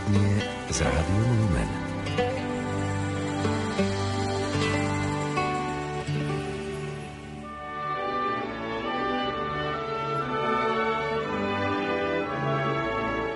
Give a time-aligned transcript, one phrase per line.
[0.00, 0.40] Popoludnie
[0.70, 1.68] z Rádiom Lumen.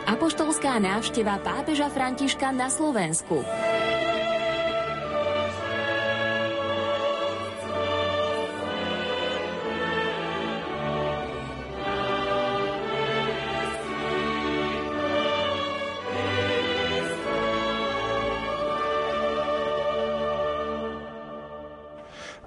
[0.08, 3.44] Apoštolská návšteva pápeža Františka na Slovensku.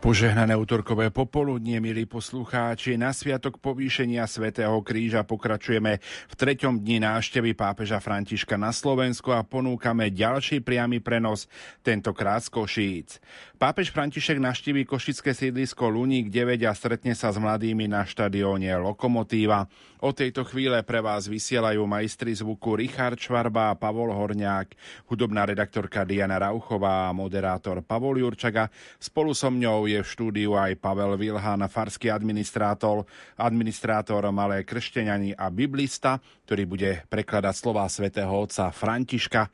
[0.08, 7.52] Požehnané útorkové popoludnie, milí poslucháči, na sviatok povýšenia svätého Kríža pokračujeme v treťom dni návštevy
[7.52, 11.52] pápeža Františka na Slovensku a ponúkame ďalší priamy prenos,
[11.84, 13.20] tentokrát z Košíc.
[13.58, 19.66] Pápež František naštíví košické sídlisko Luník 9 a stretne sa s mladými na štadióne Lokomotíva.
[20.06, 24.78] O tejto chvíle pre vás vysielajú majstri zvuku Richard Švarba a Pavol Horňák,
[25.10, 28.70] hudobná redaktorka Diana Rauchová a moderátor Pavol Jurčaga.
[29.02, 33.10] Spolu so mňou je v štúdiu aj Pavel Vilhan, farský administrátor,
[33.42, 39.50] administrátor Malé kršteňani a biblista, ktorý bude prekladať slova svätého otca Františka.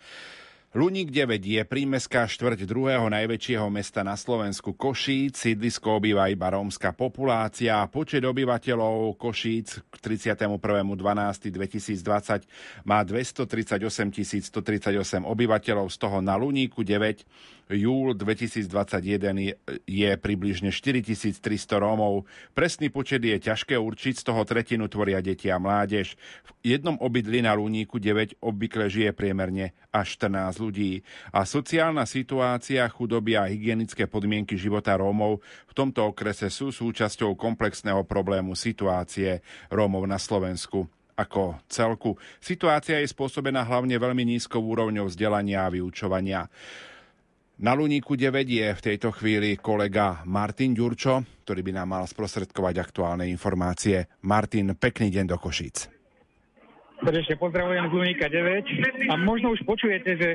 [0.74, 5.38] Luník 9 je prímeská štvrť druhého najväčšieho mesta na Slovensku Košíc.
[5.38, 7.78] Sídlisko obýva iba rómska populácia.
[7.86, 18.12] Počet obyvateľov Košíc k 31.12.2020 má 238 138 obyvateľov, z toho na Luníku 9 júl
[18.18, 19.56] 2021
[19.88, 21.40] je približne 4300
[21.80, 22.28] Rómov.
[22.52, 26.20] Presný počet je ťažké určiť, z toho tretinu tvoria deti a mládež.
[26.44, 31.06] V jednom obydli na Luníku 9 obvykle žije priemerne až 14 ľudí.
[31.32, 38.04] A sociálna situácia, chudoby a hygienické podmienky života Rómov v tomto okrese sú súčasťou komplexného
[38.04, 39.40] problému situácie
[39.72, 42.18] Rómov na Slovensku ako celku.
[42.42, 46.50] Situácia je spôsobená hlavne veľmi nízkou úrovňou vzdelania a vyučovania.
[47.62, 52.82] Na Luníku 9 je v tejto chvíli kolega Martin Ďurčo, ktorý by nám mal sprostredkovať
[52.82, 54.10] aktuálne informácie.
[54.26, 55.86] Martin, pekný deň do Košíc.
[56.98, 60.30] Srdečne pozdravujem z Luníka 9 a možno už počujete, že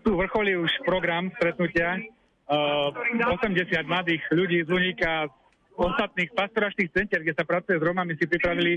[0.00, 2.00] tu vrcholí už program stretnutia.
[2.48, 2.88] Uh,
[3.20, 5.28] 80 mladých ľudí z Luníka
[5.76, 8.76] ostatných pastoračných centier, kde sa pracuje s Romami, si pripravili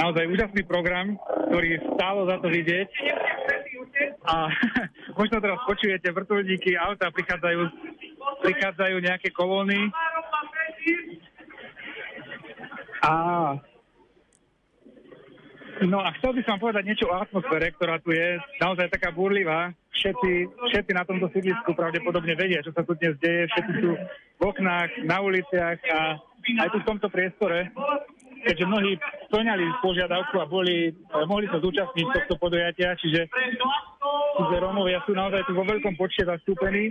[0.00, 1.16] naozaj úžasný program,
[1.52, 2.88] ktorý stálo za to vidieť.
[4.28, 4.48] A
[5.20, 7.60] možno teraz počujete vrtulníky, auta, prichádzajú,
[8.40, 9.92] prichádzajú nejaké kolóny.
[13.02, 13.12] A
[15.82, 19.74] No a chcel by som povedať niečo o atmosfére, ktorá tu je naozaj taká burlivá.
[19.90, 20.30] Všetci,
[20.70, 23.50] všetci na tomto sídlisku pravdepodobne vedia, čo sa tu dnes deje.
[23.50, 23.90] Všetci sú
[24.38, 25.98] v oknách, na uliciach a
[26.62, 27.70] aj tu v tomto priestore,
[28.46, 28.98] keďže mnohí
[29.30, 33.30] splňali požiadavku a boli, eh, mohli sa zúčastniť tohto podujatia, čiže,
[34.38, 36.90] čiže Rómovia sú naozaj tu vo veľkom počte zastúpení.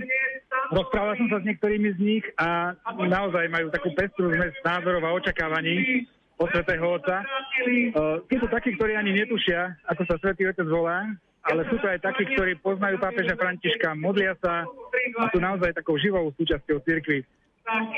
[0.72, 5.16] Rozprával som sa s niektorými z nich a naozaj majú takú pestru zmes názorov a
[5.16, 6.08] očakávaní
[6.42, 7.22] od Svetého Otca.
[7.22, 11.06] Uh, sú to takí, ktorí ani netušia, ako sa Svetý Otec volá,
[11.46, 15.98] ale sú to aj takí, ktorí poznajú pápeža Františka, modlia sa a sú naozaj takou
[16.02, 17.22] živou súčasťou cirkvi.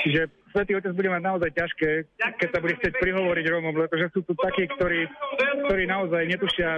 [0.04, 0.22] Čiže
[0.54, 1.90] Svetý Otec bude mať naozaj ťažké,
[2.38, 5.10] keď sa bude chcieť prihovoriť Rómom, pretože sú tu takí, ktorí,
[5.66, 6.78] ktorí naozaj netušia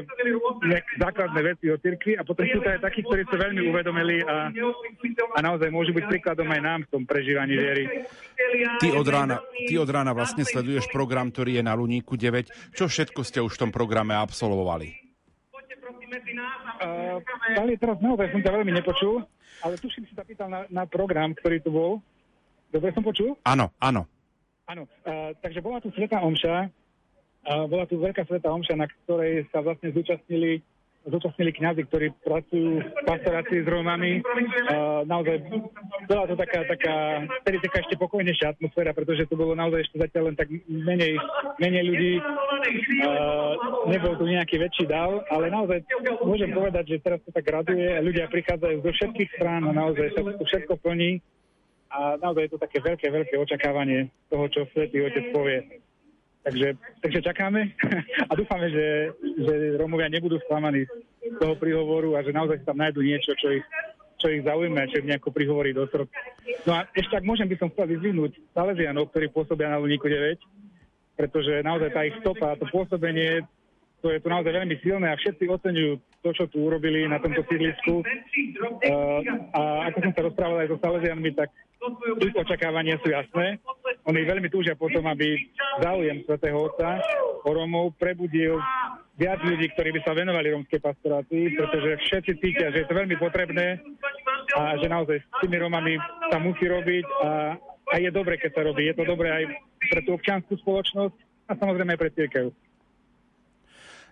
[0.96, 4.48] základné veci o cirkvi a potom sú to aj takí, ktorí sa veľmi uvedomili a,
[5.36, 8.08] a naozaj môžu byť príkladom aj nám v tom prežívaní viery.
[8.80, 12.72] Ty od, rána, ty od rána vlastne sleduješ program, ktorý je na Luníku 9.
[12.72, 15.04] Čo všetko ste už v tom programe absolvovali?
[16.80, 17.20] Uh,
[17.76, 19.20] teraz naozaj som ťa veľmi nepočul,
[19.68, 22.00] ale tuším si sa pýtal na, na program, ktorý tu bol.
[22.76, 23.40] Dobre som počul?
[23.48, 24.04] Áno, áno.
[24.68, 29.48] Áno, uh, takže bola tu Sveta Omša, uh, bola tu veľká Sveta Omša, na ktorej
[29.48, 30.60] sa vlastne zúčastnili
[31.06, 34.26] zúčastnili kňazi, ktorí pracujú v pastorácii s Rómami.
[34.26, 35.38] Uh, naozaj
[36.10, 36.96] bola to taká, taká,
[37.46, 41.22] tedy taká ešte pokojnejšia atmosféra, pretože to bolo naozaj ešte zatiaľ len tak menej,
[41.62, 42.14] menej ľudí.
[43.06, 43.54] Uh,
[43.86, 45.86] nebol tu nejaký väčší dal, ale naozaj
[46.26, 50.10] môžem povedať, že teraz to tak raduje a ľudia prichádzajú zo všetkých strán a naozaj
[50.18, 51.22] sa to všetko plní
[51.96, 55.80] a naozaj je to také veľké, veľké očakávanie toho, čo Svetý Otec povie.
[56.44, 57.74] Takže, takže čakáme
[58.30, 60.86] a dúfame, že, že Rómovia nebudú sklamaní
[61.24, 63.66] z toho príhovoru a že naozaj tam nájdu niečo, čo ich,
[64.22, 66.14] čo ich zaujíma, čo ich nejako prihovorí do srdca.
[66.70, 70.38] No a ešte ak môžem, by som chcel vyzvihnúť Salesianov, ktorí pôsobia na Luníku 9,
[71.18, 73.42] pretože naozaj tá ich stopa, to pôsobenie,
[74.06, 75.92] to je tu naozaj veľmi silné a všetci oceňujú
[76.22, 78.06] to, čo tu urobili na tomto sídlisku.
[78.86, 81.50] Uh, a ako som sa rozprával aj so Salesianmi, tak
[82.22, 83.58] ich očakávania sú jasné.
[84.06, 85.50] Oni veľmi túžia potom, aby
[85.82, 87.02] záujem svätého Otca
[87.42, 88.62] o Romov prebudil
[89.18, 93.18] viac ľudí, ktorí by sa venovali rómskej pastorácii, pretože všetci cítia, že je to veľmi
[93.18, 93.82] potrebné
[94.54, 95.98] a že naozaj s tými Rómami
[96.30, 97.58] sa musí robiť a,
[97.90, 98.86] a je dobre, keď sa robí.
[98.86, 99.44] Je to dobré aj
[99.90, 101.18] pre tú občianskú spoločnosť
[101.50, 102.46] a samozrejme aj pre církev.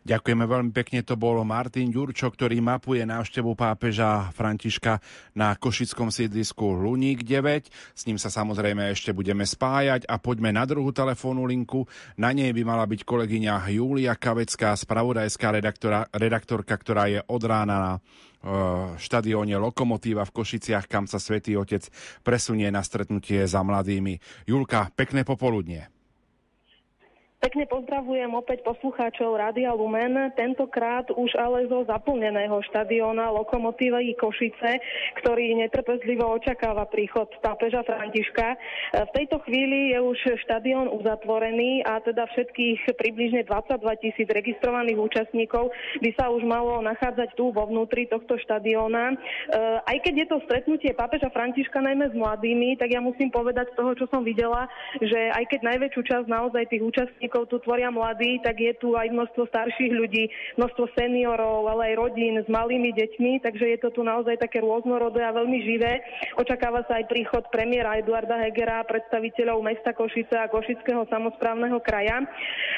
[0.03, 4.99] Ďakujeme veľmi pekne, to bol Martin Ďurčo, ktorý mapuje návštevu pápeža Františka
[5.31, 7.71] na košickom sídlisku Luník 9.
[7.95, 11.87] S ním sa samozrejme ešte budeme spájať a poďme na druhú telefónnu linku.
[12.19, 17.75] Na nej by mala byť kolegyňa Júlia Kavecká, spravodajská redaktora, redaktorka, ktorá je od rána
[17.79, 21.87] na uh, štadióne Lokomotíva v Košiciach, kam sa Svetý Otec
[22.27, 24.19] presunie na stretnutie za mladými.
[24.51, 25.92] Julka, pekné popoludnie.
[27.43, 34.79] Pekne pozdravujem opäť poslucháčov Rádia Lumen, tentokrát už ale zo zaplneného štadióna Lokomotívy Košice,
[35.19, 38.55] ktorý netrpezlivo očakáva príchod pápeža Františka.
[38.95, 45.67] V tejto chvíli je už štadión uzatvorený a teda všetkých približne 22 tisíc registrovaných účastníkov
[45.99, 49.19] by sa už malo nachádzať tu vo vnútri tohto štadióna.
[49.83, 53.83] Aj keď je to stretnutie pápeža Františka najmä s mladými, tak ja musím povedať z
[53.83, 54.63] toho, čo som videla,
[55.03, 58.93] že aj keď najväčšiu časť naozaj tých účastníkov účastníkov tu tvoria mladí, tak je tu
[58.93, 60.29] aj množstvo starších ľudí,
[60.61, 65.25] množstvo seniorov, ale aj rodín s malými deťmi, takže je to tu naozaj také rôznorodé
[65.25, 66.05] a veľmi živé.
[66.37, 72.21] Očakáva sa aj príchod premiéra Eduarda Hegera, predstaviteľov mesta Košice a Košického samozprávneho kraja.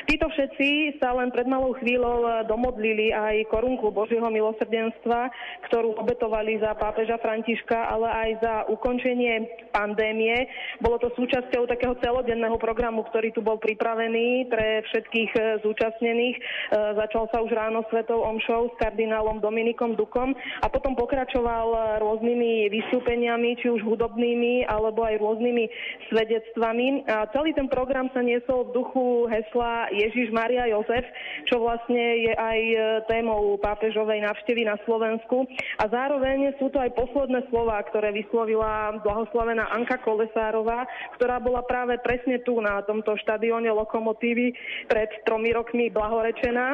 [0.08, 5.28] Títo všetci sa len pred malou chvíľou domodlili aj korunku Božieho milosrdenstva,
[5.68, 10.48] ktorú obetovali za pápeža Františka, ale aj za ukončenie pandémie.
[10.80, 16.38] Bolo to súčasťou takého celodenného programu, ktorý tu bol pripravený pre všetkých e, zúčastnených.
[16.38, 16.42] E,
[16.96, 23.58] začal sa už ráno svetou omšou s kardinálom Dominikom Dukom a potom pokračoval rôznymi vystúpeniami,
[23.60, 25.66] či už hudobnými, alebo aj rôznymi
[26.12, 27.08] svedectvami.
[27.10, 31.06] A celý ten program sa niesol v duchu hesla Ježiš Maria Jozef,
[31.50, 32.78] čo vlastne je aj e,
[33.10, 35.48] témou pápežovej návštevy na Slovensku.
[35.82, 40.88] A zároveň sú to aj posledné slova, ktoré vyslovila blahoslavená Anka Kolesárová,
[41.18, 44.52] ktorá bola práve presne tu na tomto štadióne Lokomotív návštevy
[44.92, 46.68] pred tromi rokmi blahorečená.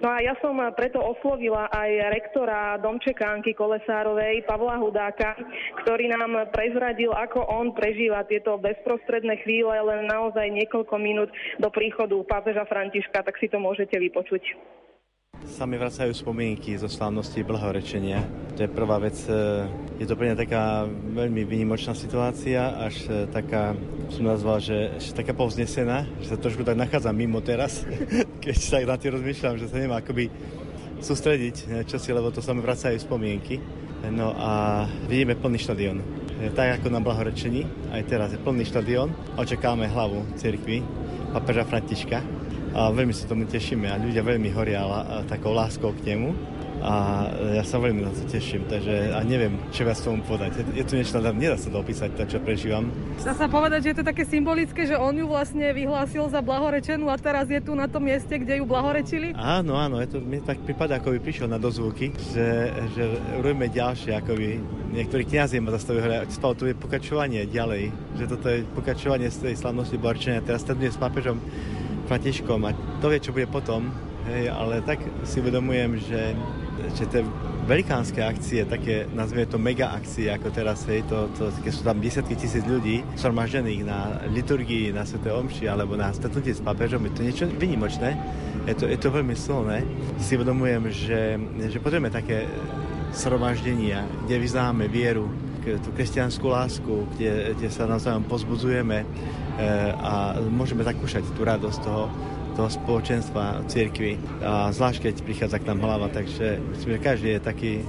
[0.00, 5.34] No a ja som preto oslovila aj rektora Domčekánky Kolesárovej Pavla Hudáka,
[5.82, 12.14] ktorý nám prezradil, ako on prežíva tieto bezprostredné chvíle len naozaj niekoľko minút do príchodu
[12.24, 14.78] pápeža Františka, tak si to môžete vypočuť
[15.46, 18.22] sa mi vracajú spomienky zo slávnosti blahorečenia.
[18.58, 19.14] To je prvá vec.
[19.26, 19.66] E,
[20.02, 23.78] je to pre mňa taká veľmi vynimočná situácia, až e, taká,
[24.10, 27.86] som nazval, že, že taká povznesená, že sa trošku tak nachádzam mimo teraz,
[28.44, 30.26] keď sa na tým rozmýšľam, že sa nemá akoby
[30.98, 33.62] sústrediť e, čo si, lebo to sa mi vracajú spomienky.
[34.14, 35.98] No a vidíme plný štadión.
[36.54, 39.10] Tak ako na blahorečení, aj teraz je plný štadión.
[39.34, 40.86] Očakávame hlavu cirkvi,
[41.34, 42.22] papeža Františka,
[42.78, 44.86] a veľmi sa tomu tešíme a ľudia veľmi horia
[45.26, 46.30] takou láskou k nemu
[46.78, 47.26] a
[47.58, 50.62] ja sa veľmi na to teším, takže a neviem, čo viac tomu povedať.
[50.62, 52.86] Je, je tu niečo, nedá sa to opísať, to, čo prežívam.
[53.18, 57.10] Dá sa povedať, že je to také symbolické, že on ju vlastne vyhlásil za blahorečenú
[57.10, 59.34] a teraz je tu na tom mieste, kde ju blahorečili?
[59.34, 63.04] Áno, áno, je to, mi tak prípada, ako by prišiel na dozvuky, že, že
[63.42, 64.48] robíme ďalšie, ako by
[64.94, 67.90] niektorí kniazy ma zastavili, hovorili, spal, tu je pokračovanie ďalej,
[68.22, 71.42] že toto je pokračovanie z tej slavnosti blahorečenia, teraz stretnutie s pápežom
[72.08, 72.72] Františkom a
[73.04, 73.92] to vie, čo bude potom,
[74.32, 76.32] hej, ale tak si uvedomujem, že,
[76.96, 77.20] že tie
[77.68, 82.00] velikánske akcie, také nazvime to mega akcie, ako teraz, hej, to, to, keď sú tam
[82.00, 85.20] desiatky tisíc ľudí zhromaždených na liturgii, na Sv.
[85.20, 88.16] Omši alebo na stretnutie s pápežom, je to niečo vynimočné,
[88.64, 89.84] je to, je to veľmi silné.
[90.16, 91.36] Si uvedomujem, že,
[91.68, 92.48] že potrebujeme také
[93.12, 95.28] zhromaždenia, kde vyznáme vieru,
[95.62, 99.04] tú kresťanskú lásku, kde, kde sa navzájom pozbudzujeme,
[99.58, 102.06] Eh, a môžeme zakúšať tú radosť toho,
[102.54, 104.14] toho spoločenstva cirkvi.
[104.38, 107.82] A zvlášť keď prichádza k nám hlava, takže myslím, že každý je taký e,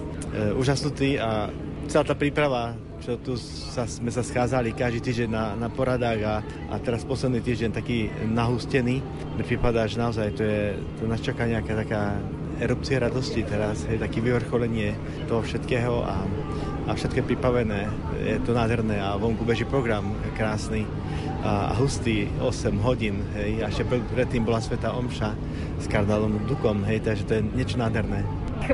[0.54, 1.50] úžasnutý a
[1.90, 6.36] celá tá príprava, čo tu sa, sme sa scházali každý týždeň na, na poradách a,
[6.70, 9.02] a teraz posledný týždeň taký nahustený,
[9.38, 10.62] mi prípada, že naozaj to je,
[11.02, 12.18] to nás čaká nejaká taká
[12.62, 14.94] erupcia radosti teraz, je taký vyvrcholenie
[15.26, 16.26] toho všetkého a,
[16.89, 17.79] a všetko je pripravené,
[18.17, 20.89] je to nádherné a vonku beží program krásny
[21.46, 25.38] a hustý 8 hodín, hej, a ešte predtým bola Sveta Omša
[25.79, 28.25] s kardinálom Dukom, hej, takže to je niečo nádherné.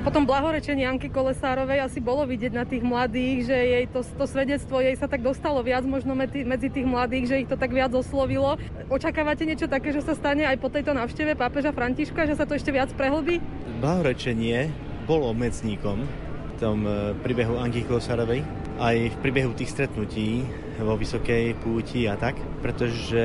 [0.01, 4.81] Potom blahorečenie Anky Kolesárovej asi bolo vidieť na tých mladých, že jej to, to svedectvo
[4.81, 7.93] jej sa tak dostalo viac možno medzi, medzi tých mladých, že ich to tak viac
[7.93, 8.57] oslovilo.
[8.89, 12.57] Očakávate niečo také, že sa stane aj po tejto návšteve pápeža Františka, že sa to
[12.57, 13.37] ešte viac prehlbí?
[13.79, 14.73] Blahorečenie
[15.05, 16.24] bolo medzníkom
[16.65, 18.41] tom e, príbehu Anky Kolesárovej
[18.81, 20.41] aj v priebehu tých stretnutí
[20.81, 23.21] vo Vysokej púti a tak, pretože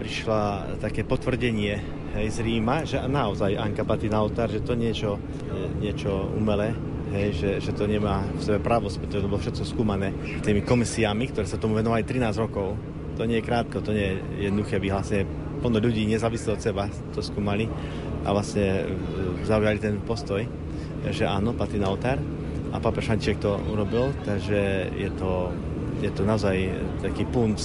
[0.00, 1.76] prišla také potvrdenie
[2.16, 5.20] hej, z Ríma, že naozaj Anka patí na oltár, že to niečo,
[5.78, 6.72] niečo umelé,
[7.12, 10.08] hej, že, že to nemá v sebe pravosť, pretože to bolo všetko skúmané
[10.40, 12.74] tými komisiami, ktoré sa tomu venovali 13 rokov.
[13.20, 15.28] To nie je krátko, to nie je jednoduché vyhlásenie.
[15.60, 17.68] Plno ľudí nezávisle od seba to skúmali
[18.24, 18.88] a vlastne
[19.46, 20.42] zaujali ten postoj,
[21.06, 22.18] že áno, patrí na oltár
[22.72, 25.52] a pápež František to urobil, takže je to,
[26.04, 26.56] je to naozaj
[27.00, 27.58] taký punc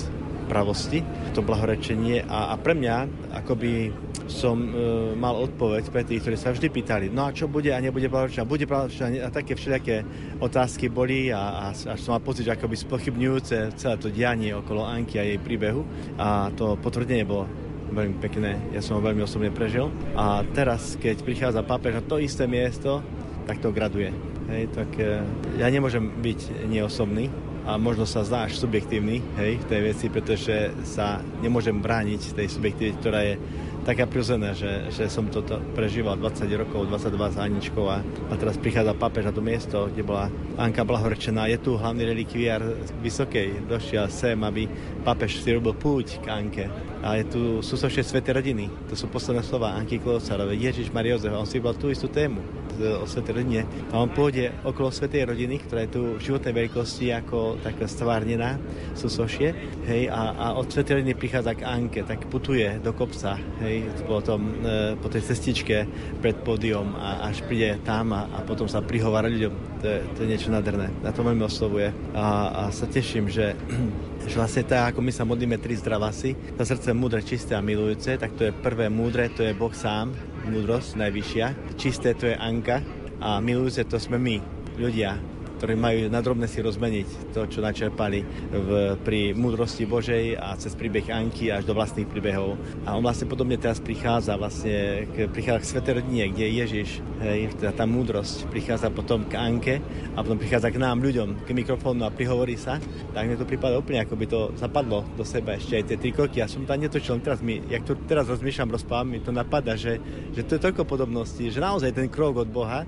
[0.43, 2.27] pravosti, to blahorečenie.
[2.27, 2.95] A, a pre mňa
[3.43, 3.91] akoby
[4.27, 4.69] som e,
[5.15, 8.47] mal odpoveď pre tých, ktorí sa vždy pýtali, no a čo bude a nebude blahorečenie,
[8.47, 10.03] bude blahorečenie a také všelijaké
[10.39, 14.87] otázky boli a, a až som mal pocit, že akoby spochybňujúce celé to dianie okolo
[14.87, 15.83] Anky a jej príbehu.
[16.19, 17.47] A to potvrdenie bolo
[17.93, 19.91] veľmi pekné, ja som ho veľmi osobne prežil.
[20.17, 23.05] A teraz, keď prichádza pápež na to isté miesto,
[23.45, 24.32] tak to graduje.
[24.51, 25.23] Hej, tak e,
[25.55, 27.31] ja nemôžem byť neosobný
[27.63, 32.51] a možno sa zdá až subjektívny hej, v tej veci, pretože sa nemôžem brániť tej
[32.51, 33.35] subjektivite, ktorá je
[33.83, 38.55] taká prirodzená, že, že som toto prežíval 20 rokov, 22 s Aničkou a, a teraz
[38.55, 41.51] prichádza papež na to miesto, kde bola Anka blahorečená.
[41.51, 42.63] Je tu hlavný relikviár
[43.03, 44.67] Vysokej, došiel sem, aby
[45.03, 46.65] papež si robil púť k Anke.
[47.03, 48.71] A je tu, sú so Svete rodiny.
[48.87, 50.63] To sú posledné slova Anky Klocarovej.
[50.63, 52.39] Ježiš Maria Jozef, on si vybral tú istú tému
[52.81, 53.61] o Svetej rodine.
[53.91, 58.57] A on pôjde okolo Svetej rodiny, ktorá je tu v životnej veľkosti ako taká stvárnená,
[58.97, 59.53] sú sošie.
[59.85, 64.63] Hej, a, a od Svetej rodiny prichádza k Anke, tak putuje do kopca, hej, potom,
[64.63, 65.85] e, po tej cestičke
[66.23, 69.53] pred pódium a až príde tam a, a potom sa prihovára ľuďom.
[69.81, 70.89] To je, to je niečo nádherné.
[71.03, 71.91] Na to veľmi oslovuje.
[72.15, 73.53] A, a sa teším, že
[74.23, 78.15] že vlastne tak, ako my sa modlíme tri zdravasy, za srdce múdre, čisté a milujúce,
[78.15, 80.15] tak to je prvé múdre, to je Boh sám,
[80.47, 81.75] múdrosť najvyššia.
[81.79, 82.83] Čisté to je Anka
[83.23, 84.35] a milujúce to sme my,
[84.75, 85.15] ľudia,
[85.63, 88.19] ktorí majú nadrobne si rozmeniť to, čo načerpali
[88.51, 92.59] v, pri múdrosti Božej a cez príbeh Anky až do vlastných príbehov.
[92.83, 96.89] A on vlastne podobne teraz prichádza vlastne k, prichádza k Svetej rodine, kde je Ježiš,
[97.23, 99.75] hej, teda tá múdrosť prichádza potom k Anke
[100.11, 102.83] a potom prichádza k nám, ľuďom, k mikrofónu a prihovorí sa.
[103.15, 106.11] Tak mi to prípada úplne, ako by to zapadlo do seba ešte aj tie tri
[106.11, 106.43] kroky.
[106.43, 109.95] Ja som tam netočil, teraz mi, jak to teraz rozmýšľam, rozpávam, mi to napadá, že,
[110.35, 112.83] že to je toľko podobností, že naozaj ten krok od Boha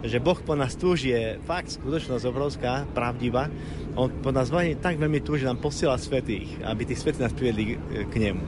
[0.00, 3.52] že Boh po nás túži, je fakt skutočnosť obrovská, pravdivá.
[3.96, 7.76] On po nás veľmi, tak veľmi túži nám posiela svetých, aby tí svetí nás privedli
[8.08, 8.42] k nemu.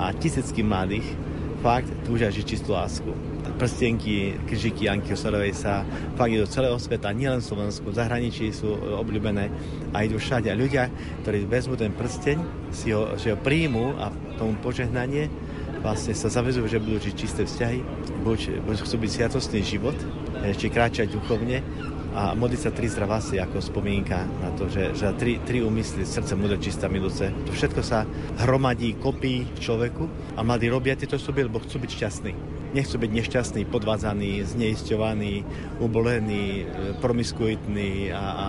[0.00, 1.04] A tisícky mladých
[1.64, 3.08] fakt túžia žiť čistú lásku.
[3.56, 5.80] Prstenky, križiky Anky Osarovej sa
[6.16, 9.48] fakt idú celého sveta, nielen v Slovensku, v zahraničí sú obľúbené
[9.94, 10.52] a idú všade.
[10.52, 10.90] A ľudia,
[11.22, 15.28] ktorí vezmú ten prsteň, si ho, že ho príjmu a tomu požehnanie,
[15.84, 17.84] vlastne sa zavezujú, že budú žiť čisté vzťahy,
[18.24, 19.94] buď, buď chcú byť sviatostný život,
[20.56, 21.60] či kráčať duchovne
[22.14, 26.38] a modliť sa tri zdravasy ako spomienka na to, že, že tri, tri úmysly, srdce,
[26.38, 27.26] múdre, čistá, milúce.
[27.26, 28.08] To všetko sa
[28.40, 32.32] hromadí, kopí v človeku a mladí robia tieto osoby, lebo chcú byť šťastní.
[32.70, 35.42] Nechcú byť nešťastní, podvádzaní, zneisťovaní,
[35.82, 36.70] ubolený,
[37.02, 38.46] promiskuitní a, a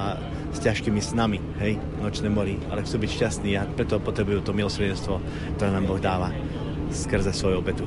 [0.54, 5.20] s ťažkými snami, hej, nočné mori, ale chcú byť šťastní a preto potrebujú to milosrdenstvo,
[5.58, 6.30] ktoré nám Boh dáva
[6.94, 7.84] skrze svoju obetu.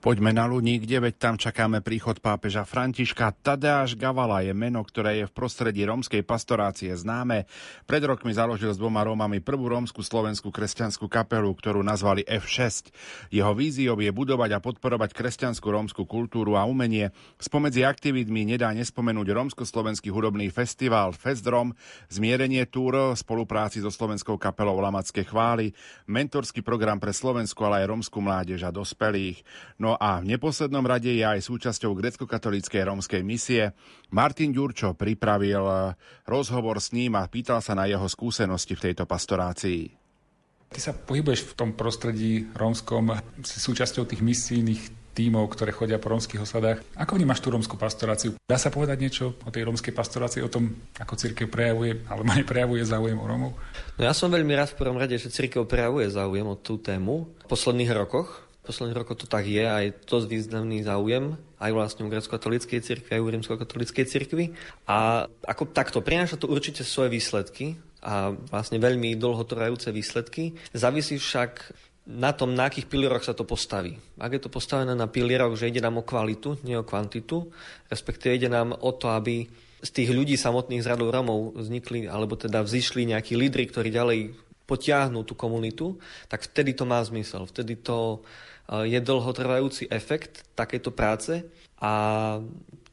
[0.00, 3.36] Poďme na Luník, kde veď tam čakáme príchod pápeža Františka.
[3.44, 7.44] Tadeáš Gavala je meno, ktoré je v prostredí rómskej pastorácie známe.
[7.84, 12.88] Pred rokmi založil s dvoma Rómami prvú rómsku slovenskú kresťanskú kapelu, ktorú nazvali F6.
[13.28, 17.12] Jeho víziou je budovať a podporovať kresťanskú rómsku kultúru a umenie.
[17.36, 21.76] Spomedzi aktivitmi nedá nespomenúť rómsko-slovenský hudobný festival Festrom,
[22.08, 25.76] zmierenie túr, spolupráci so slovenskou kapelou Lamacké chvály,
[26.08, 29.44] mentorský program pre Slovensku, ale aj rómsku mládež a dospelých.
[29.76, 33.74] No No a v neposlednom rade je aj súčasťou grecko-katolíckej rómskej misie.
[34.14, 35.66] Martin Ďurčo pripravil
[36.30, 39.90] rozhovor s ním a pýtal sa na jeho skúsenosti v tejto pastorácii.
[40.70, 46.14] Ty sa pohybuješ v tom prostredí rómskom, si súčasťou tých misijných tímov, ktoré chodia po
[46.14, 46.86] rómskych osadách.
[46.94, 48.38] Ako vnímaš tú rómskú pastoráciu?
[48.46, 50.70] Dá sa povedať niečo o tej rómskej pastorácii, o tom,
[51.02, 53.58] ako církev prejavuje, alebo neprejavuje záujem o Rómov?
[53.98, 57.26] No ja som veľmi rád v prvom rade, že církev prejavuje záujem o tú tému
[57.42, 62.06] v posledných rokoch posledných rokov to tak je a je to významný záujem aj vlastne
[62.06, 64.56] u grecko-katolíckej cirkvi, aj u rímsko-katolíckej cirkvi.
[64.88, 70.56] A ako takto, prináša to určite svoje výsledky a vlastne veľmi dlhotrajúce výsledky.
[70.72, 71.76] Závisí však
[72.08, 74.00] na tom, na akých pilieroch sa to postaví.
[74.16, 77.52] Ak je to postavené na pilieroch, že ide nám o kvalitu, nie o kvantitu,
[77.92, 79.44] respektíve ide nám o to, aby
[79.80, 84.32] z tých ľudí samotných z radov Romov vznikli, alebo teda vzýšli nejakí lídry, ktorí ďalej
[84.64, 85.98] potiahnú tú komunitu,
[86.30, 87.42] tak vtedy to má zmysel.
[87.42, 88.22] Vtedy to
[88.70, 91.42] je dlhotrvajúci efekt takéto práce
[91.82, 91.92] a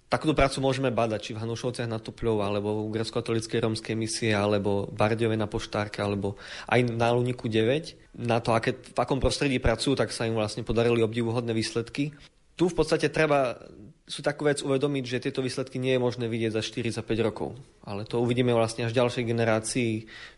[0.08, 4.88] takúto prácu môžeme badať, či v Hanušovciach na Tupľov, alebo v grecko-katolíckej rómskej misie, alebo
[4.88, 6.40] v Bardiove na Poštárke, alebo
[6.72, 8.18] aj na Luniku 9.
[8.24, 12.16] Na to, aké, v akom prostredí pracujú, tak sa im vlastne podarili obdivuhodné výsledky.
[12.58, 13.60] Tu v podstate treba
[14.08, 17.28] sú takú vec uvedomiť, že tieto výsledky nie je možné vidieť za 4 za 5
[17.28, 17.60] rokov.
[17.84, 19.92] Ale to uvidíme vlastne až v ďalšej generácii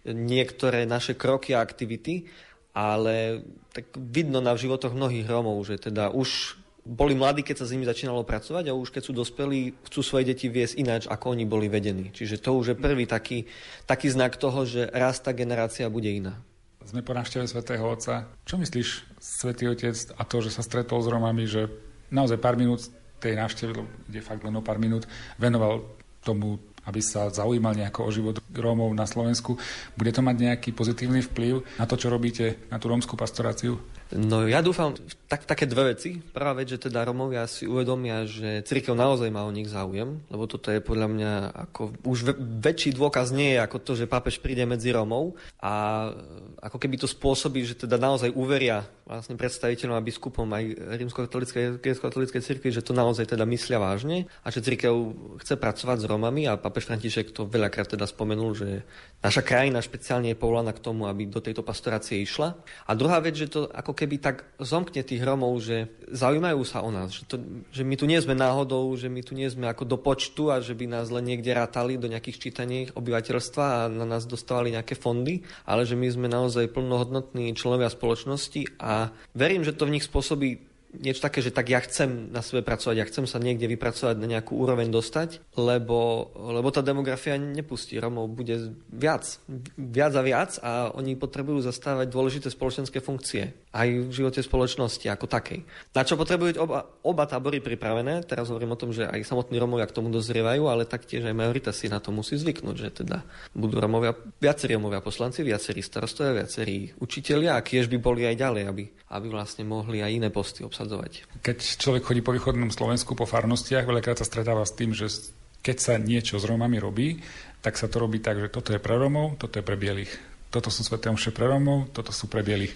[0.10, 2.26] niektoré naše kroky a aktivity,
[2.74, 6.60] ale tak vidno na životoch mnohých Rómov, že teda už
[6.90, 10.34] boli mladí, keď sa s nimi začínalo pracovať a už keď sú dospelí, chcú svoje
[10.34, 12.10] deti viesť ináč, ako oni boli vedení.
[12.10, 13.46] Čiže to už je prvý taký,
[13.86, 16.42] taký znak toho, že raz tá generácia bude iná.
[16.82, 18.26] Sme po návšteve svätého Otca.
[18.48, 21.70] Čo myslíš, Svetý Otec, a to, že sa stretol s Romami, že
[22.10, 22.90] naozaj pár minút
[23.22, 23.72] tej návšteve,
[24.10, 25.06] kde fakt len o pár minút,
[25.38, 25.86] venoval
[26.24, 26.58] tomu,
[26.90, 29.62] aby sa zaujímal nejako o život Rómov na Slovensku.
[29.94, 33.78] Bude to mať nejaký pozitívny vplyv na to, čo robíte, na tú rómskú pastoráciu?
[34.10, 34.98] No ja dúfam
[35.30, 36.18] tak, také dve veci.
[36.18, 40.50] Prvá vec, že teda Romovia si uvedomia, že církev naozaj má o nich záujem, lebo
[40.50, 41.32] toto je podľa mňa
[41.70, 46.10] ako už väčší dôkaz nie je ako to, že pápež príde medzi Romov a
[46.58, 50.64] ako keby to spôsobí, že teda naozaj uveria vlastne predstaviteľom a biskupom aj
[51.02, 54.94] rímsko-katolíckej cirkvi, že to naozaj teda myslia vážne a že církev
[55.42, 58.86] chce pracovať s Romami a pápež František to veľakrát teda spomenul, že
[59.22, 62.54] naša krajina špeciálne je povolaná k tomu, aby do tejto pastorácie išla.
[62.86, 66.88] A druhá vec, že to ako keby tak zomkne tých Romov, že zaujímajú sa o
[66.88, 67.36] nás, že, to,
[67.76, 70.64] že my tu nie sme náhodou, že my tu nie sme ako do počtu a
[70.64, 74.96] že by nás len niekde rátali do nejakých čítaní obyvateľstva a na nás dostávali nejaké
[74.96, 80.08] fondy, ale že my sme naozaj plnohodnotní členovia spoločnosti a verím, že to v nich
[80.08, 84.18] spôsobí niečo také, že tak ja chcem na sebe pracovať, ja chcem sa niekde vypracovať
[84.18, 88.02] na nejakú úroveň dostať, lebo, lebo tá demografia nepustí.
[88.02, 89.38] Romov bude viac,
[89.78, 95.30] viac a viac a oni potrebujú zastávať dôležité spoločenské funkcie aj v živote spoločnosti ako
[95.30, 95.62] takej.
[95.94, 99.86] Na čo potrebujú oba, oba tábory pripravené, teraz hovorím o tom, že aj samotní Romovia
[99.86, 103.22] k tomu dozrievajú, ale taktiež aj majorita si na to musí zvyknúť, že teda
[103.54, 108.64] budú Romovia, viacerí Romovia poslanci, viacerí starostovia, viacerí učitelia a kiež by boli aj ďalej,
[108.66, 111.42] aby, aby vlastne mohli aj iné posty obsadzovať.
[111.46, 115.14] Keď človek chodí po východnom Slovensku, po farnostiach, veľakrát sa stretáva s tým, že
[115.62, 117.22] keď sa niečo s Rómami robí,
[117.62, 120.10] tak sa to robí tak, že toto je pre Rómov, toto je pre bielých
[120.50, 122.74] toto sú sveté omše pre Romov, toto sú pre bielých.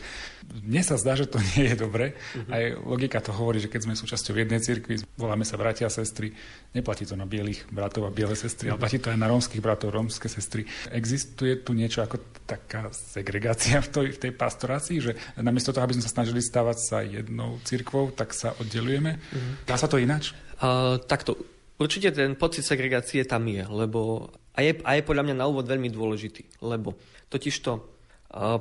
[0.62, 2.14] Mne sa zdá, že to nie je dobre.
[2.14, 2.54] Uh-huh.
[2.54, 6.38] Aj logika to hovorí, že keď sme súčasťou jednej cirkvi, voláme sa bratia a sestry,
[6.78, 9.90] neplatí to na bielých bratov a biele sestry, ale platí to aj na rómskych bratov,
[9.90, 10.70] rómske sestry.
[10.94, 15.98] Existuje tu niečo ako taká segregácia v tej, v tej pastorácii, že namiesto toho, aby
[15.98, 19.18] sme sa snažili stavať sa jednou cirkvou, tak sa oddelujeme.
[19.18, 19.54] Uh-huh.
[19.66, 20.38] Dá sa to ináč?
[20.62, 21.34] Uh, takto.
[21.82, 25.66] Určite ten pocit segregácie tam je, lebo a je, a je podľa mňa na úvod
[25.66, 26.94] veľmi dôležitý, lebo
[27.34, 27.94] Totižto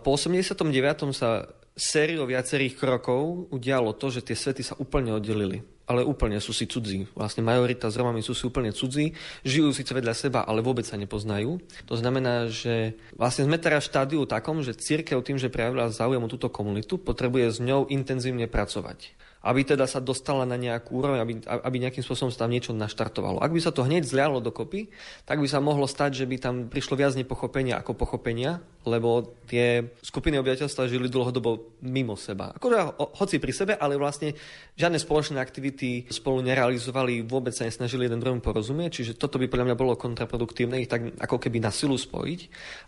[0.04, 0.68] po 89.
[1.16, 5.64] sa sériou viacerých krokov udialo to, že tie svety sa úplne oddelili.
[5.88, 7.08] Ale úplne sú si cudzí.
[7.16, 9.16] Vlastne majorita s Romami sú si úplne cudzí.
[9.44, 11.58] Žijú síce vedľa seba, ale vôbec sa nepoznajú.
[11.88, 16.22] To znamená, že vlastne sme teraz v štádiu takom, že církev tým, že prejavila záujem
[16.22, 21.18] o túto komunitu, potrebuje s ňou intenzívne pracovať aby teda sa dostala na nejakú úroveň,
[21.22, 23.42] aby, aby nejakým spôsobom sa tam niečo naštartovalo.
[23.42, 24.88] Ak by sa to hneď zlialo dokopy,
[25.26, 29.94] tak by sa mohlo stať, že by tam prišlo viac nepochopenia ako pochopenia, lebo tie
[30.02, 32.54] skupiny obyvateľstva žili dlhodobo mimo seba.
[32.54, 34.34] Akože hoci pri sebe, ale vlastne
[34.74, 39.70] žiadne spoločné aktivity spolu nerealizovali, vôbec sa nesnažili jeden druhému porozumieť, čiže toto by podľa
[39.70, 42.40] mňa bolo kontraproduktívne ich tak ako keby na silu spojiť,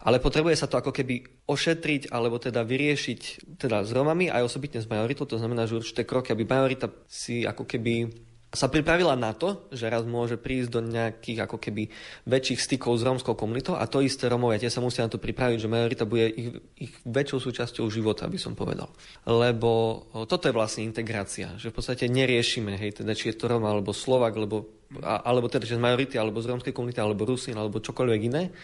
[0.06, 3.20] ale potrebuje sa to ako keby ošetriť alebo teda vyriešiť
[3.60, 7.44] teda s Romami aj osobitne s majoritou, to znamená, že určité kroky, aby majorita si
[7.44, 8.08] ako keby
[8.54, 11.90] sa pripravila na to, že raz môže prísť do nejakých ako keby
[12.30, 15.58] väčších stykov s rómskou komunitou a to isté Rómovia tie sa musia na to pripraviť,
[15.58, 18.94] že majorita bude ich, ich väčšou súčasťou života, by som povedal.
[19.26, 23.74] Lebo toto je vlastne integrácia, že v podstate neriešime, hej, teda či je to Roma
[23.74, 27.82] alebo Slovak, alebo, alebo teda že z majority, alebo z rómskej komunity, alebo Rusin, alebo
[27.82, 28.54] čokoľvek iné,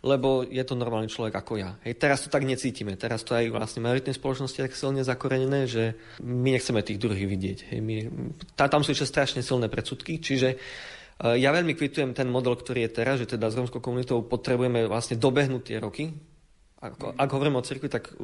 [0.00, 1.76] lebo je to normálny človek ako ja.
[1.84, 2.96] Hej, teraz to tak necítime.
[2.96, 7.58] Teraz to aj vlastne majoritnej spoločnosti tak silne zakorenené, že my nechceme tých druhých vidieť.
[7.74, 7.96] Hej, my,
[8.56, 12.88] tá, tam sú ešte strašne silné predsudky, čiže uh, ja veľmi kvitujem ten model, ktorý
[12.88, 16.16] je teraz, že teda s romskou komunitou potrebujeme vlastne dobehnúť tie roky,
[16.80, 18.16] ak, ak hovoríme o cirkvi, tak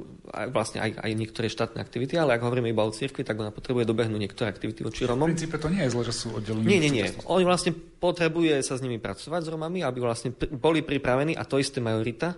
[0.48, 3.84] vlastne aj, aj niektoré štátne aktivity, ale ak hovoríme iba o cirkvi, tak ona potrebuje
[3.84, 5.28] dobehnúť niektoré aktivity voči Romom.
[5.28, 6.64] V princípe to nie je zle, že sú oddelení.
[6.64, 7.06] Nie, nie, nie.
[7.28, 11.60] Oni vlastne potrebuje sa s nimi pracovať s Romami, aby vlastne boli pripravení, a to
[11.60, 12.32] isté majorita,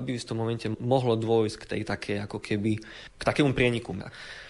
[0.00, 2.80] aby v tom momente mohlo dôjsť k tej také, ako keby,
[3.20, 3.92] k takému prieniku.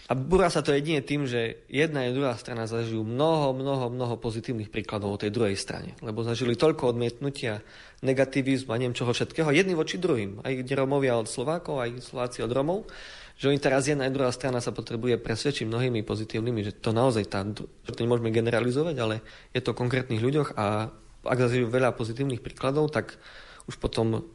[0.08, 4.16] A búra sa to jedine tým, že jedna a druhá strana zažijú mnoho, mnoho, mnoho
[4.16, 6.00] pozitívnych príkladov o tej druhej strane.
[6.00, 7.60] Lebo zažili toľko odmietnutia,
[8.00, 10.40] negativizmu a neviem čoho všetkého, jedný voči druhým.
[10.40, 12.88] Aj Romovia od Slovákov, aj Slováci od Romov
[13.38, 17.22] že oni teraz jedna aj druhá strana sa potrebuje presvedčiť mnohými pozitívnymi, že to naozaj
[17.30, 17.46] tá,
[17.86, 19.22] že to nemôžeme generalizovať, ale
[19.54, 20.90] je to o konkrétnych ľuďoch a
[21.22, 23.14] ak zažijú veľa pozitívnych príkladov, tak
[23.70, 24.26] už potom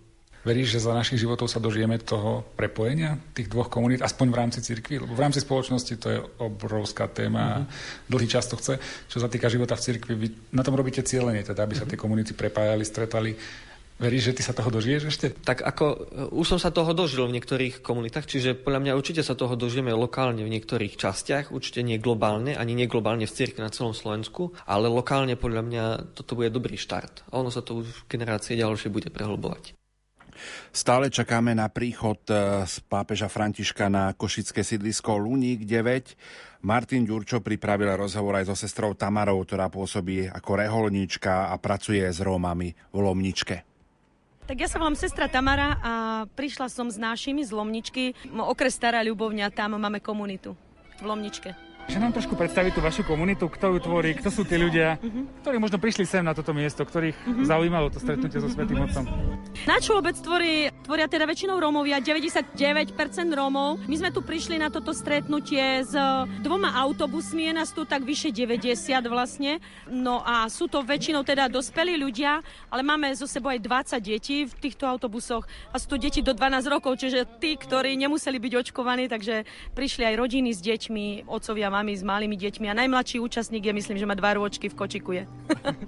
[0.44, 4.60] Veríš, že za našich životov sa dožijeme toho prepojenia tých dvoch komunít, aspoň v rámci
[4.60, 5.00] cirkvi?
[5.00, 8.12] Lebo v rámci spoločnosti to je obrovská téma, mm-hmm.
[8.12, 8.76] dlhý čas to chce.
[9.08, 11.96] Čo sa týka života v cirkvi, vy na tom robíte cieľenie, teda aby sa tie
[11.96, 13.32] komunity prepájali, stretali.
[14.04, 15.32] Veríš, že ty sa toho dožiješ ešte?
[15.32, 19.24] Tak ako, uh, už som sa toho dožil v niektorých komunitách, čiže podľa mňa určite
[19.24, 23.64] sa toho dožijeme lokálne v niektorých častiach, určite nie globálne, ani nie globálne v cirkvi
[23.64, 25.86] na celom Slovensku, ale lokálne podľa mňa
[26.20, 27.32] toto bude dobrý štart.
[27.32, 29.83] A ono sa to už v generácie ďalšie bude prehlbovať.
[30.74, 36.64] Stále čakáme na príchod e, z pápeža Františka na košické sídlisko Luník 9.
[36.64, 42.24] Martin Ďurčo pripravil rozhovor aj so sestrou Tamarou, ktorá pôsobí ako reholníčka a pracuje s
[42.24, 43.74] Rómami v Lomničke.
[44.44, 45.94] Tak ja sa volám sestra Tamara a
[46.28, 48.12] prišla som s našimi z Lomničky.
[48.36, 50.56] Okres Stará Ľubovňa, tam máme komunitu
[51.00, 51.73] v Lomničke.
[51.84, 54.98] Že nám trošku predstaviť tú vašu komunitu, kto ju tvorí, kto sú tí ľudia,
[55.44, 59.04] ktorí možno prišli sem na toto miesto, ktorých zaujímalo to stretnutie so Svetým Otcom.
[59.68, 62.56] Našu obec tvorí, tvoria teda väčšinou Rómovia, 99%
[63.36, 63.84] Rómov.
[63.86, 65.94] My sme tu prišli na toto stretnutie s
[66.40, 68.74] dvoma autobusmi, je nás tu tak vyše 90
[69.12, 69.60] vlastne.
[69.92, 72.40] No a sú to väčšinou teda dospelí ľudia,
[72.72, 76.32] ale máme zo sebou aj 20 detí v týchto autobusoch a sú to deti do
[76.32, 79.44] 12 rokov, čiže tí, ktorí nemuseli byť očkovaní, takže
[79.76, 83.98] prišli aj rodiny s deťmi, otcovia mami s malými deťmi a najmladší účastník je, myslím,
[83.98, 85.24] že má dva rôčky v kočiku je.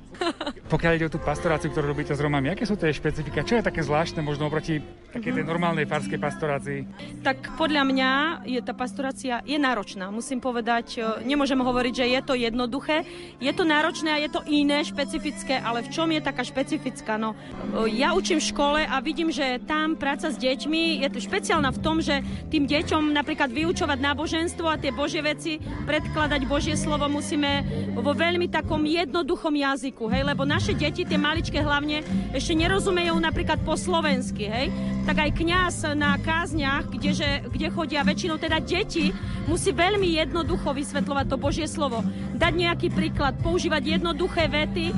[0.74, 3.46] Pokiaľ ide o tú pastoráciu, ktorú robíte s Romami, aké sú tie špecifika?
[3.46, 4.82] Čo je také zvláštne možno oproti
[5.14, 5.50] takej tej mhm.
[5.54, 6.80] normálnej farskej pastorácii?
[7.22, 8.12] Tak podľa mňa
[8.50, 10.10] je tá pastorácia je náročná.
[10.10, 13.06] Musím povedať, e, nemôžem hovoriť, že je to jednoduché.
[13.38, 17.22] Je to náročné a je to iné, špecifické, ale v čom je taká špecifická?
[17.22, 17.38] No,
[17.86, 21.80] e, ja učím v škole a vidím, že tam práca s deťmi je špeciálna v
[21.80, 27.68] tom, že tým deťom napríklad vyučovať náboženstvo a tie božie veci predkladať Božie slovo musíme
[27.92, 33.60] vo veľmi takom jednoduchom jazyku, hej, lebo naše deti, tie maličké hlavne, ešte nerozumejú napríklad
[33.68, 34.68] po slovensky, hej,
[35.04, 39.12] tak aj kňaz na kázniach, kdeže, kde chodia väčšinou teda deti,
[39.46, 42.02] musí veľmi jednoducho vysvetľovať to Božie slovo.
[42.34, 44.96] Dať nejaký príklad, používať jednoduché vety,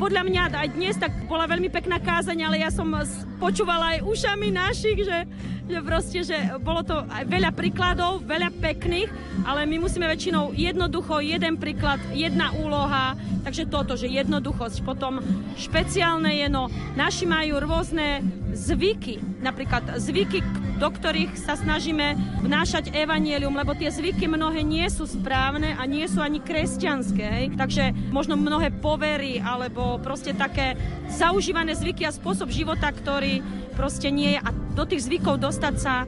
[0.00, 2.88] podľa mňa aj dnes tak bola veľmi pekná kázaň, ale ja som
[3.36, 5.28] počúvala aj ušami našich, že
[5.78, 9.10] proste, že bolo to aj veľa príkladov, veľa pekných,
[9.46, 13.14] ale my musíme väčšinou jednoducho, jeden príklad, jedna úloha,
[13.46, 14.82] takže toto, že jednoduchosť.
[14.82, 15.22] Potom
[15.54, 16.66] špeciálne je, no,
[16.98, 20.42] naši majú rôzne zvyky, napríklad zvyky,
[20.80, 26.08] do ktorých sa snažíme vnášať evanielium, lebo tie zvyky mnohé nie sú správne a nie
[26.08, 27.20] sú ani kresťanské.
[27.20, 27.46] Hej?
[27.60, 30.80] Takže možno mnohé povery alebo proste také
[31.12, 33.44] zaužívané zvyky a spôsob života, ktorý
[33.80, 36.06] proste nie je a do tých zvykov dostať sa e,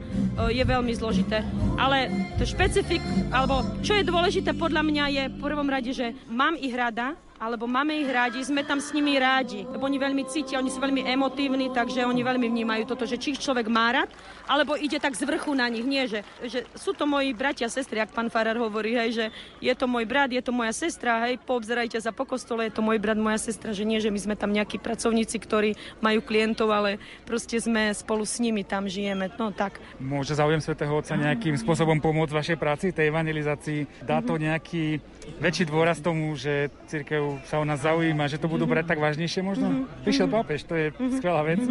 [0.53, 1.41] je veľmi zložité.
[1.81, 3.01] Ale to špecifik,
[3.33, 7.67] alebo čo je dôležité podľa mňa je v prvom rade, že mám ich rada, alebo
[7.67, 11.03] máme ich rádi, sme tam s nimi rádi, lebo oni veľmi cítia, oni sú veľmi
[11.03, 14.07] emotívni, takže oni veľmi vnímajú toto, že či ich človek má rád,
[14.47, 15.83] alebo ide tak z vrchu na nich.
[15.83, 19.25] Nie, že, že sú to moji bratia sestry, ak pán Farar hovorí, hej, že
[19.59, 22.79] je to môj brat, je to moja sestra, hej, poobzerajte sa po kostole, je to
[22.79, 26.71] môj brat, moja sestra, že nie, že my sme tam nejakí pracovníci, ktorí majú klientov,
[26.71, 26.95] ale
[27.27, 29.27] proste sme spolu s nimi tam žijeme.
[29.35, 29.83] No tak.
[29.99, 34.07] Môže záujem svätého Otca nejakým spôsobom pomôcť vašej práci, tej evangelizácii?
[34.07, 35.03] Dá to nejaký
[35.43, 39.41] väčší dôraz tomu, že církev sa o nás zaujíma, že to budú brať tak vážnejšie
[39.41, 39.67] možno.
[39.69, 40.03] Mm-hmm.
[40.05, 41.17] Prišiel pápež, to je mm-hmm.
[41.17, 41.61] skvelá vec.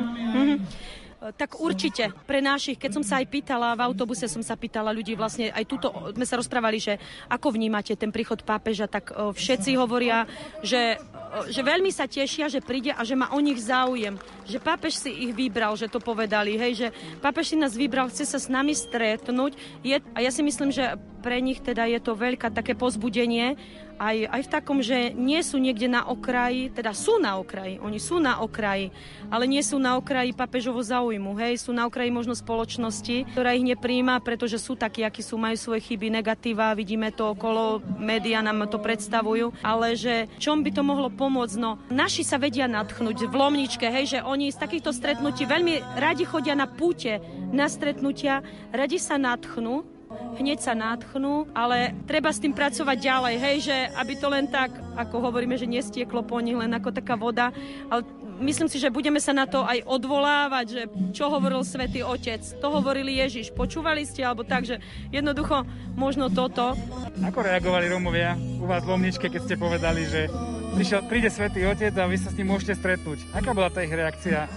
[1.22, 2.11] Tak určite.
[2.27, 5.70] Pre našich, keď som sa aj pýtala, v autobuse som sa pýtala ľudí, vlastne aj
[5.70, 6.98] tuto sme sa rozprávali, že
[7.31, 10.27] ako vnímate ten príchod pápeža, tak všetci hovoria,
[10.66, 10.98] že,
[11.46, 14.18] že veľmi sa tešia, že príde a že má o nich záujem.
[14.51, 16.88] Že pápež si ich vybral, že to povedali, hej, že
[17.22, 19.55] pápež si nás vybral, chce sa s nami stretnúť.
[19.87, 23.55] Je, a ja si myslím, že pre nich teda je to veľké také pozbudenie,
[24.03, 28.03] aj, aj v takom, že nie sú niekde na okraji, teda sú na okraji, oni
[28.03, 28.91] sú na okraji,
[29.31, 33.62] ale nie sú na okraji papežovo záujmu, hej, sú na okraji možno spoločnosti, ktorá ich
[33.62, 38.67] nepríjma, pretože sú takí, akí sú, majú svoje chyby, negatíva, vidíme to okolo, média nám
[38.67, 43.35] to predstavujú, ale že čom by to mohlo pomôcť, no naši sa vedia natchnúť v
[43.38, 47.23] Lomničke, hej, že oni z takýchto stretnutí veľmi radi chodia na púte,
[47.55, 48.43] na stretnutia,
[48.75, 49.91] radi sa natchnú,
[50.38, 54.72] hneď sa nádchnú, ale treba s tým pracovať ďalej, hej, že aby to len tak,
[54.96, 57.53] ako hovoríme, že nestieklo po nich len ako taká voda,
[57.92, 58.03] ale
[58.42, 60.83] myslím si, že budeme sa na to aj odvolávať, že
[61.14, 63.55] čo hovoril svätý Otec, to hovorili Ježiš.
[63.55, 64.83] Počúvali ste, alebo tak, že
[65.14, 65.62] jednoducho
[65.94, 66.75] možno toto.
[67.22, 70.27] Ako reagovali Romovia u vás v Lomničke, keď ste povedali, že
[70.72, 73.22] prišiel, príde Svetý Otec a vy sa s ním môžete stretnúť.
[73.37, 74.48] Aká bola tá ich reakcia?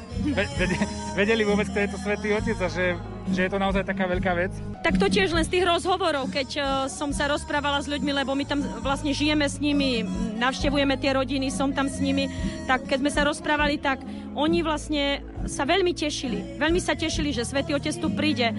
[1.14, 2.96] Vedeli vôbec, kto je to Svetý Otec a že,
[3.36, 4.56] že je to naozaj taká veľká vec?
[4.82, 8.32] Tak to tiež len z tých rozhovorov, keď uh, som sa rozprávala s ľuďmi, lebo
[8.34, 10.08] my tam vlastne žijeme s nimi,
[10.40, 12.32] navštevujeme tie rodiny, som tam s nimi,
[12.66, 14.00] tak keď sme sa rozprávali, tak
[14.36, 16.58] oni vlastne sa veľmi tešili.
[16.58, 18.52] Veľmi sa tešili, že Svetý Otec tu príde.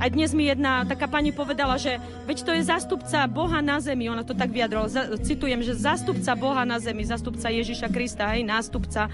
[0.00, 4.08] Aj dnes mi jedna taká pani povedala, že veď to je zástupca Boha na zemi.
[4.08, 5.20] Ona to tak vyjadrovala.
[5.20, 9.12] Citujem, že zástupca Boha na zemi, zástupca Ježiša Krista, hej, nástupca,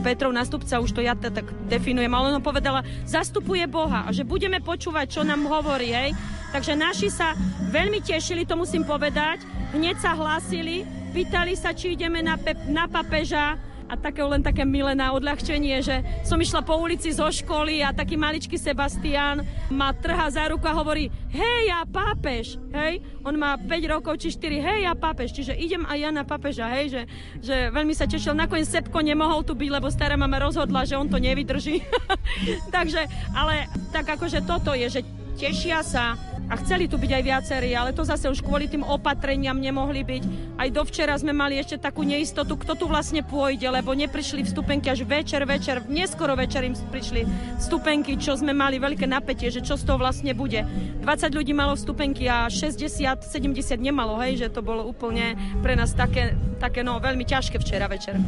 [0.00, 4.56] Petrov nástupca, už to ja tak definujem, ale ona povedala, zastupuje Boha a že budeme
[4.64, 6.16] počúvať, čo nám hovorí, hej.
[6.48, 7.36] Takže naši sa
[7.68, 9.44] veľmi tešili, to musím povedať,
[9.76, 14.62] hneď sa hlásili, pýtali sa, či ideme na, pe- na papeža, a také len také
[14.66, 19.94] milé na odľahčenie, že som išla po ulici zo školy a taký maličký Sebastian ma
[19.96, 24.58] trhá za ruku a hovorí, hej, ja pápež, hej, on má 5 rokov či 4,
[24.58, 27.02] hej, ja pápež, čiže idem aj ja na pápeža, hej, že,
[27.40, 28.36] že veľmi sa tešil.
[28.36, 31.80] Nakoniec Sepko nemohol tu byť, lebo stará mama rozhodla, že on to nevydrží.
[32.74, 35.00] Takže, ale tak akože toto je, že
[35.42, 36.14] tešia sa,
[36.52, 40.22] a chceli tu byť aj viacerí, ale to zase už kvôli tým opatreniam nemohli byť.
[40.60, 45.08] Aj dovčera sme mali ešte takú neistotu, kto tu vlastne pôjde, lebo neprišli vstupenky až
[45.08, 47.24] večer, večer, neskoro večer im prišli
[47.56, 50.60] vstupenky, čo sme mali veľké napätie, že čo z toho vlastne bude.
[51.00, 52.84] 20 ľudí malo vstupenky a 60,
[53.24, 57.88] 70 nemalo, hej, že to bolo úplne pre nás také, také no, veľmi ťažké včera
[57.88, 58.20] večer.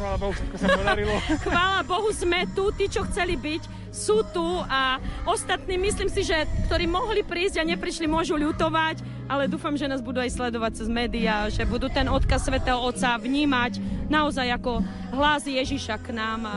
[0.00, 1.14] Chvála Bohu, všetko sa podarilo.
[1.44, 6.46] Chvála Bohu, sme tu, tí, čo chceli byť sú tu a ostatní, myslím si, že
[6.68, 10.88] ktorí mohli prísť a neprišli, môžu ľutovať, ale dúfam, že nás budú aj sledovať cez
[10.88, 14.80] médiá, že budú ten odkaz Svetého Otca vnímať naozaj ako
[15.12, 16.56] hlas Ježiša k nám a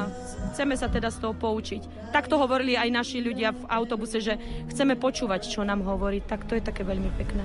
[0.55, 2.11] chceme sa teda z toho poučiť.
[2.15, 4.39] Tak to hovorili aj naši ľudia v autobuse, že
[4.71, 6.23] chceme počúvať, čo nám hovorí.
[6.23, 7.43] Tak to je také veľmi pekné.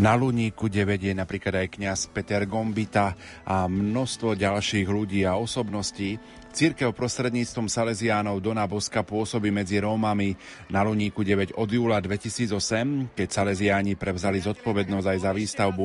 [0.00, 3.12] Na Luníku 9 je napríklad aj kňaz Peter Gombita
[3.44, 6.16] a množstvo ďalších ľudí a osobností.
[6.50, 10.34] Církev prostredníctvom Salesiánov Dona Boska pôsobí medzi Rómami
[10.66, 15.84] na Luníku 9 od júla 2008, keď Salesiáni prevzali zodpovednosť aj za výstavbu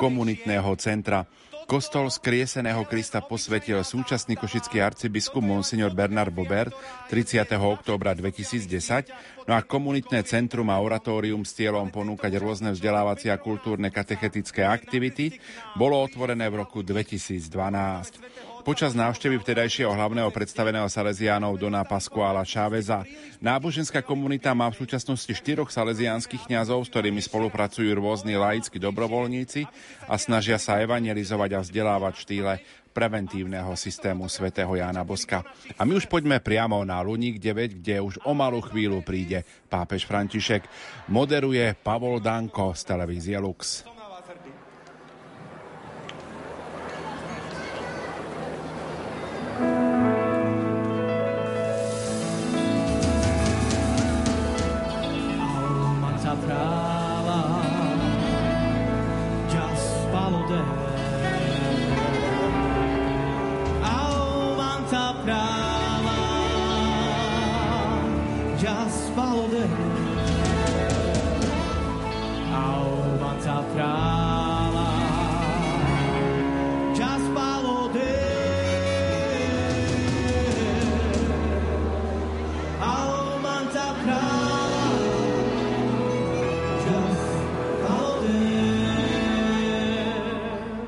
[0.00, 1.28] komunitného centra.
[1.66, 6.70] Kostol skrieseného Krista posvetil súčasný košický arcibiskup Monsignor Bernard Bobert
[7.10, 7.42] 30.
[7.58, 9.10] októbra 2010,
[9.44, 15.42] no a komunitné centrum a oratórium s cieľom ponúkať rôzne vzdelávacie a kultúrne katechetické aktivity
[15.74, 18.55] bolo otvorené v roku 2012.
[18.66, 23.06] Počas návštevy vtedajšieho hlavného predstaveného Salesiánov Dona Pascuala Cháveza
[23.38, 29.70] náboženská komunita má v súčasnosti štyroch salesiánskych kňazov, s ktorými spolupracujú rôzni laickí dobrovoľníci
[30.10, 32.58] a snažia sa evangelizovať a vzdelávať štýle
[32.90, 35.46] preventívneho systému svätého Jána Boska.
[35.78, 40.10] A my už poďme priamo na Luník 9, kde už o malú chvíľu príde pápež
[40.10, 40.66] František.
[41.06, 43.95] Moderuje Pavol Danko z televízie Lux.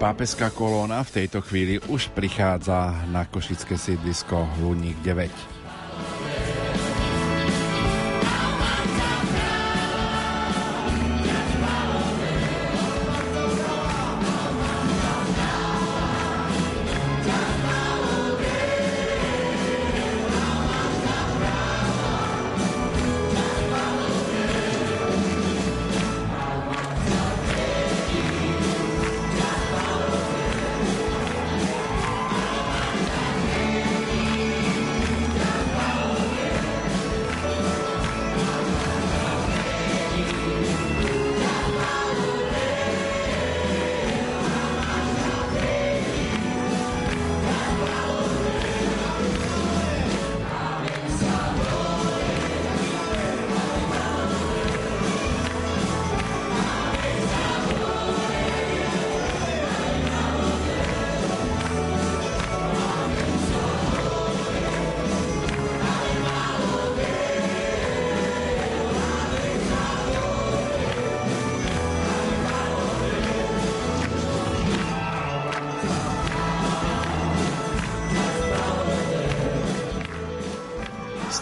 [0.08, 5.57] Pápeská kolóna v tejto chvíli už prichádza na košické sídlisko Luník 9.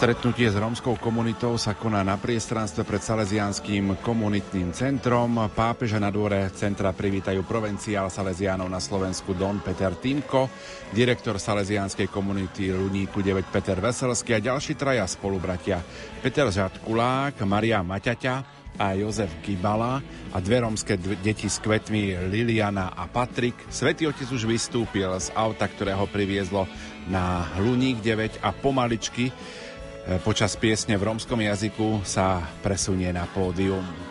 [0.07, 5.51] Stretnutie s rómskou komunitou sa koná na priestranstve pred Salesianským komunitným centrom.
[5.51, 10.47] Pápeža na dvore centra privítajú provinciál Salesiánov na Slovensku Don Peter Týmko,
[10.95, 15.83] direktor Salesianskej komunity Luníku 9 Peter Veselský a ďalší traja spolubratia
[16.23, 18.35] Peter Žadkulák, Maria Maťaťa
[18.79, 19.99] a Jozef Gibala
[20.31, 23.59] a dve romské deti s kvetmi Liliana a Patrik.
[23.75, 26.71] Svetý otec už vystúpil z auta, ktorého priviezlo
[27.11, 29.35] na Luník 9 a pomaličky
[30.23, 34.06] počas piesne v rómskom jazyku sa presunie na pódium.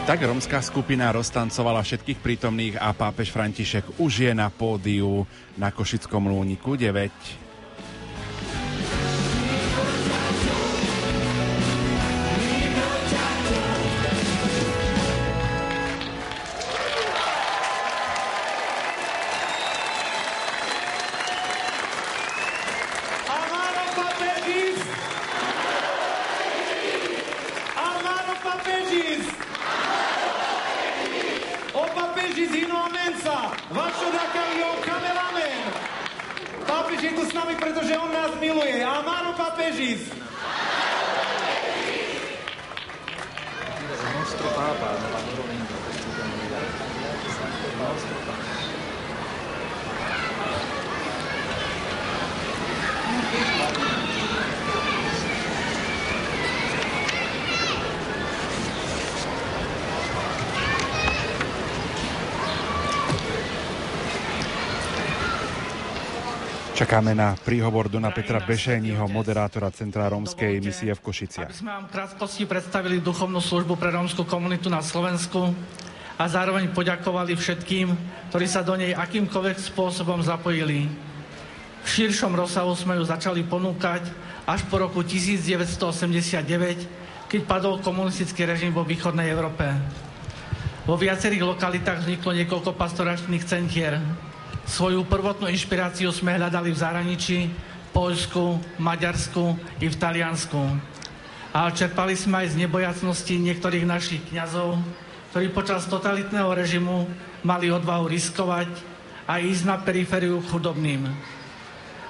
[0.00, 5.28] Tak romská skupina roztancovala všetkých prítomných a pápež František už je na pódiu
[5.60, 7.49] na Košickom lúniku 9.
[66.80, 71.52] Čakáme na príhovor Dona Petra Bešeního, moderátora Centra rómskej misie v Košiciach.
[71.52, 75.52] Aby sme vám krátkosti predstavili duchovnú službu pre rómskú komunitu na Slovensku
[76.16, 77.92] a zároveň poďakovali všetkým,
[78.32, 80.88] ktorí sa do nej akýmkoľvek spôsobom zapojili.
[81.84, 84.08] V širšom rozsahu sme ju začali ponúkať
[84.48, 89.68] až po roku 1989, keď padol komunistický režim vo východnej Európe.
[90.88, 94.00] Vo viacerých lokalitách vzniklo niekoľko pastoračných centier,
[94.70, 97.50] Svoju prvotnú inšpiráciu sme hľadali v zahraničí,
[97.90, 100.62] Poľsku, Maďarsku i v Taliansku.
[101.50, 104.78] A čerpali sme aj z nebojacnosti niektorých našich kňazov,
[105.34, 107.10] ktorí počas totalitného režimu
[107.42, 108.70] mali odvahu riskovať
[109.26, 111.02] a ísť na perifériu chudobným.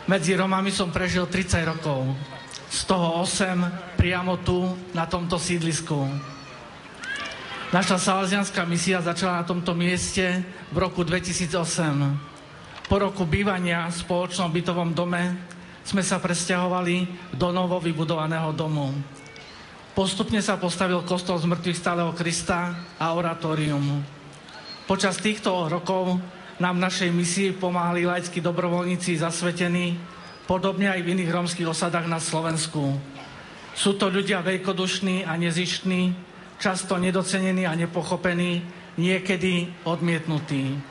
[0.05, 2.13] Medzi Romami som prežil 30 rokov,
[2.69, 5.97] z toho 8 priamo tu, na tomto sídlisku.
[7.73, 12.30] Naša salesianská misia začala na tomto mieste v roku 2008.
[12.91, 15.39] Po roku bývania v spoločnom bytovom dome
[15.87, 18.91] sme sa presťahovali do novo vybudovaného domu.
[19.95, 24.03] Postupne sa postavil kostol z mŕtvych stáleho Krista a oratórium.
[24.91, 26.19] Počas týchto rokov
[26.59, 29.95] nám v našej misii pomáhali laickí dobrovoľníci zasvetení,
[30.51, 32.99] podobne aj v iných rómskych osadách na Slovensku.
[33.71, 36.11] Sú to ľudia veľkodušní a nezištní,
[36.59, 38.67] často nedocenení a nepochopení,
[38.99, 40.90] niekedy odmietnutí.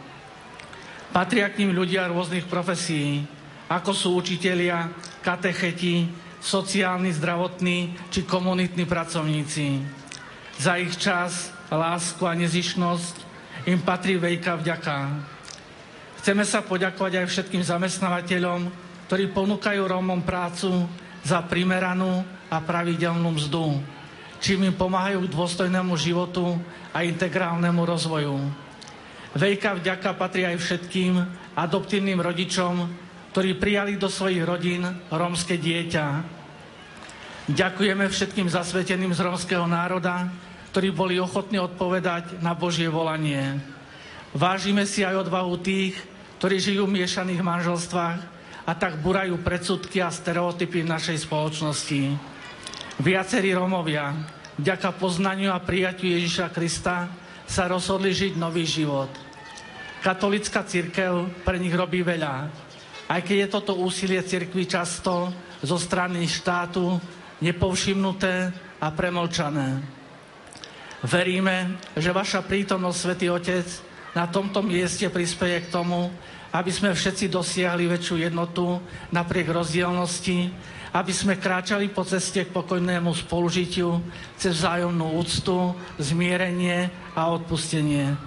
[1.10, 3.26] Patria k ním ľudia rôznych profesí,
[3.66, 4.94] ako sú učitelia,
[5.26, 6.06] katecheti,
[6.38, 9.84] sociálni, zdravotní či komunitní pracovníci.
[10.62, 13.16] Za ich čas, lásku a nezišnosť
[13.70, 14.96] im patrí veľká vďaka.
[16.20, 18.70] Chceme sa poďakovať aj všetkým zamestnávateľom,
[19.08, 20.86] ktorí ponúkajú Rómom prácu
[21.26, 23.82] za primeranú a pravidelnú mzdu,
[24.38, 26.58] čím im pomáhajú k dôstojnému životu
[26.94, 28.69] a integrálnemu rozvoju.
[29.38, 31.22] Veľká vďaka patrí aj všetkým
[31.54, 32.90] adoptívnym rodičom,
[33.30, 34.82] ktorí prijali do svojich rodín
[35.14, 36.06] rómske dieťa.
[37.50, 40.30] Ďakujeme všetkým zasveteným z rómskeho národa,
[40.74, 43.58] ktorí boli ochotní odpovedať na Božie volanie.
[44.34, 45.98] Vážime si aj odvahu tých,
[46.42, 48.20] ktorí žijú v miešaných manželstvách
[48.66, 52.18] a tak burajú predsudky a stereotypy v našej spoločnosti.
[53.02, 54.14] Viacerí Rómovia,
[54.62, 57.10] vďaka poznaniu a prijatiu Ježiša Krista,
[57.50, 59.10] sa rozhodli žiť nový život.
[60.06, 62.46] Katolická církev pre nich robí veľa,
[63.10, 65.34] aj keď je toto úsilie cirkvi často
[65.66, 67.02] zo strany štátu
[67.42, 69.82] nepovšimnuté a premlčané.
[71.04, 73.66] Veríme, že vaša prítomnosť, Svetý Otec,
[74.14, 76.14] na tomto mieste prispieje k tomu,
[76.54, 78.78] aby sme všetci dosiahli väčšiu jednotu
[79.10, 80.54] napriek rozdielnosti,
[80.94, 84.02] aby sme kráčali po ceste k pokojnému spolužitiu
[84.34, 88.18] cez vzájomnú úctu, zmierenie a odpustenie.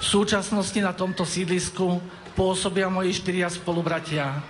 [0.00, 2.00] V súčasnosti na tomto sídlisku
[2.32, 4.40] pôsobia moji štyria spolubratia.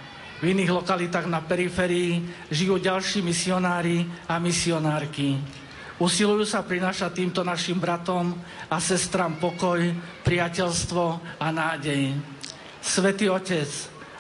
[0.41, 5.37] V iných lokalitách na periférii žijú ďalší misionári a misionárky.
[6.01, 8.33] Usilujú sa prinášať týmto našim bratom
[8.73, 9.85] a sestram pokoj,
[10.25, 11.05] priateľstvo
[11.37, 12.17] a nádej.
[12.81, 13.69] Svetý Otec,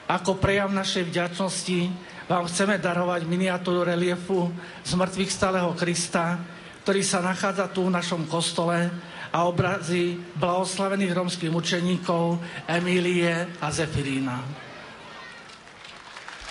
[0.04, 4.54] ako prejav našej vďačnosti vám chceme darovať miniatúru reliefu
[4.86, 6.38] z mŕtvych stáleho Krista,
[6.86, 8.86] ktorý sa nachádza tu v našom kostole
[9.34, 12.38] a obrazy blahoslavených romských mučeníkov
[12.70, 14.46] Emílie a Zefirína.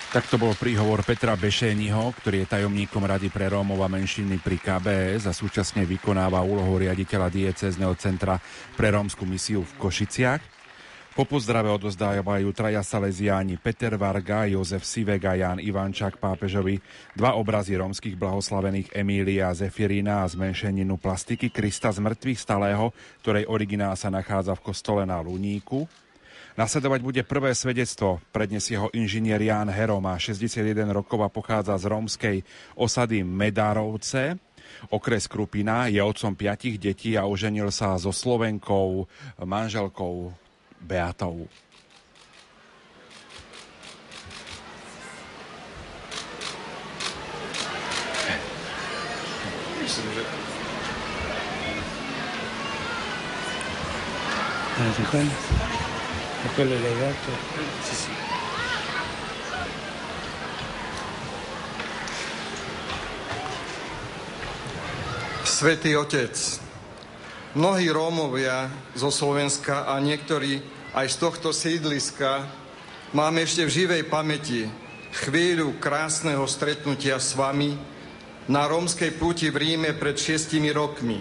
[0.09, 4.59] Tak to bol príhovor Petra Bešéniho, ktorý je tajomníkom Rady pre Rómov a menšiny pri
[4.59, 8.35] KBS a súčasne vykonáva úlohu riaditeľa diecezneho centra
[8.75, 10.58] pre rómsku misiu v Košiciach.
[11.09, 16.77] Po pozdrave odozdávajú traja Salesiáni Peter Varga, Jozef Sivek a Jan Ivančák pápežovi
[17.17, 22.93] dva obrazy rómskych blahoslavených Emília Zefirína a zmenšeninu plastiky Krista z mŕtvych stalého,
[23.25, 25.89] ktorej originál sa nachádza v kostole na Luníku.
[26.53, 31.89] Nasledovať bude prvé svedectvo, predniesie ho inžinier Ján Hero, má 61 rokov a pochádza z
[31.89, 32.37] rómskej
[32.77, 34.37] osady Medárovce.
[34.93, 39.09] Okres Krupina je otcom piatich detí a oženil sa so Slovenkou,
[39.41, 40.29] manželkou
[56.53, 57.31] Quello è legato?
[57.81, 58.09] Sì, sì.
[65.43, 66.59] Svetý Otec,
[67.57, 70.61] mnohí Rómovia zo Slovenska a niektorí
[70.93, 72.45] aj z tohto sídliska
[73.09, 74.69] máme ešte v živej pamäti
[75.25, 77.73] chvíľu krásneho stretnutia s vami
[78.45, 81.17] na rómskej púti v Ríme pred šiestimi rokmi,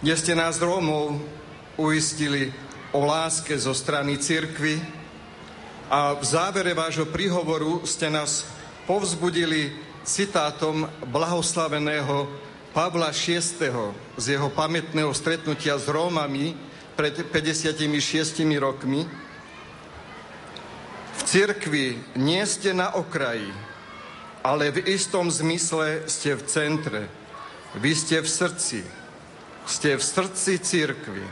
[0.00, 1.20] kde ste nás Rómov
[1.76, 2.48] uistili
[2.96, 4.80] o láske zo strany cirkvy
[5.92, 8.48] a v závere vášho príhovoru ste nás
[8.88, 9.76] povzbudili
[10.08, 12.28] citátom blahoslaveného
[12.72, 14.07] Pavla VI.
[14.18, 16.58] Z jeho pamätného stretnutia s Rómami
[16.98, 19.06] pred 56 rokmi.
[21.14, 23.54] V cirkvi nie ste na okraji,
[24.42, 27.02] ale v istom zmysle ste v centre.
[27.78, 28.82] Vy ste v srdci.
[29.70, 31.26] Ste v srdci cirkvi.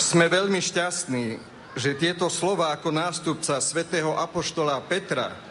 [0.00, 1.38] Sme veľmi šťastní,
[1.78, 5.49] že tieto slova ako nástupca svätého Apoštola Petra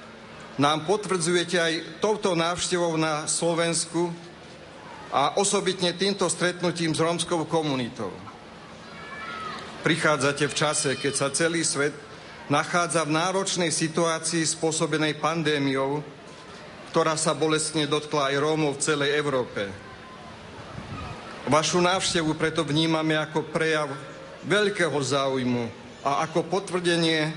[0.60, 4.12] nám potvrdzujete aj touto návštevou na Slovensku
[5.10, 8.12] a osobitne týmto stretnutím s rómskou komunitou.
[9.80, 11.96] Prichádzate v čase, keď sa celý svet
[12.52, 16.04] nachádza v náročnej situácii spôsobenej pandémiou,
[16.92, 19.72] ktorá sa bolestne dotkla aj Rómov v celej Európe.
[21.48, 23.88] Vašu návštevu preto vnímame ako prejav
[24.44, 25.72] veľkého záujmu
[26.04, 27.32] a ako potvrdenie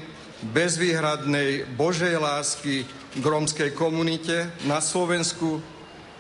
[0.51, 2.83] bezvýhradnej Božej lásky
[3.13, 5.61] k rómskej komunite na Slovensku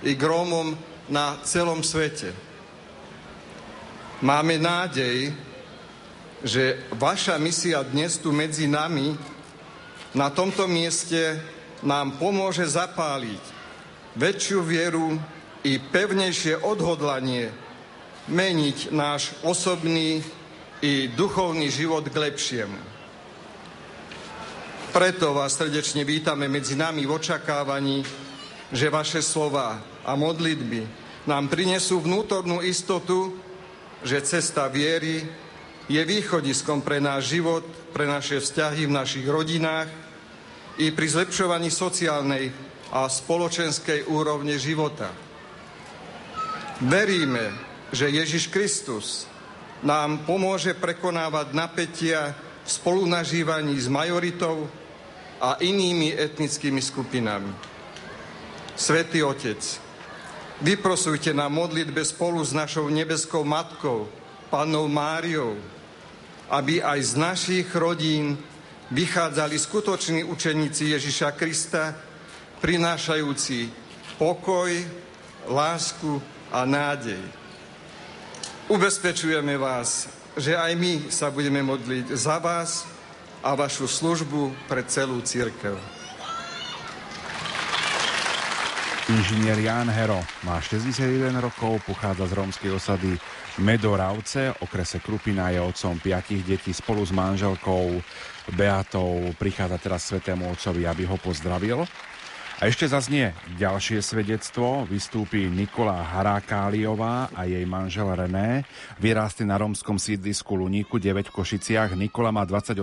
[0.05, 0.77] i k Rómom
[1.09, 2.37] na celom svete.
[4.21, 5.33] Máme nádej,
[6.45, 9.17] že vaša misia dnes tu medzi nami
[10.13, 11.41] na tomto mieste
[11.81, 13.43] nám pomôže zapáliť
[14.21, 15.17] väčšiu vieru
[15.65, 17.49] i pevnejšie odhodlanie
[18.29, 20.21] meniť náš osobný
[20.85, 22.92] i duchovný život k lepšiemu.
[24.93, 28.05] Preto vás srdečne vítame medzi nami v očakávaní,
[28.69, 30.85] že vaše slova a modlitby
[31.25, 33.33] nám prinesú vnútornú istotu,
[34.05, 35.25] že cesta viery
[35.89, 37.65] je východiskom pre náš život,
[37.97, 39.89] pre naše vzťahy v našich rodinách
[40.77, 42.53] i pri zlepšovaní sociálnej
[42.93, 45.09] a spoločenskej úrovne života.
[46.85, 47.49] Veríme,
[47.97, 49.25] že Ježiš Kristus
[49.81, 54.82] nám pomôže prekonávať napätia v spolunažívaní s majoritou
[55.43, 57.51] a inými etnickými skupinami.
[58.79, 59.59] Svetý Otec,
[60.63, 64.07] vyprosujte na modlitbe spolu s našou nebeskou Matkou,
[64.47, 65.59] Pannou Máriou,
[66.47, 68.39] aby aj z našich rodín
[68.95, 71.97] vychádzali skutoční učeníci Ježiša Krista,
[72.63, 73.73] prinášajúci
[74.21, 74.71] pokoj,
[75.51, 76.23] lásku
[76.55, 77.19] a nádej.
[78.71, 80.07] Ubezpečujeme vás,
[80.39, 82.92] že aj my sa budeme modliť za vás
[83.43, 85.75] a vašu službu pre celú církev.
[89.11, 93.13] Inžinier Jan Hero má 61 rokov, pochádza z rómskej osady
[93.59, 98.01] Medoravce, okrese Krupina je otcom piatich detí spolu s manželkou
[98.55, 99.35] Beatou.
[99.37, 101.85] Prichádza teraz svetému otcovi, aby ho pozdravil.
[102.63, 104.87] A ešte zaznie ďalšie svedectvo.
[104.87, 108.63] Vystúpi Nikola Harakáliová a jej manžel René.
[109.03, 111.99] Vyrástli na romskom sídlisku Luníku 9 v Košiciach.
[111.99, 112.79] Nikola má 28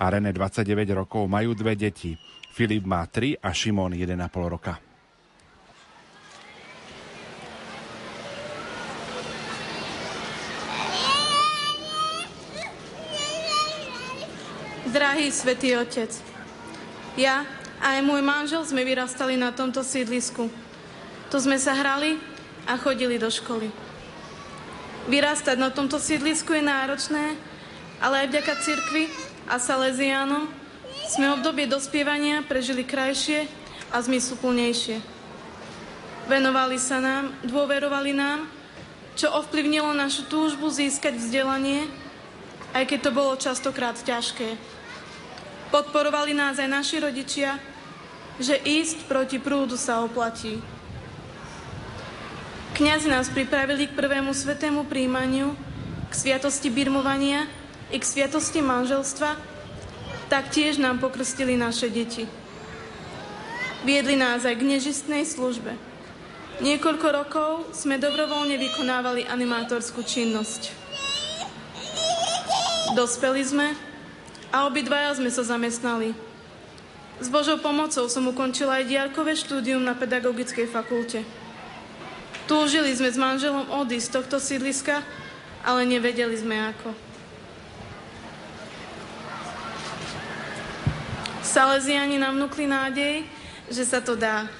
[0.00, 1.28] a René 29 rokov.
[1.28, 2.16] Majú dve deti.
[2.48, 4.08] Filip má 3 a Šimon 1,5
[4.48, 4.80] roka.
[14.88, 16.08] Drahý svätý Otec,
[17.20, 17.44] ja
[17.84, 20.48] a aj môj manžel sme vyrastali na tomto sídlisku.
[21.28, 22.16] Tu sme sa hrali
[22.64, 23.68] a chodili do školy.
[25.04, 27.36] Vyrastať na tomto sídlisku je náročné,
[28.00, 29.04] ale aj vďaka cirkvi
[29.44, 30.48] a Salesiánom
[31.12, 33.44] sme obdobie dospievania prežili krajšie
[33.92, 35.04] a zmysluplnejšie.
[36.24, 38.48] Venovali sa nám, dôverovali nám,
[39.12, 41.84] čo ovplyvnilo našu túžbu získať vzdelanie,
[42.72, 44.56] aj keď to bolo častokrát ťažké.
[45.68, 47.60] Podporovali nás aj naši rodičia,
[48.38, 50.58] že ísť proti prúdu sa oplatí.
[52.74, 55.54] Kňazi nás pripravili k prvému svetému príjmaniu,
[56.10, 57.46] k sviatosti birmovania
[57.94, 59.38] i k sviatosti manželstva,
[60.26, 62.26] tak tiež nám pokrstili naše deti.
[63.86, 65.76] Viedli nás aj k nežistnej službe.
[66.58, 70.74] Niekoľko rokov sme dobrovoľne vykonávali animátorskú činnosť.
[72.98, 73.74] Dospeli sme
[74.54, 76.33] a obidvaja sme sa zamestnali.
[77.22, 81.22] S Božou pomocou som ukončila aj diálkové štúdium na pedagogickej fakulte.
[82.50, 85.00] Túžili sme s manželom odísť z tohto sídliska,
[85.62, 86.92] ale nevedeli sme ako.
[91.40, 93.22] Salesiani nám vnúkli nádej,
[93.70, 94.50] že sa to dá.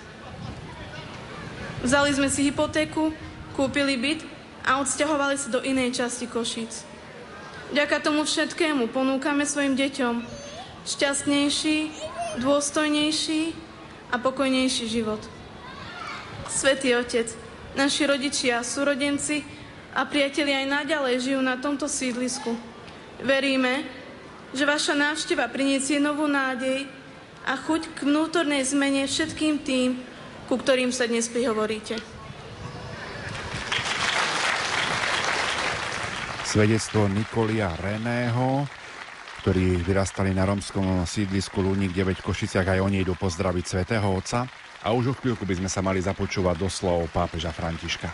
[1.82, 3.12] Vzali sme si hypotéku,
[3.52, 4.24] kúpili byt
[4.64, 6.86] a odsťahovali sa do inej časti Košíc.
[7.74, 10.24] Vďaka tomu všetkému ponúkame svojim deťom
[10.84, 11.92] šťastnejší,
[12.38, 13.54] dôstojnejší
[14.10, 15.20] a pokojnejší život.
[16.50, 17.30] Svetý Otec,
[17.74, 19.42] naši rodičia, súrodenci
[19.94, 22.54] a priatelia aj naďalej žijú na tomto sídlisku.
[23.22, 23.86] Veríme,
[24.54, 26.86] že vaša návšteva priniesie novú nádej
[27.44, 29.98] a chuť k vnútornej zmene všetkým tým,
[30.46, 31.98] ku ktorým sa dnes prihovoríte.
[36.46, 38.62] Svedectvo Nikolia Reného,
[39.44, 44.48] ktorí vyrastali na romskom sídlisku Lúnik 9 v Košiciach, aj oni idú pozdraviť svätého Otca.
[44.80, 48.08] A už o chvíľku by sme sa mali započúvať do slov pápeža Františka.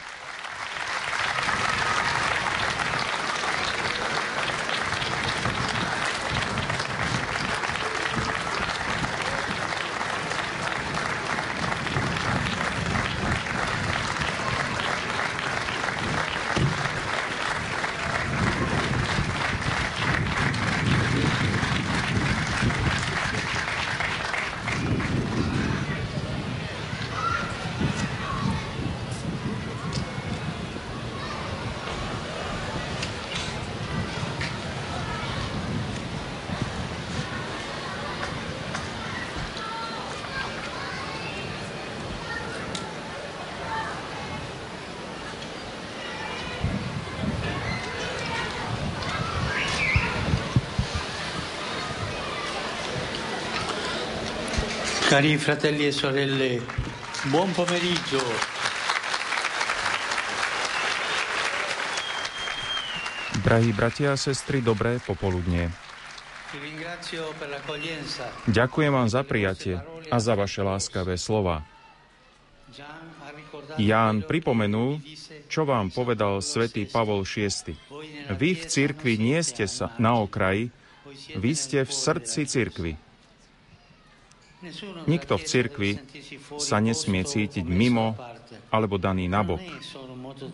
[55.21, 56.65] Cari fratelli e sorelle,
[57.29, 58.25] buon pomeriggio.
[63.45, 65.77] Drahí bratia a sestry, dobré popoludne.
[68.49, 69.77] Ďakujem vám za prijatie
[70.09, 71.69] a za vaše láskavé slova.
[73.77, 75.05] Ján pripomenul,
[75.53, 77.77] čo vám povedal svätý Pavol VI.
[78.41, 80.73] Vy v cirkvi nie ste sa na okraji,
[81.37, 83.10] vy ste v srdci cirkvi.
[85.09, 85.91] Nikto v cirkvi
[86.61, 88.13] sa nesmie cítiť mimo
[88.69, 89.61] alebo daný nabok.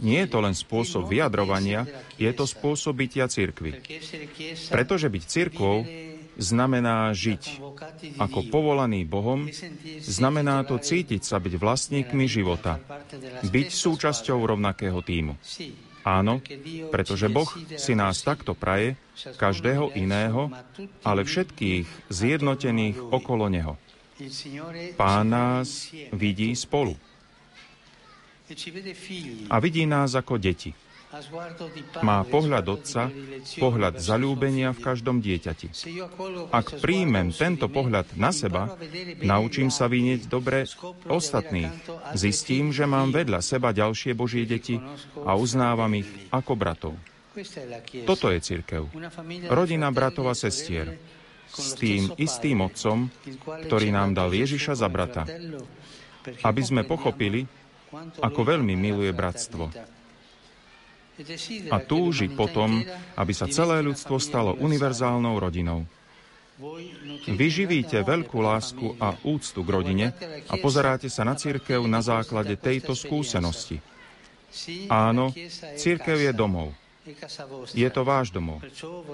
[0.01, 1.85] Nie je to len spôsob vyjadrovania,
[2.17, 3.83] je to spôsob bytia cirkvi.
[4.71, 5.85] Pretože byť cirkvou
[6.37, 7.61] znamená žiť.
[8.21, 9.49] Ako povolaný Bohom,
[10.05, 12.81] znamená to cítiť sa byť vlastníkmi života.
[13.45, 15.35] Byť súčasťou rovnakého týmu.
[16.07, 16.39] Áno,
[16.95, 18.95] pretože Boh si nás takto praje,
[19.43, 20.55] každého iného,
[21.03, 23.75] ale všetkých zjednotených okolo Neho.
[24.97, 26.97] Pán nás vidí spolu.
[29.51, 30.73] A vidí nás ako deti.
[32.03, 33.09] Má pohľad otca,
[33.57, 35.73] pohľad zalúbenia v každom dieťati.
[36.53, 38.75] Ak príjmem tento pohľad na seba,
[39.23, 40.69] naučím sa vynieť dobre
[41.09, 41.73] ostatných.
[42.13, 44.77] Zistím, že mám vedľa seba ďalšie Božie deti
[45.25, 46.95] a uznávam ich ako bratov.
[48.05, 48.89] Toto je církev.
[49.49, 50.97] Rodina bratov a sestier
[51.57, 53.09] s tým istým otcom,
[53.65, 55.25] ktorý nám dal Ježiša za brata,
[56.45, 57.49] aby sme pochopili,
[58.21, 59.73] ako veľmi miluje bratstvo.
[61.73, 62.85] A túži potom,
[63.17, 65.89] aby sa celé ľudstvo stalo univerzálnou rodinou.
[67.25, 70.07] Vy živíte veľkú lásku a úctu k rodine
[70.49, 73.81] a pozeráte sa na církev na základe tejto skúsenosti.
[74.89, 75.33] Áno,
[75.77, 76.73] církev je domov.
[77.73, 78.63] Je to váš domov.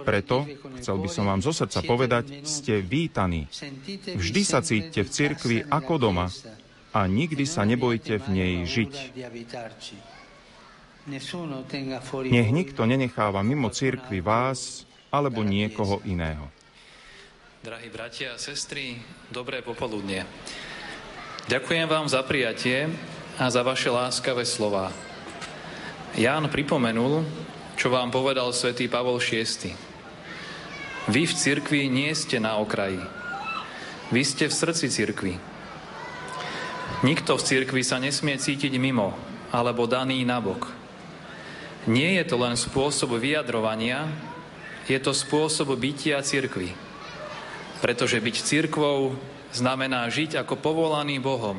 [0.09, 0.49] Preto,
[0.80, 3.45] chcel by som vám zo srdca povedať, ste vítaní.
[4.16, 6.32] Vždy sa cítite v cirkvi ako doma
[6.97, 8.93] a nikdy sa nebojte v nej žiť.
[12.30, 16.49] Nech nikto nenecháva mimo cirkvi vás alebo niekoho iného.
[17.62, 18.99] Drahí bratia a sestry,
[19.30, 20.26] dobré popoludne.
[21.47, 22.90] Ďakujem vám za prijatie
[23.38, 24.90] a za vaše láskavé slova.
[26.14, 27.24] Ján pripomenul,
[27.76, 29.72] čo vám povedal svätý Pavol VI.
[31.10, 33.00] Vy v cirkvi nie ste na okraji.
[34.14, 35.34] Vy ste v srdci cirkvi.
[37.02, 39.16] Nikto v cirkvi sa nesmie cítiť mimo
[39.50, 40.70] alebo daný nabok.
[41.90, 44.06] Nie je to len spôsob vyjadrovania,
[44.86, 46.70] je to spôsob bytia cirkvi.
[47.82, 49.18] Pretože byť cirkvou
[49.50, 51.58] znamená žiť ako povolaný Bohom.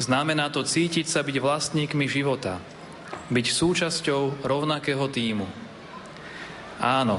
[0.00, 2.56] Znamená to cítiť sa byť vlastníkmi života–
[3.26, 5.46] byť súčasťou rovnakého týmu.
[6.78, 7.18] Áno,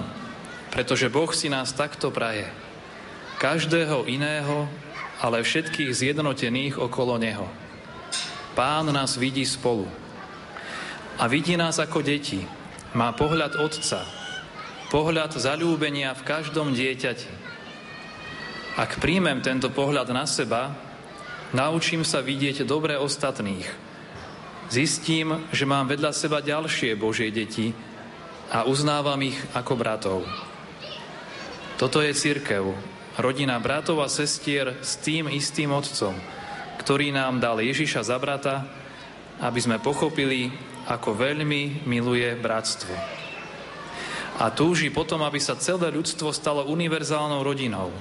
[0.71, 2.47] pretože Boh si nás takto praje.
[3.41, 4.65] Každého iného,
[5.19, 7.47] ale všetkých zjednotených okolo Neho.
[8.55, 9.85] Pán nás vidí spolu.
[11.17, 12.41] A vidí nás ako deti.
[12.93, 14.05] Má pohľad Otca.
[14.87, 17.29] Pohľad zalúbenia v každom dieťati.
[18.77, 20.73] Ak príjmem tento pohľad na seba,
[21.51, 23.67] naučím sa vidieť dobre ostatných–
[24.67, 27.71] Zistím, že mám vedľa seba ďalšie Božie deti
[28.51, 30.19] a uznávam ich ako bratov.
[31.79, 32.75] Toto je církev,
[33.15, 36.11] rodina bratov a sestier s tým istým otcom,
[36.83, 38.67] ktorý nám dal Ježiša za brata,
[39.39, 40.51] aby sme pochopili,
[40.87, 42.91] ako veľmi miluje bratstvo.
[44.43, 47.91] A túži potom, aby sa celé ľudstvo stalo univerzálnou rodinou.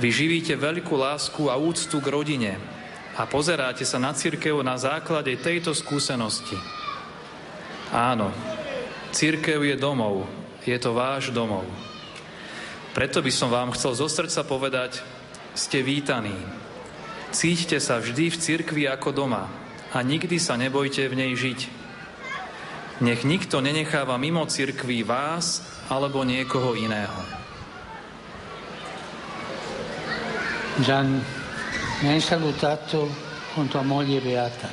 [0.00, 2.52] Vy živíte veľkú lásku a úctu k rodine,
[3.20, 6.56] a pozeráte sa na církev na základe tejto skúsenosti.
[7.92, 8.32] Áno,
[9.12, 10.24] církev je domov,
[10.64, 11.68] je to váš domov.
[12.96, 15.04] Preto by som vám chcel zo srdca povedať,
[15.52, 16.32] ste vítaní.
[17.28, 19.52] Cíťte sa vždy v cirkvi ako doma
[19.92, 21.60] a nikdy sa nebojte v nej žiť.
[23.04, 25.60] Nech nikto nenecháva mimo cirkvi vás
[25.92, 27.20] alebo niekoho iného.
[30.80, 31.20] Jan
[32.00, 33.14] mi hai salutato
[33.52, 34.70] con tua moglie Beata.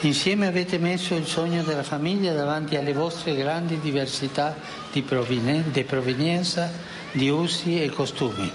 [0.00, 4.54] Insieme avete messo il sogno della famiglia davanti alle vostre grandi diversità
[4.92, 6.70] di, provinen- di provenienza,
[7.10, 8.48] di usi e costumi.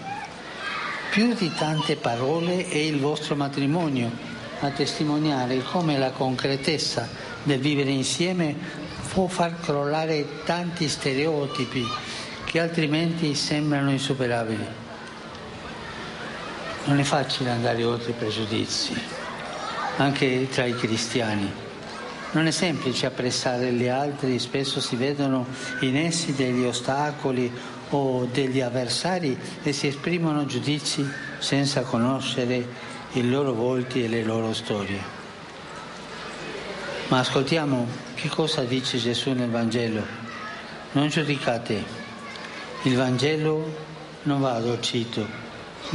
[1.12, 4.10] Più di tante parole è il vostro matrimonio
[4.62, 7.10] a testimoniare come la concretezza
[7.44, 8.56] del vivere insieme
[9.12, 11.86] può far crollare tanti stereotipi
[12.46, 14.83] che altrimenti sembrano insuperabili.
[16.86, 18.94] Non è facile andare oltre i pregiudizi,
[19.98, 21.50] anche tra i cristiani.
[22.32, 25.46] Non è semplice apprezzare gli altri, spesso si vedono
[25.82, 27.52] in essi degli ostacoli
[27.92, 31.08] o degli avversari e si esprimono giudizi
[31.38, 32.68] senza conoscere
[33.14, 35.00] i loro volti e le loro storie.
[37.08, 40.04] Ma ascoltiamo che cosa dice Gesù nel Vangelo.
[40.94, 42.02] Non giudicate.
[42.82, 43.92] Il Vangelo
[44.24, 45.43] non va addolcito,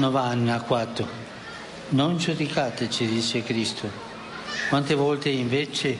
[0.07, 1.07] va anacquato.
[1.91, 3.91] Non giudicate, ci dice Cristo.
[4.69, 5.97] Quante volte invece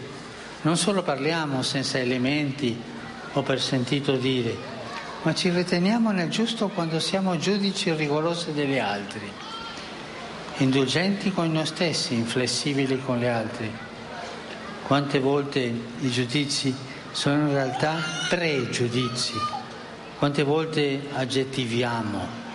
[0.63, 2.81] non solo parliamo senza elementi
[3.33, 4.57] o per sentito dire,
[5.23, 9.31] ma ci riteniamo nel giusto quando siamo giudici rigorosi degli altri,
[10.59, 13.71] indulgenti con noi stessi, inflessibili con gli altri.
[14.87, 16.75] Quante volte i giudizi
[17.11, 17.97] sono in realtà
[18.29, 19.35] pregiudizi,
[20.19, 22.48] quante volte aggettiviamo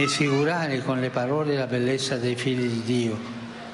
[0.00, 3.18] e figurare con le parole la bellezza dei figli di Dio,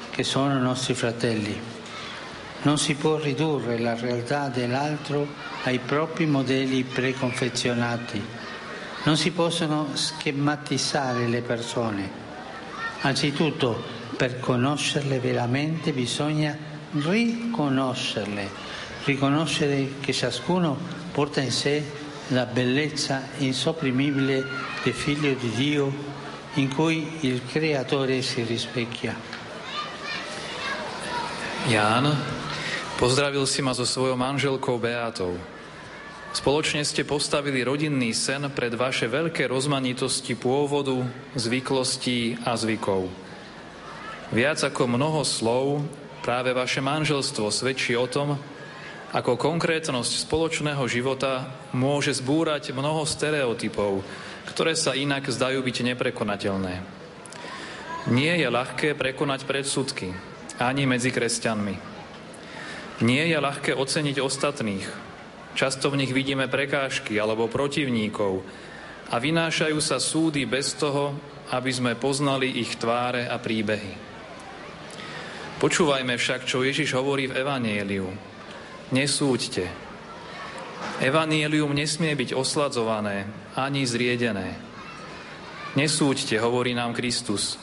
[0.09, 1.55] che sono nostri fratelli.
[2.62, 5.27] Non si può ridurre la realtà dell'altro
[5.64, 8.25] ai propri modelli preconfezionati.
[9.03, 12.11] Non si possono schematizzare le persone.
[13.03, 13.83] Anzitutto,
[14.16, 16.57] per conoscerle veramente bisogna
[16.93, 18.49] riconoscerle,
[19.05, 20.75] riconoscere che ciascuno
[21.12, 24.45] porta in sé la bellezza insopprimibile
[24.83, 25.93] del figlio di Dio
[26.55, 29.14] in cui il creatore si rispecchia.
[31.68, 32.14] Ján,
[32.97, 35.37] pozdravil si ma so svojou manželkou Beatou.
[36.35, 41.07] Spoločne ste postavili rodinný sen pred vaše veľké rozmanitosti pôvodu,
[41.39, 43.07] zvyklostí a zvykov.
[44.35, 45.87] Viac ako mnoho slov,
[46.27, 48.35] práve vaše manželstvo svedčí o tom,
[49.15, 54.03] ako konkrétnosť spoločného života môže zbúrať mnoho stereotypov,
[54.51, 56.75] ktoré sa inak zdajú byť neprekonateľné.
[58.11, 60.11] Nie je ľahké prekonať predsudky,
[60.59, 61.95] ani medzi kresťanmi.
[63.07, 64.87] Nie je ľahké oceniť ostatných.
[65.55, 68.43] Často v nich vidíme prekážky alebo protivníkov
[69.09, 71.15] a vynášajú sa súdy bez toho,
[71.55, 73.95] aby sme poznali ich tváre a príbehy.
[75.62, 78.34] Počúvajme však, čo Ježiš hovorí v Evanieliu.
[78.93, 79.70] Nesúďte.
[81.01, 83.24] Evanielium nesmie byť osladzované
[83.57, 84.61] ani zriedené.
[85.74, 87.57] Nesúďte, hovorí nám Kristus.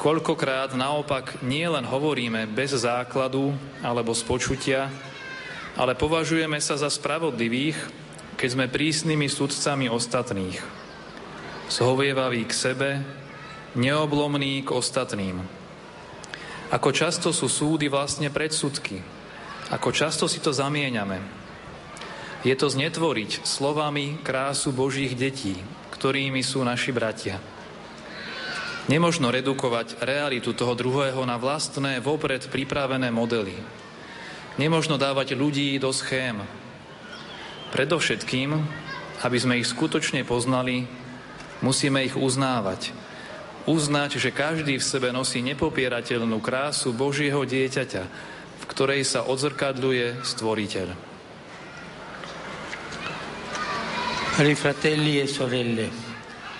[0.00, 3.52] Koľkokrát naopak nie len hovoríme bez základu
[3.84, 4.88] alebo z počutia,
[5.76, 7.76] ale považujeme sa za spravodlivých,
[8.40, 10.58] keď sme prísnymi sudcami ostatných.
[11.68, 12.90] Zhovievaví k sebe,
[13.76, 15.38] neoblomní k ostatným.
[16.72, 19.19] Ako často sú súdy vlastne predsudky.
[19.70, 21.22] Ako často si to zamieňame.
[22.42, 25.54] Je to znetvoriť slovami krásu Božích detí,
[25.94, 27.38] ktorými sú naši bratia.
[28.90, 33.54] Nemožno redukovať realitu toho druhého na vlastné, vopred pripravené modely.
[34.58, 36.42] Nemožno dávať ľudí do schém.
[37.70, 38.50] Predovšetkým,
[39.22, 40.90] aby sme ich skutočne poznali,
[41.62, 42.90] musíme ich uznávať.
[43.68, 48.02] Uznať, že každý v sebe nosí nepopierateľnú krásu Božieho dieťaťa,
[48.70, 51.10] ktorej sa odzrkadľuje Stvoriteľ.
[54.40, 55.90] Cari fratelli e sorelle,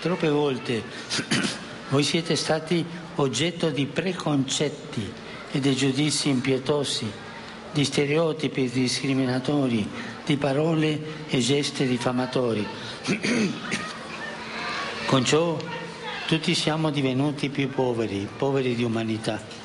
[0.03, 0.83] troppe volte
[1.95, 2.85] voi siete stati
[3.17, 5.11] oggetto di preconcetti
[5.53, 7.11] e di giudizi impietosi,
[7.73, 9.89] di stereotipi discriminatori,
[10.27, 11.01] di parole
[11.31, 12.67] e gesti diffamatori.
[15.07, 15.57] Con ciò
[16.27, 19.60] tutti siamo divenuti più poveri, poveri di umanità.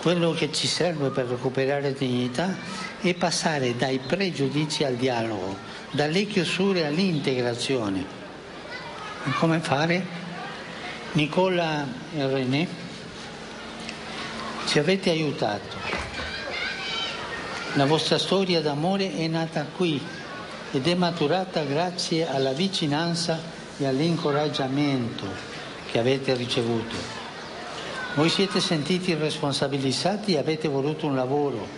[0.00, 2.56] Quello che ci serve per recuperare dignità
[3.00, 5.56] è passare dai pregiudizi al dialogo,
[5.90, 8.04] dalle chiusure all'integrazione.
[9.38, 10.24] Come fare?
[11.12, 12.68] Nicola e René
[14.66, 15.76] ci avete aiutato.
[17.74, 20.00] La vostra storia d'amore è nata qui
[20.72, 23.40] ed è maturata grazie alla vicinanza
[23.78, 25.26] e all'incoraggiamento
[25.90, 27.15] che avete ricevuto.
[28.16, 31.68] Voi siete sentiti responsabilizzati e avete voluto un lavoro,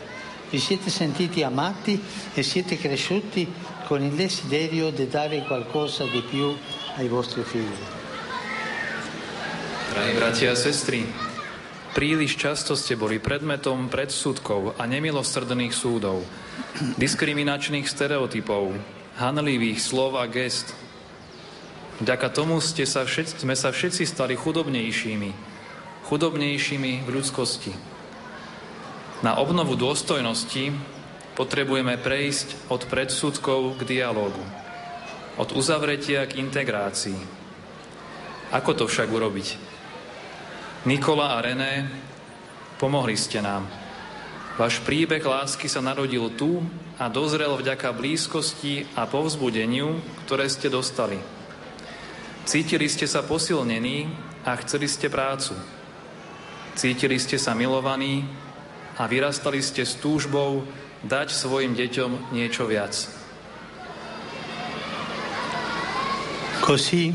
[0.51, 2.01] vi siete sentiti amati
[2.33, 3.43] e siete cresciuti
[3.87, 6.55] con il desiderio di dare qualcosa di più
[6.95, 7.83] ai vostri figli.
[9.91, 11.03] Drahí bratia a sestry,
[11.91, 16.23] príliš často ste boli predmetom predsudkov a nemilosrdných súdov,
[16.95, 18.79] diskriminačných stereotypov,
[19.19, 20.71] hanlivých slov a gest.
[21.99, 25.48] Vďaka tomu ste sa všetci, sme sa všetci stali chudobnejšími,
[26.09, 27.77] chudobnejšími v ľudskosti.
[29.21, 30.73] Na obnovu dôstojnosti
[31.37, 34.41] potrebujeme prejsť od predsudkov k dialógu,
[35.37, 37.21] od uzavretia k integrácii.
[38.57, 39.61] Ako to však urobiť?
[40.89, 41.85] Nikola a René,
[42.81, 43.69] pomohli ste nám.
[44.57, 46.65] Váš príbeh lásky sa narodil tu
[46.97, 51.21] a dozrel vďaka blízkosti a povzbudeniu, ktoré ste dostali.
[52.49, 54.09] Cítili ste sa posilnení
[54.49, 55.78] a chceli ste prácu.
[56.79, 58.23] Cítili ste sa milovaní
[59.03, 60.63] a vyrastali ste s túžbou
[61.03, 62.95] dať svojim deťom niečo viac.
[66.63, 67.11] Così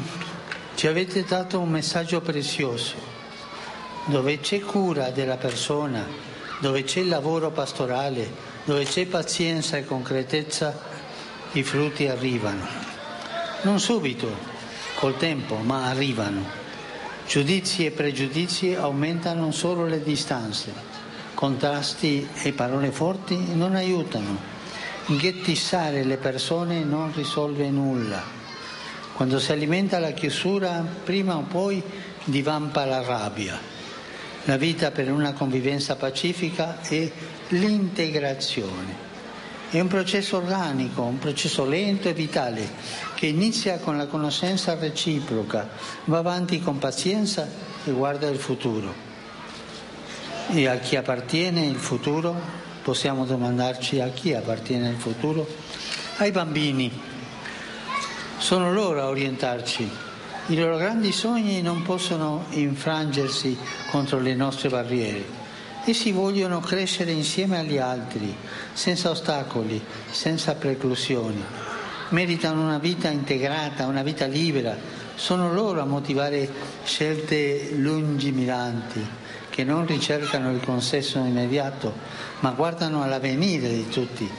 [0.76, 3.00] ci avete dato un messaggio prezioso,
[4.12, 6.04] dove c'è cura della persona,
[6.60, 8.28] dove c'è lavoro pastorale,
[8.68, 10.76] dove c'è pazienza e concretezza,
[11.56, 12.68] i frutti arrivano.
[13.64, 14.28] Non subito,
[15.00, 16.63] col tempo, ma arrivano.
[17.28, 20.72] Giudizi e pregiudizi aumentano solo le distanze.
[21.34, 24.38] Contrasti e parole forti non aiutano.
[25.06, 28.22] Ghettissare le persone non risolve nulla.
[29.14, 31.82] Quando si alimenta la chiusura, prima o poi
[32.24, 33.60] divampa la rabbia.
[34.46, 37.10] La vita per una convivenza pacifica è
[37.50, 39.13] l'integrazione.
[39.74, 42.70] È un processo organico, un processo lento e vitale
[43.16, 45.68] che inizia con la conoscenza reciproca,
[46.06, 47.50] va avanti con pazienza
[47.84, 48.94] e guarda il futuro.
[50.52, 52.40] E a chi appartiene il futuro?
[52.84, 55.48] Possiamo domandarci a chi appartiene il futuro?
[56.18, 56.92] Ai bambini.
[58.38, 59.90] Sono loro a orientarci.
[60.50, 63.58] I loro grandi sogni non possono infrangersi
[63.90, 65.43] contro le nostre barriere.
[65.86, 68.34] Essi vogliono crescere insieme agli altri,
[68.72, 71.44] senza ostacoli, senza preclusioni.
[72.10, 74.78] Meritano una vita integrata, una vita libera.
[75.16, 76.50] Sono loro a motivare
[76.86, 79.06] scelte lungimiranti,
[79.50, 81.94] che non ricercano il consenso immediato,
[82.40, 84.30] ma guardano all'avvenire di tutti.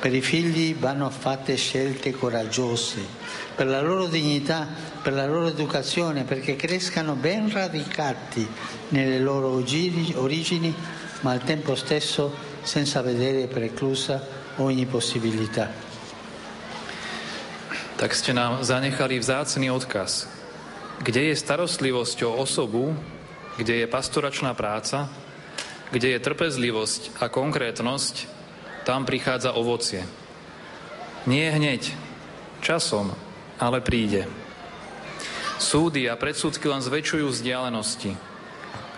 [0.00, 3.04] Per i figli vanno fatte scelte coraggiose,
[3.54, 4.66] per la loro dignità,
[5.08, 8.46] per la loro educazione, perché crescano ben radicati
[8.88, 10.74] nelle loro origini,
[11.22, 12.30] ma al tempo stesso
[12.60, 14.20] senza vedere preclusa
[14.56, 15.72] ogni possibilità.
[17.96, 20.28] Tak ste nám zanechali vzácný odkaz.
[21.00, 22.92] Kde je starostlivosť o osobu,
[23.56, 25.08] kde je pastoračná práca,
[25.88, 28.28] kde je trpezlivosť a konkrétnosť,
[28.84, 30.04] tam prichádza ovocie.
[31.24, 31.96] Nie hneď,
[32.60, 33.16] časom,
[33.56, 34.47] ale príde.
[35.58, 38.14] Súdy a predsudky len zväčšujú vzdialenosti.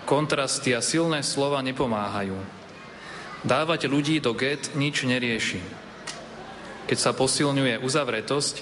[0.05, 2.37] Kontrasty a silné slova nepomáhajú.
[3.41, 5.61] Dávať ľudí do get nič nerieši.
[6.85, 8.55] Keď sa posilňuje uzavretosť,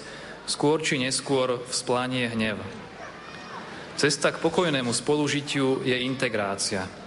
[0.48, 2.58] skôr či neskôr vzplánie hnev.
[4.00, 6.88] Cesta k pokojnému spolužitiu je integrácia–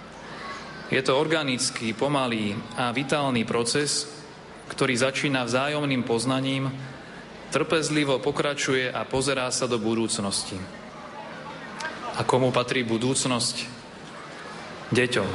[0.92, 4.04] je to organický, pomalý a vitálny proces,
[4.68, 6.68] ktorý začína vzájomným poznaním,
[7.48, 10.81] trpezlivo pokračuje a pozerá sa do budúcnosti.
[12.12, 13.64] A komu patrí budúcnosť?
[14.92, 15.30] Deťom.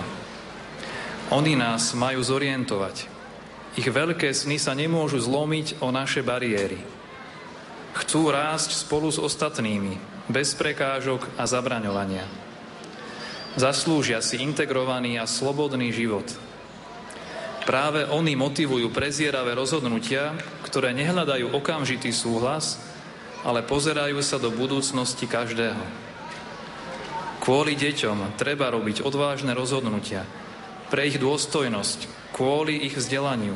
[1.33, 3.09] Oni nás majú zorientovať.
[3.77, 6.77] Ich veľké sny sa nemôžu zlomiť o naše bariéry.
[7.97, 9.97] Chcú rásť spolu s ostatnými,
[10.29, 12.29] bez prekážok a zabraňovania.
[13.57, 16.29] Zaslúžia si integrovaný a slobodný život.
[17.65, 22.77] Práve oni motivujú prezieravé rozhodnutia, ktoré nehľadajú okamžitý súhlas,
[23.41, 26.06] ale pozerajú sa do budúcnosti každého.
[27.47, 30.27] Kvôli deťom treba robiť odvážne rozhodnutia,
[30.91, 33.55] pre ich dôstojnosť, kvôli ich vzdelaniu,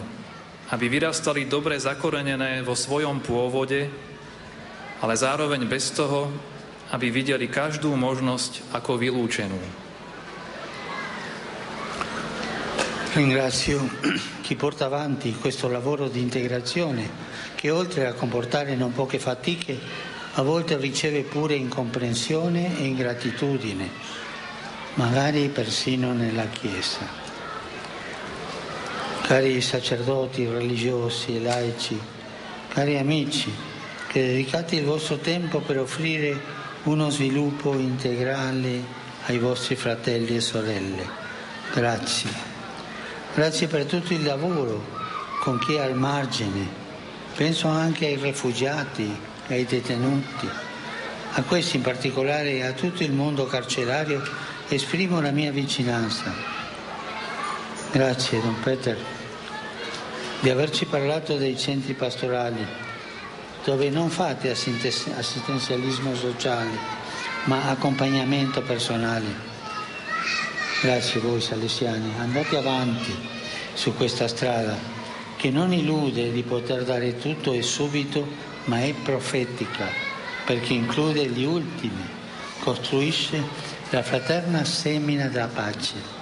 [0.72, 3.92] aby vyrastali dobre zakorenené vo svojom pôvode,
[5.04, 6.32] ale zároveň bez toho,
[6.96, 9.60] aby videli každú možnosť ako vylúčenú.
[13.12, 13.92] Ringrazio
[14.40, 17.04] chi porta avanti questo lavoro di integrazione
[17.60, 19.76] che oltre a comportare non poche fatiche
[20.34, 23.90] a volte riceve pure incomprensione e ingratitudine,
[24.94, 27.20] magari persino nella Chiesa.
[29.24, 32.00] Cari sacerdoti, religiosi e laici,
[32.70, 33.54] cari amici,
[34.08, 36.40] che dedicate il vostro tempo per offrire
[36.84, 38.84] uno sviluppo integrale
[39.26, 41.06] ai vostri fratelli e sorelle.
[41.74, 42.30] Grazie.
[43.34, 44.84] Grazie per tutto il lavoro
[45.40, 46.80] con chi è al margine.
[47.36, 50.50] Penso anche ai rifugiati, ai detenuti.
[51.34, 54.22] A questi in particolare e a tutto il mondo carcerario
[54.68, 56.34] esprimo la mia vicinanza.
[57.92, 58.98] Grazie, Don Peter,
[60.40, 62.66] di averci parlato dei centri pastorali,
[63.64, 66.70] dove non fate assistenzialismo sociale,
[67.46, 69.50] ma accompagnamento personale.
[70.82, 73.14] Grazie voi salesiani, andate avanti
[73.74, 74.76] su questa strada
[75.36, 78.26] che non illude di poter dare tutto e subito,
[78.66, 80.10] ma è profetica
[80.46, 82.04] perché include gli ultimi,
[82.60, 83.42] costruisce
[83.90, 86.20] la fraterna semina della pace.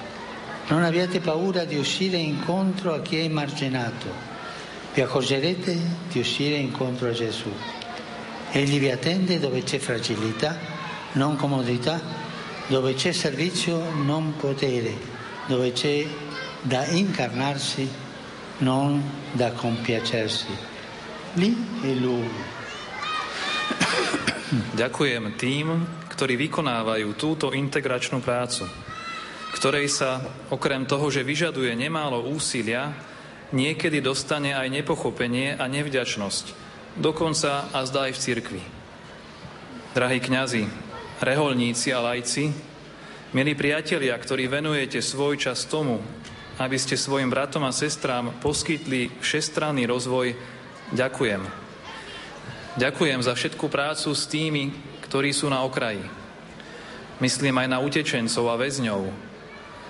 [0.67, 4.37] Non abbiate paura di uscire incontro a chi è emarginato,
[4.93, 5.77] vi accorgerete
[6.11, 7.51] di uscire incontro a Gesù.
[8.51, 10.57] Egli vi attende dove c'è fragilità,
[11.13, 12.01] non comodità,
[12.67, 14.95] dove c'è servizio, non potere,
[15.47, 16.05] dove c'è
[16.61, 17.89] da incarnarsi,
[18.59, 20.68] non da compiacersi.
[24.73, 25.67] Ďakujem tým,
[26.09, 28.65] ktorí vykonávajú túto integračnú prácu,
[29.53, 32.97] ktorej sa okrem toho, že vyžaduje nemálo úsilia,
[33.53, 36.45] niekedy dostane aj nepochopenie a nevďačnosť,
[36.97, 38.61] dokonca a zdá aj v cirkvi.
[39.93, 40.65] Drahí kňazi,
[41.21, 42.49] reholníci a lajci,
[43.37, 46.01] milí priatelia, ktorí venujete svoj čas tomu,
[46.57, 50.57] aby ste svojim bratom a sestrám poskytli všestranný rozvoj,
[50.93, 51.41] ďakujem.
[52.79, 54.71] Ďakujem za všetku prácu s tými,
[55.09, 56.05] ktorí sú na okraji.
[57.19, 59.09] Myslím aj na utečencov a väzňov.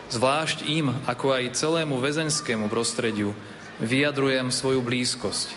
[0.10, 3.38] Zvlášť im, ako aj celému väzeňskému prostrediu,
[3.78, 5.54] vyjadrujem svoju blízkosť.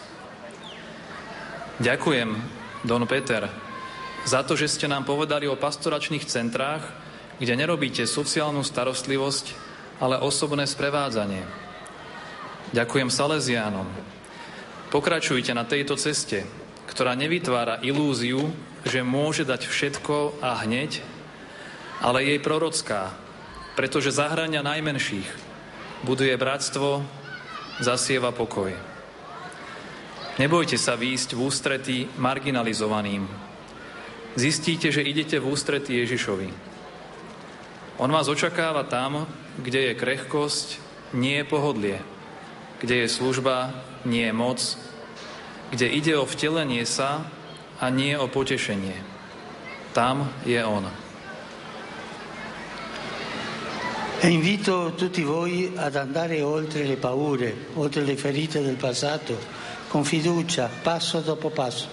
[1.81, 2.37] Ďakujem,
[2.85, 3.49] Don Peter,
[4.29, 6.85] za to, že ste nám povedali o pastoračných centrách,
[7.41, 9.57] kde nerobíte sociálnu starostlivosť,
[9.99, 11.43] ale osobné sprevádzanie.
[12.77, 13.89] Ďakujem Salesiánom.
[14.93, 16.45] Pokračujte na tejto ceste,
[16.85, 18.53] ktorá nevytvára ilúziu,
[18.85, 21.01] že môže dať všetko a hneď,
[22.05, 23.17] ale jej prorocká,
[23.73, 25.25] pretože zahrania najmenších,
[26.05, 27.01] buduje bratstvo,
[27.81, 28.77] zasieva pokoj.
[30.37, 33.25] Nebojte sa výjsť v ústretí marginalizovaným.
[34.37, 36.53] Zistíte, že idete v ústretí Ježišovi.
[37.97, 39.25] On vás očakáva tam,
[39.57, 40.77] kde je krehkosť,
[41.17, 41.97] nie je pohodlie,
[42.85, 43.73] kde je služba,
[44.05, 44.61] nie moc,
[45.71, 47.25] kde ide o vtelenie sa
[47.81, 48.97] a nie o potešenie.
[49.93, 50.89] Tam je On.
[54.23, 59.37] E invito tutti voi ad andare oltre le paure, oltre le ferite del passato,
[59.89, 61.89] con fiducia, passo dopo passo,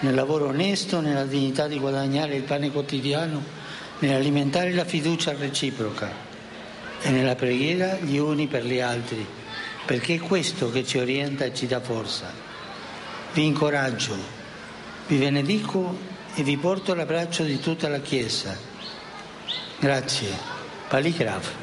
[0.00, 3.42] nel lavoro onesto, nella dignità di guadagnare il pane quotidiano,
[3.98, 6.08] nell'alimentare la fiducia reciproca
[7.02, 9.26] e nella preghiera gli uni per gli altri,
[9.84, 12.48] perché è questo che ci orienta e ci dà forza
[13.32, 14.16] vi incoraggio,
[15.06, 15.96] vi benedico
[16.34, 18.56] e vi porto l'abbraccio di tutta la Chiesa.
[19.78, 20.58] Grazie.
[20.88, 21.59] Palikrav.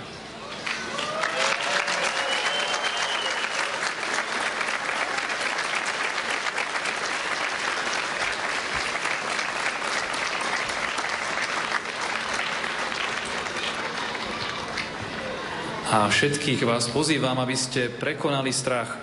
[15.87, 18.99] A všetkých vás pozývam, aby ste prekonali strach,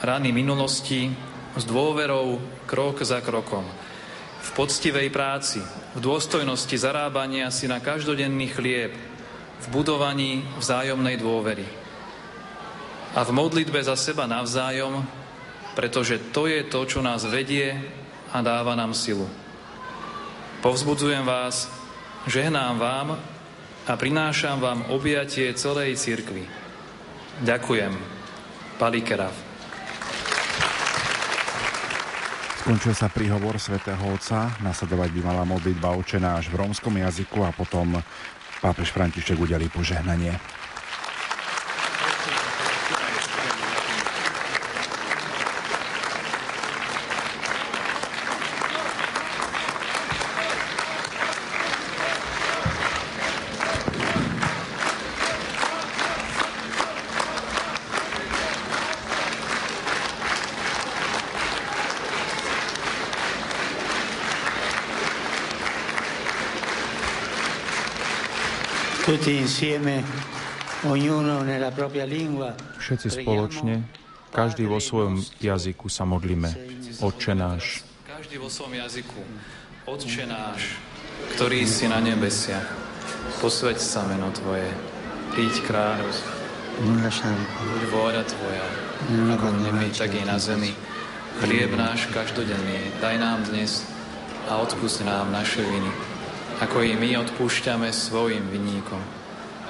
[0.00, 1.12] rany minulosti,
[1.52, 3.60] s dôverou krok za krokom.
[4.40, 5.60] V poctivej práci,
[5.92, 8.96] v dôstojnosti zarábania si na každodenný chlieb,
[9.60, 11.68] v budovaní vzájomnej dôvery.
[13.12, 15.04] A v modlitbe za seba navzájom,
[15.76, 17.76] pretože to je to, čo nás vedie
[18.32, 19.28] a dáva nám silu.
[20.64, 21.68] Povzbudzujem vás,
[22.24, 23.31] žehnám vám
[23.82, 26.46] a prinášam vám objatie celej cirkvi.
[27.42, 27.92] Ďakujem.
[28.78, 29.34] Palikerav.
[32.62, 35.98] Skončil sa príhovor svätého Otca, nasledovať by mala modlitba
[36.38, 37.98] až v rómskom jazyku a potom
[38.62, 40.61] pápež František udelí požehnanie.
[72.82, 73.86] Všetci spoločne,
[74.34, 76.50] každý vo svojom jazyku sa modlíme.
[76.98, 77.86] Otče náš.
[78.02, 79.20] Každý vo svojom jazyku.
[79.86, 80.74] Otče náš,
[81.38, 82.66] ktorý si na nebesiach,
[83.38, 84.66] posveď sa meno Tvoje,
[85.30, 86.32] príď kráľovstvo.
[87.62, 88.66] Buď vôľa Tvoja,
[89.38, 90.74] ako v nebi, tak i na zemi.
[91.38, 93.86] Chlieb náš každodenný daj nám dnes
[94.50, 95.90] a odpust nám naše viny,
[96.62, 99.02] ako i my odpúšťame svojim vinníkom.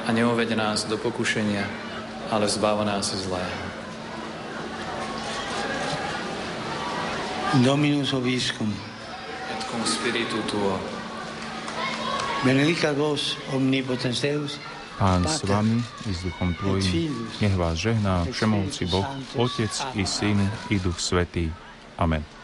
[0.04, 1.64] A neovede nás do pokušenia,
[2.28, 3.64] ale zbav nás zlého.
[7.64, 8.68] Dominus obiscum.
[9.52, 10.76] Et cum spiritu tuo.
[12.44, 14.58] Benedicat vos omnipotens Deus,
[14.98, 20.38] Pán s vami i s duchom tvojim, nech vás žehná Všemovci Boh, Otec i Syn
[20.70, 21.48] i Duch Svetý.
[21.98, 22.41] Amen.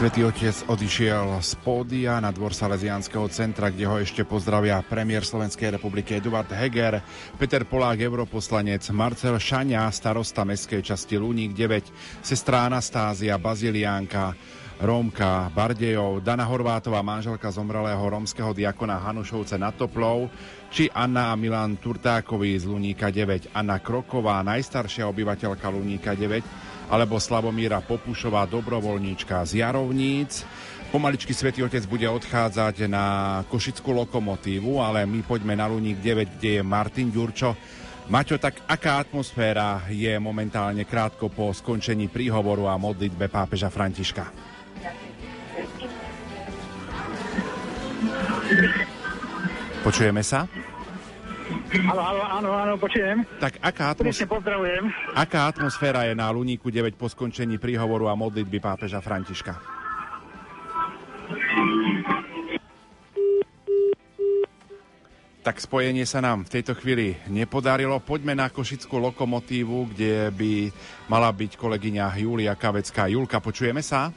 [0.00, 5.76] Svetý otec odišiel z pódia na dvor Salesianského centra, kde ho ešte pozdravia premiér Slovenskej
[5.76, 7.04] republiky Eduard Heger,
[7.36, 11.92] Peter Polák, europoslanec, Marcel Šania, starosta mestskej časti Luník 9,
[12.24, 14.32] sestra Anastázia, Baziliánka,
[14.80, 20.32] Rómka Bardejov, Dana Horvátová, manželka zomrelého rómskeho diakona Hanušovce nad Toplou,
[20.72, 27.22] či Anna a Milan Turtákovi z Luníka 9, Anna Kroková, najstaršia obyvateľka Luníka 9, alebo
[27.22, 30.42] Slavomíra Popušová, dobrovoľníčka z Jarovníc.
[30.90, 33.06] Pomaličky Svetý Otec bude odchádzať na
[33.46, 37.54] Košickú lokomotívu, ale my poďme na Luník 9, kde je Martin Ďurčo.
[38.10, 44.26] Maťo, tak aká atmosféra je momentálne krátko po skončení príhovoru a modlitbe pápeža Františka?
[49.86, 50.50] Počujeme sa?
[51.86, 53.22] Áno, áno, áno, áno, počujem.
[53.38, 54.18] Tak aká, atmos...
[54.18, 54.90] pozdravujem.
[55.14, 59.58] aká atmosféra je na Luníku 9 po skončení príhovoru a modlitby pápeža Františka?
[65.40, 67.96] Tak spojenie sa nám v tejto chvíli nepodarilo.
[68.04, 70.52] Poďme na Košickú lokomotívu, kde by
[71.08, 73.08] mala byť kolegyňa Julia Kavecká.
[73.08, 74.12] Julka, počujeme sa?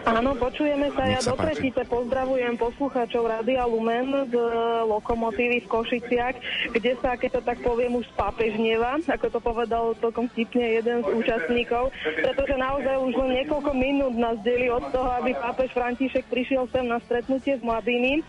[0.00, 1.04] Áno, počujeme sa.
[1.04, 4.44] Nech ja sa do tretice pozdravujem poslucháčov Radia Lumen z e,
[4.88, 6.36] Lokomotívy v Košiciach,
[6.72, 11.08] kde sa, keď to tak poviem, už spápežnieva, ako to povedal celkom vtipne jeden z
[11.12, 16.64] účastníkov, pretože naozaj už len niekoľko minút nás delí od toho, aby pápež František prišiel
[16.72, 18.24] sem na stretnutie s mladými.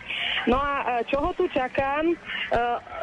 [0.51, 2.03] No a e, čo ho tu čakám?
[2.11, 2.15] E,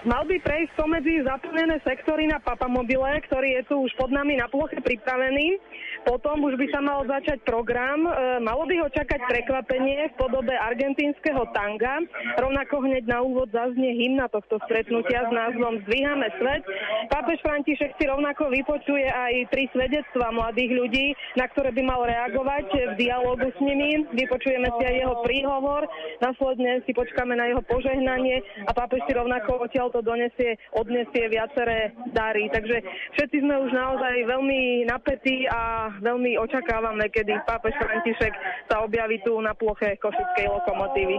[0.05, 4.45] mal by prejsť pomedzi zaplnené sektory na papamobile, ktorý je tu už pod nami na
[4.45, 5.57] ploche pripravený.
[6.05, 8.07] Potom už by sa mal začať program.
[8.07, 8.13] E,
[8.45, 12.03] malo by ho čakať prekvapenie v podobe argentínskeho tanga.
[12.39, 16.63] Rovnako hneď na úvod zaznie hymna tohto stretnutia s názvom Zdvíhame svet.
[17.11, 21.07] Pápež František si rovnako vypočuje aj tri svedectva mladých ľudí,
[21.41, 24.05] na ktoré by mal reagovať v dialogu s nimi.
[24.13, 25.89] Vypočujeme si aj jeho príhovor,
[26.21, 32.51] následne si počkáme na jeho požehnanie a pápež si rovnako odtiaľto donesie, odnesie viaceré dary.
[32.53, 32.77] Takže
[33.17, 38.33] všetci sme už naozaj veľmi napätí a veľmi očakávame, kedy pápež František
[38.69, 41.17] sa objaví tu na ploche Košickej lokomotívy.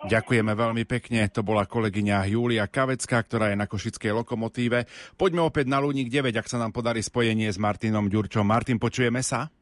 [0.00, 1.28] Ďakujeme veľmi pekne.
[1.28, 4.88] To bola kolegyňa Júlia Kavecká, ktorá je na Košickej lokomotíve.
[5.20, 8.48] Poďme opäť na Luník 9, ak sa nám podarí spojenie s Martinom Ďurčom.
[8.48, 9.52] Martin, počujeme sa?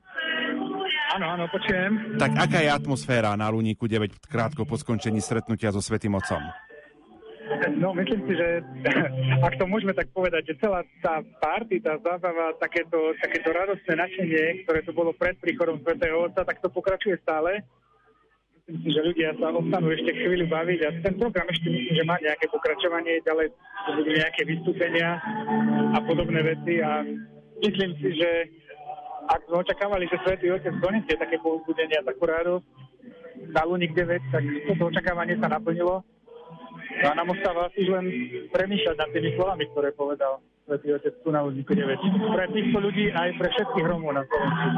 [1.18, 2.14] Áno, áno, počujem.
[2.22, 6.67] Tak aká je atmosféra na Luníku 9 krátko po skončení stretnutia so Svetým Otcom?
[7.80, 8.60] No, myslím si, že
[9.46, 14.64] ak to môžeme tak povedať, že celá tá party, tá zábava, takéto, takéto radostné načenie,
[14.64, 17.64] ktoré to bolo pred príchodom Svetého Otca, tak to pokračuje stále.
[18.68, 22.04] Myslím si, že ľudia sa ostanú ešte chvíľu baviť a ten program ešte myslím, že
[22.04, 23.48] má nejaké pokračovanie, ďalej
[23.96, 25.08] budú nejaké vystúpenia
[25.96, 27.00] a podobné veci a
[27.64, 28.30] myslím si, že
[29.28, 32.64] ak sme očakávali, že Svetý Otec donesie také povzbudenia, takú radosť
[33.56, 36.04] na Lunik 9, tak toto očakávanie sa naplnilo
[36.98, 38.06] No a nám ostáva asi len
[38.50, 41.96] premýšľať nad tými slovami, ktoré povedal Svetý Otec tu na Ludníku 9.
[42.34, 44.68] Pre týchto ľudí aj pre všetkých Romov na Slovensku.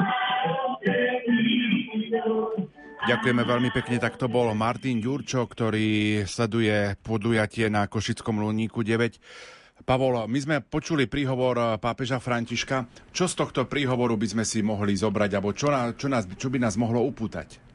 [3.09, 3.97] Ďakujeme veľmi pekne.
[3.97, 9.83] Tak to bol Martin Ďurčo, ktorý sleduje podujatie na Košickom Luníku 9.
[9.89, 12.85] Pavol, my sme počuli príhovor pápeža Františka.
[13.17, 16.61] Čo z tohto príhovoru by sme si mohli zobrať, alebo čo, čo, nás, čo by
[16.61, 17.70] nás mohlo upútať?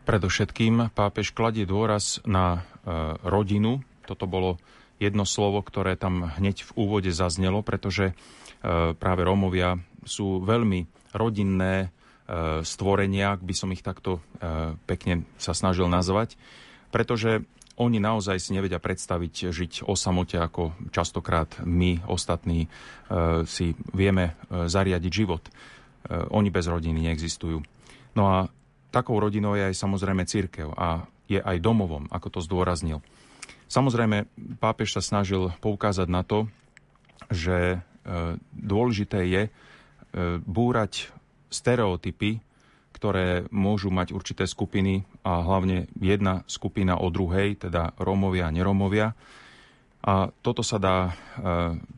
[0.00, 2.60] Predovšetkým pápež kladie dôraz na e,
[3.20, 3.84] rodinu.
[4.08, 4.56] Toto bolo
[4.96, 8.14] jedno slovo, ktoré tam hneď v úvode zaznelo, pretože e,
[8.96, 9.76] práve Rómovia
[10.08, 11.88] sú veľmi rodinné e,
[12.64, 14.24] stvorenia, ak by som ich takto
[14.88, 16.40] pekne sa snažil nazvať,
[16.88, 17.44] pretože
[17.76, 22.68] oni naozaj si nevedia predstaviť žiť o samote, ako častokrát my ostatní
[23.48, 25.44] si vieme zariadiť život.
[26.32, 27.64] Oni bez rodiny neexistujú.
[28.16, 28.36] No a
[28.90, 32.98] takou rodinou je aj samozrejme církev a je aj domovom, ako to zdôraznil.
[33.70, 34.26] Samozrejme,
[34.58, 36.50] pápež sa snažil poukázať na to,
[37.30, 37.78] že e,
[38.50, 39.50] dôležité je e,
[40.42, 41.14] búrať
[41.54, 42.42] stereotypy,
[42.90, 49.14] ktoré môžu mať určité skupiny a hlavne jedna skupina o druhej, teda Rómovia a nerómovia.
[50.02, 51.12] A toto sa dá e,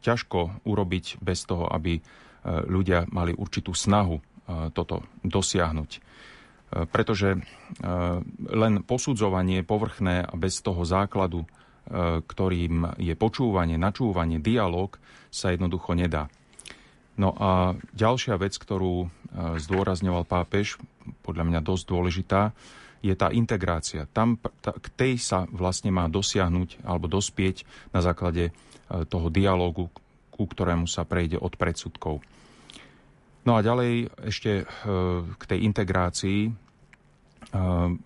[0.04, 2.04] ťažko urobiť bez toho, aby
[2.42, 4.18] ľudia mali určitú snahu
[4.74, 5.90] toto dosiahnuť
[6.72, 7.38] pretože e,
[8.48, 11.46] len posudzovanie povrchné a bez toho základu, e,
[12.24, 14.96] ktorým je počúvanie, načúvanie, dialog,
[15.28, 16.32] sa jednoducho nedá.
[17.20, 19.08] No a ďalšia vec, ktorú e,
[19.60, 20.80] zdôrazňoval pápež,
[21.20, 22.42] podľa mňa dosť dôležitá,
[23.02, 24.06] je tá integrácia.
[24.14, 28.54] Tam k tej sa vlastne má dosiahnuť alebo dospieť na základe
[28.86, 29.90] toho dialógu,
[30.30, 32.22] ku ktorému sa prejde od predsudkov.
[33.42, 34.62] No a ďalej ešte
[35.34, 36.54] k tej integrácii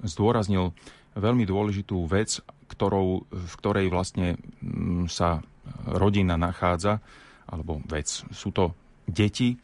[0.01, 0.73] zdôraznil
[1.17, 5.41] veľmi dôležitú vec, ktorou, v ktorej vlastne mm, sa
[5.87, 6.99] rodina nachádza,
[7.47, 8.11] alebo vec.
[8.35, 8.75] Sú to
[9.07, 9.57] deti,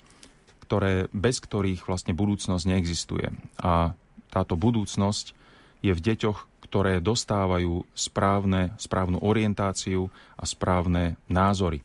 [0.64, 3.28] ktoré, bez ktorých vlastne budúcnosť neexistuje.
[3.60, 3.92] A
[4.30, 5.34] táto budúcnosť
[5.82, 6.38] je v deťoch,
[6.70, 10.08] ktoré dostávajú správne, správnu orientáciu
[10.38, 11.84] a správne názory.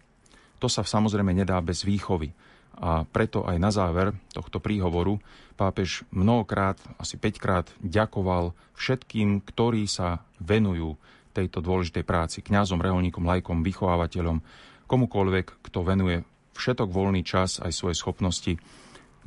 [0.64, 2.32] To sa samozrejme nedá bez výchovy.
[2.78, 5.18] A preto aj na záver tohto príhovoru
[5.58, 10.94] pápež mnohokrát, asi 5 krát ďakoval všetkým, ktorí sa venujú
[11.34, 14.41] tejto dôležitej práci, kňazom, reholníkom, lajkom, vychovávateľom,
[14.86, 16.22] komukoľvek, kto venuje
[16.58, 18.58] všetok voľný čas aj svoje schopnosti.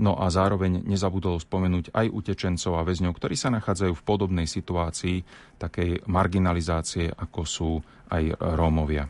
[0.01, 5.23] No a zároveň nezabudol spomenúť aj utečencov a väzňov, ktorí sa nachádzajú v podobnej situácii
[5.61, 7.71] takej marginalizácie, ako sú
[8.09, 9.07] aj Rómovia.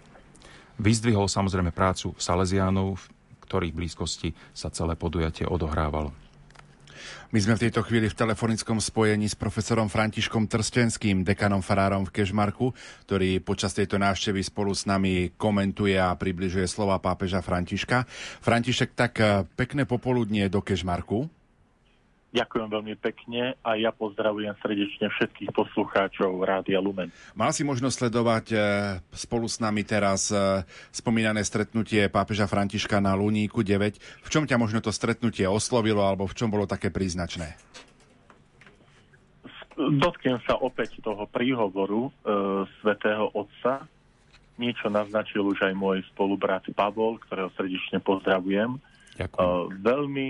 [0.81, 2.97] Vyzdvihol samozrejme prácu Salesiánov,
[3.51, 6.15] ktorých blízkosti sa celé podujatie odohrávalo.
[7.31, 12.23] My sme v tejto chvíli v telefonickom spojení s profesorom Františkom Trstenským, dekanom farárom v
[12.23, 12.75] Kežmarku,
[13.07, 18.03] ktorý počas tejto návštevy spolu s nami komentuje a približuje slova pápeža Františka.
[18.43, 21.40] František, tak eh, pekné popoludnie do Kežmarku.
[22.31, 27.11] Ďakujem veľmi pekne a ja pozdravujem srdečne všetkých poslucháčov Rádia Lumen.
[27.35, 28.57] Mal si možnosť sledovať e,
[29.11, 30.63] spolu s nami teraz e,
[30.95, 33.99] spomínané stretnutie pápeža Františka na Luníku 9.
[34.23, 37.59] V čom ťa možno to stretnutie oslovilo alebo v čom bolo také príznačné?
[39.75, 42.11] Dotknem sa opäť toho príhovoru e,
[42.79, 43.91] svätého Otca.
[44.55, 48.79] Niečo naznačil už aj môj spolubrat Pavol, ktorého srdečne pozdravujem.
[49.19, 49.35] Ďakujem.
[49.35, 50.27] E, veľmi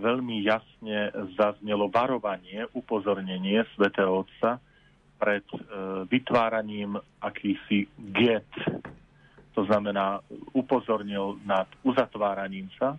[0.00, 4.56] veľmi jasne zaznelo varovanie, upozornenie svätého Otca
[5.20, 5.58] pred e,
[6.08, 7.84] vytváraním akýsi
[8.16, 8.48] get.
[9.52, 10.24] To znamená,
[10.56, 12.96] upozornil nad uzatváraním sa.
[12.96, 12.98] E,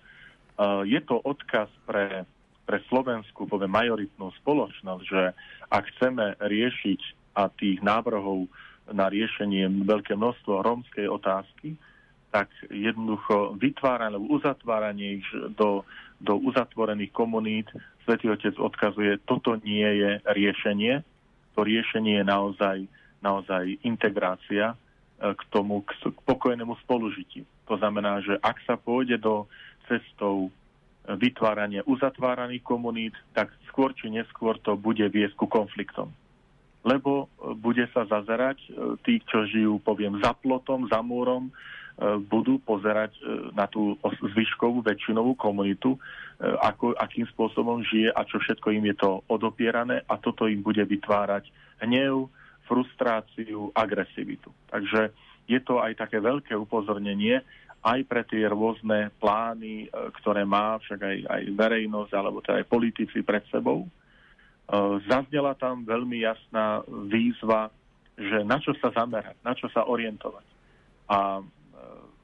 [0.86, 2.30] je to odkaz pre,
[2.70, 5.34] pre slovenskú, poviem, majoritnú spoločnosť, že
[5.74, 7.02] ak chceme riešiť
[7.34, 8.46] a tých návrhov
[8.94, 11.74] na riešenie veľké množstvo rómskej otázky,
[12.32, 15.28] tak jednoducho vytváranie uzatváranie ich
[15.60, 15.84] do,
[16.22, 17.68] do uzatvorených komunít,
[18.06, 21.02] Svetý Otec odkazuje, toto nie je riešenie,
[21.58, 22.78] to riešenie je naozaj,
[23.22, 24.76] naozaj integrácia e,
[25.34, 25.92] k tomu, k,
[26.26, 27.46] pokojnému spolužitiu.
[27.70, 29.46] To znamená, že ak sa pôjde do
[29.86, 30.50] cestou
[31.06, 36.14] vytvárania uzatváraných komunít, tak skôr či neskôr to bude viesť ku konfliktom.
[36.82, 38.70] Lebo e, bude sa zazerať e,
[39.06, 41.54] tí, čo žijú, poviem, za plotom, za múrom, E,
[42.02, 46.00] budú pozerať e, na tú zvyškovú väčšinovú komunitu, e,
[46.58, 50.82] ako, akým spôsobom žije a čo všetko im je to odopierané a toto im bude
[50.82, 51.54] vytvárať
[51.86, 52.26] hnev,
[52.66, 54.50] frustráciu, agresivitu.
[54.74, 55.14] Takže
[55.46, 57.46] je to aj také veľké upozornenie
[57.82, 59.90] aj pre tie rôzne plány,
[60.22, 63.90] ktoré má však aj, aj verejnosť alebo teda aj politici pred sebou.
[65.10, 67.74] Zaznela tam veľmi jasná výzva,
[68.14, 70.46] že na čo sa zamerať, na čo sa orientovať.
[71.10, 71.42] A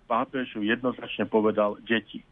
[0.07, 2.23] pápež jednoznačne povedal deti.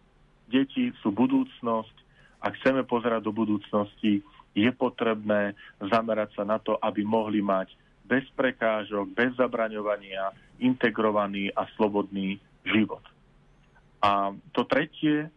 [0.47, 1.95] Deti sú budúcnosť.
[2.39, 4.23] Ak chceme pozerať do budúcnosti,
[4.55, 5.53] je potrebné
[5.83, 7.75] zamerať sa na to, aby mohli mať
[8.07, 10.31] bez prekážok, bez zabraňovania,
[10.61, 13.01] integrovaný a slobodný život.
[13.99, 15.29] A to tretie, e,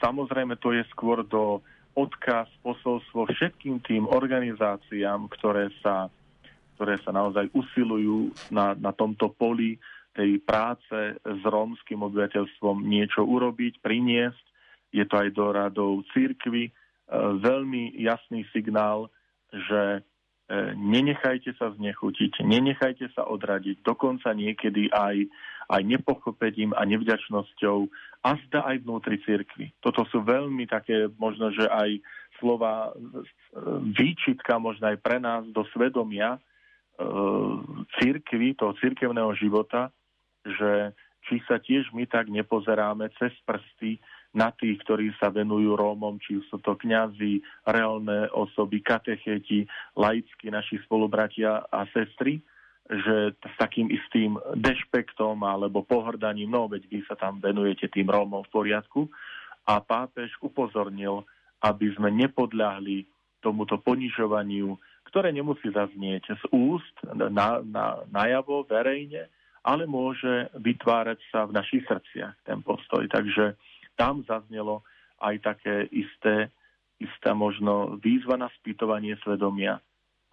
[0.00, 1.60] samozrejme, to je skôr do
[1.94, 6.10] odkaz, posolstvo všetkým tým organizáciám, ktoré sa,
[6.74, 9.78] ktoré sa naozaj usilujú na, na tomto poli
[10.14, 14.44] tej práce s rómskym obyvateľstvom niečo urobiť, priniesť.
[14.94, 16.70] Je to aj do radov církvy.
[16.70, 16.72] E,
[17.42, 19.10] veľmi jasný signál,
[19.50, 20.00] že e,
[20.78, 25.26] nenechajte sa znechutiť, nenechajte sa odradiť, dokonca niekedy aj,
[25.66, 27.78] aj nepochopením a nevďačnosťou
[28.22, 29.74] a zda aj vnútri církvy.
[29.82, 31.98] Toto sú veľmi také, možno, že aj
[32.38, 33.02] slova e,
[33.98, 36.38] výčitka možno aj pre nás do svedomia
[37.98, 39.90] církvy, toho církevného života,
[40.44, 40.92] že
[41.24, 43.96] či sa tiež my tak nepozeráme cez prsty
[44.34, 49.64] na tých, ktorí sa venujú Rómom, či sú to kňazi, reálne osoby, katecheti,
[49.94, 52.42] laicky naši spolubratia a sestry,
[52.84, 58.44] že s takým istým dešpektom alebo pohrdaním, no veď vy sa tam venujete tým Rómom
[58.44, 59.08] v poriadku.
[59.64, 61.24] A pápež upozornil,
[61.64, 63.08] aby sme nepodľahli
[63.40, 64.76] tomuto ponižovaniu,
[65.08, 69.32] ktoré nemusí zaznieť z úst na, na, najavo, verejne,
[69.64, 73.08] ale môže vytvárať sa v našich srdciach ten postoj.
[73.08, 73.56] Takže
[73.96, 74.84] tam zaznelo
[75.24, 76.52] aj také isté,
[77.00, 79.80] istá možno výzva na spýtovanie svedomia,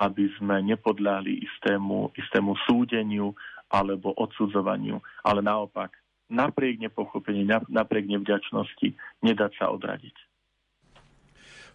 [0.04, 3.32] aby sme nepodľahli istému, istému súdeniu
[3.72, 5.96] alebo odsudzovaniu, ale naopak
[6.28, 10.16] napriek nepochopení, napriek nevďačnosti nedať sa odradiť.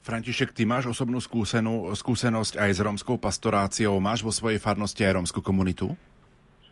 [0.04, 3.98] František, ty máš osobnú skúsenú, skúsenosť aj s romskou pastoráciou.
[3.98, 5.98] Máš vo svojej farnosti aj romskú komunitu?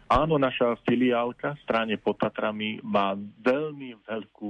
[0.04, 4.48] Áno, naša filiálka v strane pod Tatrami má veľmi veľkú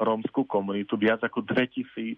[0.00, 0.96] rómskú komunitu.
[0.96, 2.16] Viac ako 2000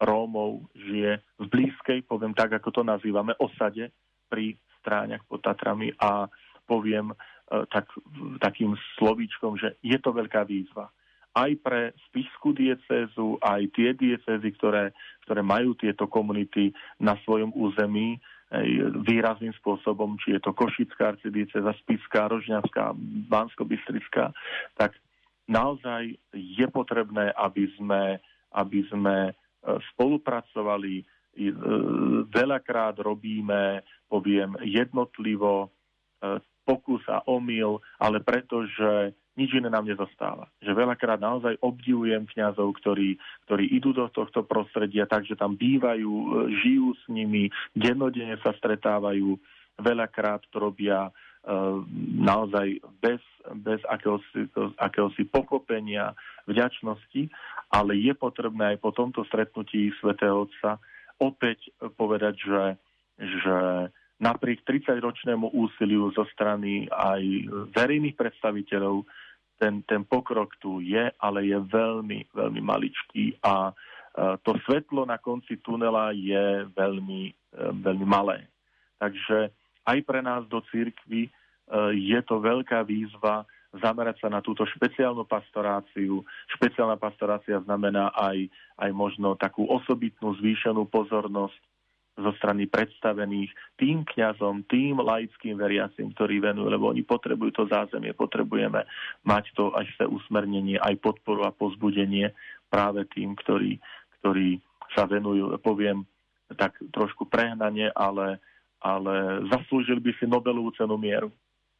[0.00, 3.92] Rómov žije v blízkej, poviem tak, ako to nazývame, osade
[4.32, 6.24] pri stráňach pod Tatrami a
[6.64, 7.16] poviem e,
[7.68, 7.84] tak,
[8.40, 10.88] takým slovíčkom, že je to veľká výzva.
[11.36, 14.96] Aj pre spišskú diecézu, aj tie diecézy, ktoré,
[15.28, 18.16] ktoré majú tieto komunity na svojom území,
[19.06, 22.94] výrazným spôsobom, či je to Košická arcidieceza, Spiská, Rožňavská,
[23.30, 24.34] Bansko-Bystrická,
[24.74, 24.98] tak
[25.46, 28.18] naozaj je potrebné, aby sme,
[28.54, 29.32] aby sme e,
[29.94, 30.94] spolupracovali.
[30.98, 31.04] E,
[32.26, 35.68] veľakrát robíme, poviem, jednotlivo e,
[36.66, 40.50] pokus a omyl, ale pretože nič iné nám nezostáva.
[40.62, 43.16] Že veľakrát naozaj obdivujem kňazov, ktorí,
[43.46, 46.26] ktorí idú do tohto prostredia, takže tam bývajú, e,
[46.62, 49.38] žijú s nimi, dennodenne sa stretávajú,
[49.78, 51.12] veľakrát to robia e,
[52.20, 53.22] naozaj bez,
[53.62, 56.12] bez akéhosi, akéhosi pochopenia,
[56.50, 57.30] vďačnosti,
[57.70, 60.82] ale je potrebné aj po tomto stretnutí svätého Otca
[61.20, 62.64] opäť povedať, že,
[63.20, 63.56] že
[64.20, 67.22] napriek 30-ročnému úsiliu zo strany aj
[67.72, 69.08] verejných predstaviteľov
[69.60, 73.72] ten, ten pokrok tu je, ale je veľmi, veľmi maličký a e,
[74.40, 77.32] to svetlo na konci tunela je veľmi, e,
[77.84, 78.48] veľmi malé.
[78.96, 79.52] Takže
[79.84, 81.30] aj pre nás do církvy e,
[81.92, 83.44] je to veľká výzva
[83.76, 86.24] zamerať sa na túto špeciálnu pastoráciu.
[86.58, 91.69] Špeciálna pastorácia znamená aj, aj možno takú osobitnú zvýšenú pozornosť
[92.20, 98.12] zo strany predstavených tým kňazom, tým laickým veriacim, ktorí venujú, lebo oni potrebujú to zázemie,
[98.12, 98.84] potrebujeme
[99.24, 102.30] mať to až sa usmernenie, aj podporu a pozbudenie
[102.68, 103.80] práve tým, ktorí,
[104.20, 104.60] ktorí
[104.94, 106.04] sa venujú, poviem
[106.58, 108.42] tak trošku prehnanie, ale,
[108.82, 111.30] ale zaslúžili by si Nobelovú cenu mieru.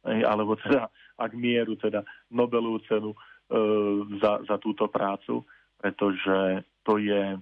[0.06, 0.88] Alebo teda,
[1.18, 3.18] ak mieru, teda Nobelovú cenu e,
[4.22, 5.42] za, za túto prácu,
[5.80, 7.36] pretože to je,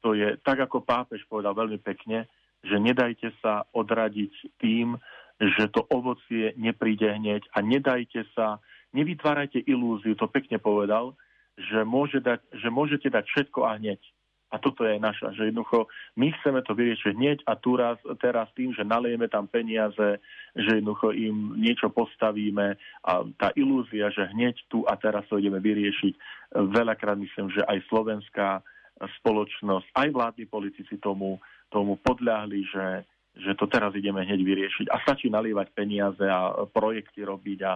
[0.00, 2.26] to je, tak ako pápež povedal veľmi pekne,
[2.64, 4.96] že nedajte sa odradiť tým,
[5.40, 8.60] že to ovocie nepríde hneď a nedajte sa,
[8.92, 11.16] nevytvárajte ilúziu, to pekne povedal,
[11.56, 14.00] že, môže dať, že môžete dať všetko a hneď.
[14.50, 15.86] A toto je naša, že jednoducho
[16.18, 20.18] my chceme to vyriešiť hneď a tu raz, teraz tým, že nalejeme tam peniaze,
[20.58, 22.74] že jednoducho im niečo postavíme
[23.06, 26.12] a tá ilúzia, že hneď tu a teraz to ideme vyriešiť,
[26.66, 28.58] veľakrát myslím, že aj slovenská
[29.00, 31.40] spoločnosť, aj vládni politici tomu,
[31.72, 32.86] tomu podľahli, že,
[33.40, 34.86] že to teraz ideme hneď vyriešiť.
[34.92, 37.72] A stačí nalievať peniaze a projekty robiť a,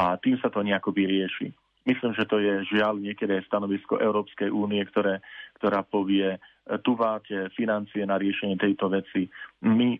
[0.00, 1.52] a tým sa to nejako vyrieši.
[1.82, 5.18] Myslím, že to je žiaľ niekedy aj stanovisko Európskej únie, ktoré,
[5.58, 6.38] ktorá povie,
[6.86, 9.26] tu máte financie na riešenie tejto veci.
[9.66, 9.98] My,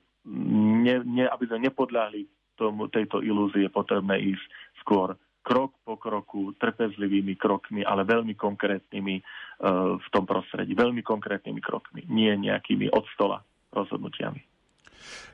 [0.79, 2.23] ne, ne, aby sme nepodľahli
[2.55, 4.47] tomu, tejto ilúzie, potrebné ísť
[4.79, 10.79] skôr krok po kroku, trpezlivými krokmi, ale veľmi konkrétnymi uh, v tom prostredí.
[10.79, 13.43] Veľmi konkrétnymi krokmi, nie nejakými od stola
[13.75, 14.52] rozhodnutiami.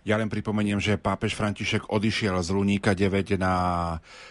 [0.09, 3.52] Ja len pripomeniem, že pápež František odišiel z Luníka 9 na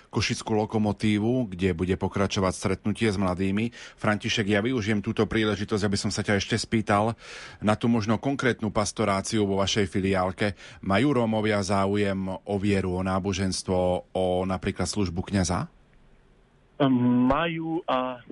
[0.10, 3.70] Košickú lokomotívu, kde bude pokračovať stretnutie s mladými.
[4.02, 7.14] František, ja využijem túto príležitosť, aby som sa ťa ešte spýtal
[7.62, 10.58] na tú možno konkrétnu pastoráciu vo vašej filiálke.
[10.82, 15.70] Majú Rómovia záujem o vieru, o náboženstvo, o napríklad službu kňaza?
[17.30, 18.26] Majú a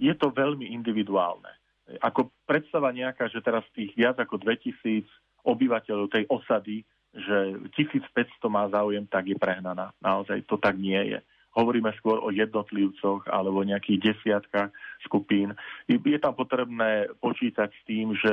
[0.00, 1.52] je to veľmi individuálne.
[2.00, 5.04] Ako predstava nejaká, že teraz tých viac ako 2000
[5.42, 9.92] obyvateľov tej osady, že 1500 má záujem, tak je prehnaná.
[10.00, 11.20] Naozaj to tak nie je.
[11.52, 14.72] Hovoríme skôr o jednotlivcoch alebo nejakých desiatkách
[15.04, 15.52] skupín.
[15.84, 18.32] Je tam potrebné počítať s tým, že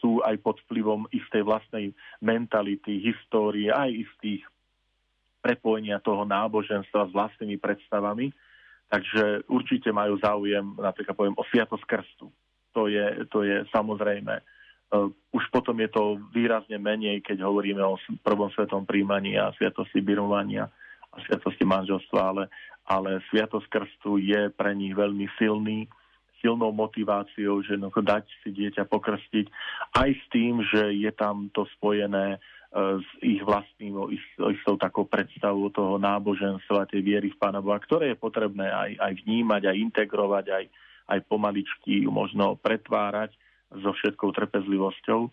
[0.00, 1.92] sú aj pod vplyvom istej vlastnej
[2.24, 4.48] mentality, histórie, aj istých
[5.44, 8.32] prepojenia toho náboženstva s vlastnými predstavami.
[8.88, 12.32] Takže určite majú záujem, napríklad poviem, o sviatosť krstu.
[12.72, 14.40] To je, to je samozrejme
[15.34, 20.70] už potom je to výrazne menej, keď hovoríme o prvom svetom príjmaní a sviatosti birovania
[21.10, 22.44] a sviatosti manželstva, ale,
[22.86, 25.90] ale sviatosť krstu je pre nich veľmi silný,
[26.38, 29.46] silnou motiváciou, že no, dať si dieťa pokrstiť,
[29.96, 34.12] aj s tým, že je tam to spojené uh, s ich vlastným,
[34.52, 39.12] istou takou predstavou toho náboženstva, tej viery v Pána Boha, ktoré je potrebné aj, aj
[39.24, 40.64] vnímať, aj integrovať, aj,
[41.16, 43.32] aj pomaličky možno pretvárať
[43.82, 45.30] so všetkou trpezlivosťou,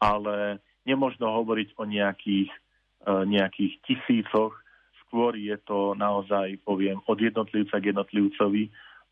[0.00, 2.50] ale nemožno hovoriť o nejakých,
[3.04, 4.54] e, nejakých tisícoch,
[5.06, 8.70] skôr je to naozaj, poviem, od jednotlivca k jednotlivcovi.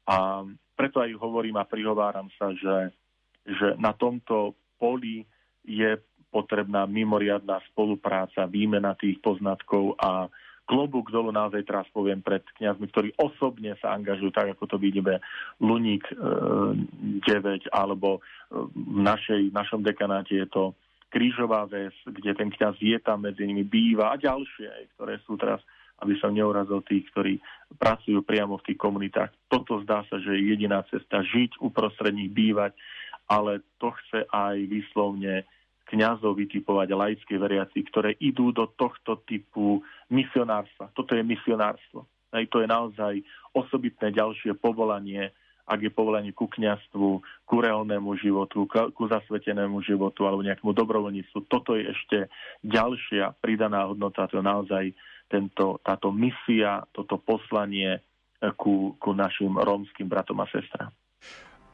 [0.08, 0.46] A
[0.78, 2.94] preto aj hovorím a prihováram sa, že,
[3.42, 5.26] že na tomto poli
[5.66, 5.98] je
[6.30, 10.30] potrebná mimoriadná spolupráca, výmena tých poznatkov a
[10.68, 15.16] klobúk dolu naozaj teraz poviem pred kňazmi, ktorí osobne sa angažujú, tak ako to vidíme
[15.64, 16.14] Luník e,
[17.24, 20.76] 9, alebo e, v našej, našom dekanáte je to
[21.08, 25.64] Krížová väz, kde ten kňaz je tam medzi nimi, býva a ďalšie, ktoré sú teraz
[25.98, 27.42] aby som neurazil tých, ktorí
[27.74, 29.34] pracujú priamo v tých komunitách.
[29.50, 32.70] Toto zdá sa, že je jediná cesta žiť, uprostred nich bývať,
[33.26, 35.42] ale to chce aj výslovne
[35.88, 39.80] kňazov vytipovať laické veriaci, ktoré idú do tohto typu
[40.12, 40.92] misionárstva.
[40.92, 42.04] Toto je misionárstvo.
[42.28, 43.14] Aj to je naozaj
[43.56, 45.32] osobitné ďalšie povolanie,
[45.68, 47.08] ak je povolanie ku kňastvu,
[47.44, 51.38] ku reálnemu životu, ku zasvetenému životu alebo nejakému dobrovoľníctvu.
[51.48, 52.18] Toto je ešte
[52.64, 54.84] ďalšia pridaná hodnota, to je naozaj
[55.28, 58.00] tento, táto misia, toto poslanie
[58.56, 60.92] ku, ku našim rómskym bratom a sestrám.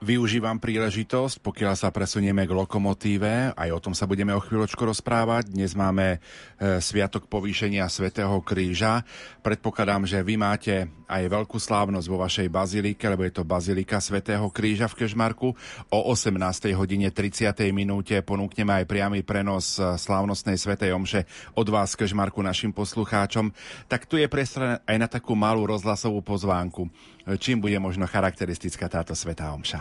[0.05, 5.49] Využívam príležitosť, pokiaľ sa presunieme k lokomotíve, aj o tom sa budeme o chvíľočku rozprávať.
[5.49, 9.01] Dnes máme e, Sviatok povýšenia Svetého kríža.
[9.41, 14.45] Predpokladám, že vy máte aj veľkú slávnosť vo vašej bazilike, lebo je to Bazilika Svetého
[14.53, 15.57] kríža v Kežmarku.
[15.89, 16.37] O 18.
[16.77, 17.57] hodine 30.
[17.73, 21.25] minúte ponúkneme aj priamy prenos e, slávnostnej Svetej Omše
[21.57, 23.57] od vás v Kežmarku našim poslucháčom.
[23.89, 26.93] Tak tu je priestor aj na takú malú rozhlasovú pozvánku.
[27.25, 29.81] Čím bude možno charakteristická táto Svetá Omša?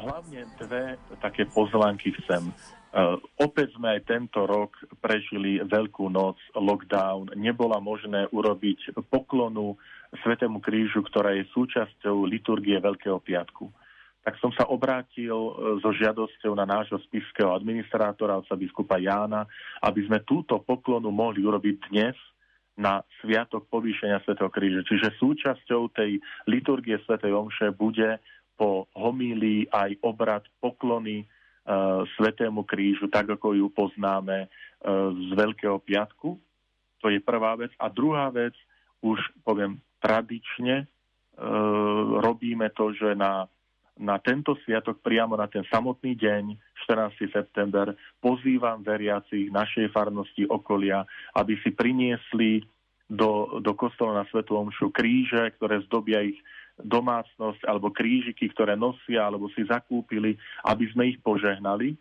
[0.00, 2.48] Hlavne dve také pozvánky chcem.
[2.96, 4.72] Uh, opäť sme aj tento rok
[5.04, 7.36] prežili veľkú noc, lockdown.
[7.36, 9.76] Nebola možné urobiť poklonu
[10.24, 13.68] Svetému krížu, ktorá je súčasťou liturgie Veľkého piatku.
[14.24, 15.52] Tak som sa obrátil e,
[15.84, 19.44] so žiadosťou na nášho spiského administrátora, otca biskupa Jána,
[19.84, 22.16] aby sme túto poklonu mohli urobiť dnes
[22.76, 24.84] na Sviatok povýšenia Svetého kríža.
[24.84, 28.20] Čiže súčasťou tej liturgie Svetej Omše bude
[28.56, 31.26] po homílii aj obrad poklony e,
[32.16, 34.48] Svetému krížu, tak ako ju poznáme e,
[35.12, 36.36] z Veľkého piatku.
[37.04, 37.72] To je prvá vec.
[37.80, 38.56] A druhá vec,
[39.04, 40.86] už poviem tradične, e,
[42.20, 43.48] robíme to, že na,
[43.96, 46.44] na tento sviatok, priamo na ten samotný deň,
[46.84, 47.32] 14.
[47.32, 51.02] september, pozývam veriacich našej farnosti okolia,
[51.32, 52.60] aby si priniesli
[53.08, 56.36] do, do kostola na Svetu Omšu kríže, ktoré zdobia ich
[56.76, 60.36] domácnosť alebo krížiky, ktoré nosia alebo si zakúpili,
[60.68, 61.96] aby sme ich požehnali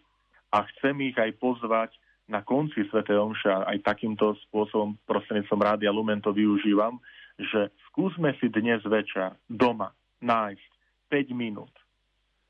[0.52, 1.96] a chcem ich aj pozvať
[2.28, 3.06] na konci Sv.
[3.06, 7.00] Omša aj takýmto spôsobom prostredníctvom Rádia Lumen to využívam,
[7.40, 10.70] že skúsme si dnes večer doma nájsť
[11.08, 11.72] 5 minút.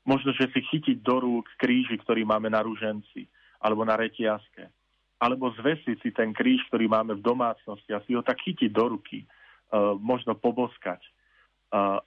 [0.06, 3.26] Možno, že si chytiť do rúk kríži, ktorý máme na ruženci
[3.58, 4.70] alebo na retiaske.
[5.18, 8.94] Alebo zvesiť si ten kríž, ktorý máme v domácnosti a si ho tak chytiť do
[8.94, 9.24] ruky.
[9.24, 9.26] E,
[9.98, 11.02] možno poboskať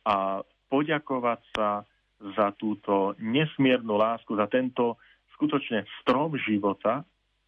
[0.07, 0.39] a
[0.71, 1.83] poďakovať sa
[2.35, 4.99] za túto nesmiernu lásku, za tento
[5.35, 7.03] skutočne strom života,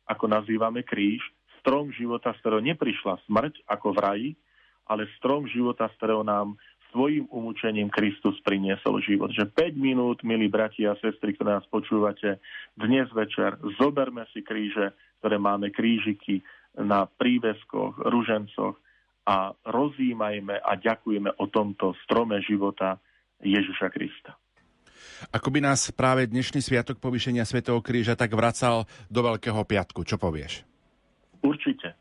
[0.08, 1.24] ako nazývame kríž,
[1.60, 4.30] strom života, z ktorého neprišla smrť, ako v raji,
[4.88, 6.58] ale strom života, z ktorého nám
[6.92, 9.32] svojim umúčením Kristus priniesol život.
[9.32, 12.40] Že 5 minút, milí bratia a sestry, ktoré nás počúvate,
[12.76, 14.94] dnes večer zoberme si kríže,
[15.24, 16.44] ktoré máme krížiky
[16.78, 18.80] na príveskoch, ružencoch,
[19.22, 22.98] a rozímajme a ďakujeme o tomto strome života
[23.42, 24.34] Ježiša Krista.
[25.30, 30.02] Ako by nás práve dnešný sviatok povýšenia Svetého kríža tak vracal do Veľkého piatku.
[30.02, 30.66] Čo povieš?
[31.46, 31.94] Určite.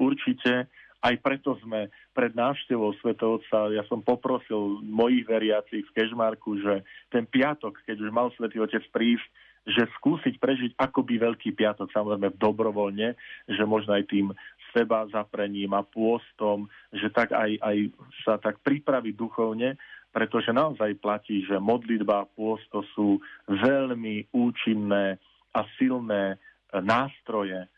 [0.00, 0.68] Určite.
[1.02, 7.26] Aj preto sme pred návštevou Svetovca, ja som poprosil mojich veriacich v Kežmarku, že ten
[7.26, 9.26] piatok, keď už mal Svetý Otec prísť,
[9.66, 13.14] že skúsiť prežiť akoby Veľký piatok, samozrejme dobrovoľne,
[13.50, 14.30] že možno aj tým
[14.70, 17.76] seba zaprením a pôstom, že tak aj, aj
[18.22, 19.78] sa tak pripraviť duchovne,
[20.10, 23.18] pretože naozaj platí, že modlitba a pôst to sú
[23.48, 25.16] veľmi účinné
[25.52, 26.36] a silné e,
[26.80, 27.68] nástroje e,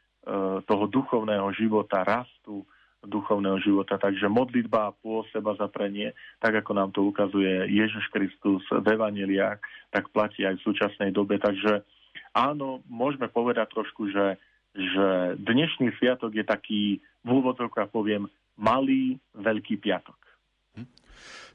[0.67, 2.67] toho duchovného života, rastu
[3.07, 4.01] duchovného života.
[4.01, 9.61] Takže modlitba a pôst seba zaprenie, tak ako nám to ukazuje Ježiš Kristus v Evaneliách,
[9.93, 11.39] tak platí aj v súčasnej dobe.
[11.39, 11.85] Takže
[12.35, 14.37] áno, môžeme povedať trošku, že
[14.75, 16.83] že dnešný sviatok je taký,
[17.23, 18.27] v úvodzovkách poviem,
[18.59, 20.19] malý veľký piatok.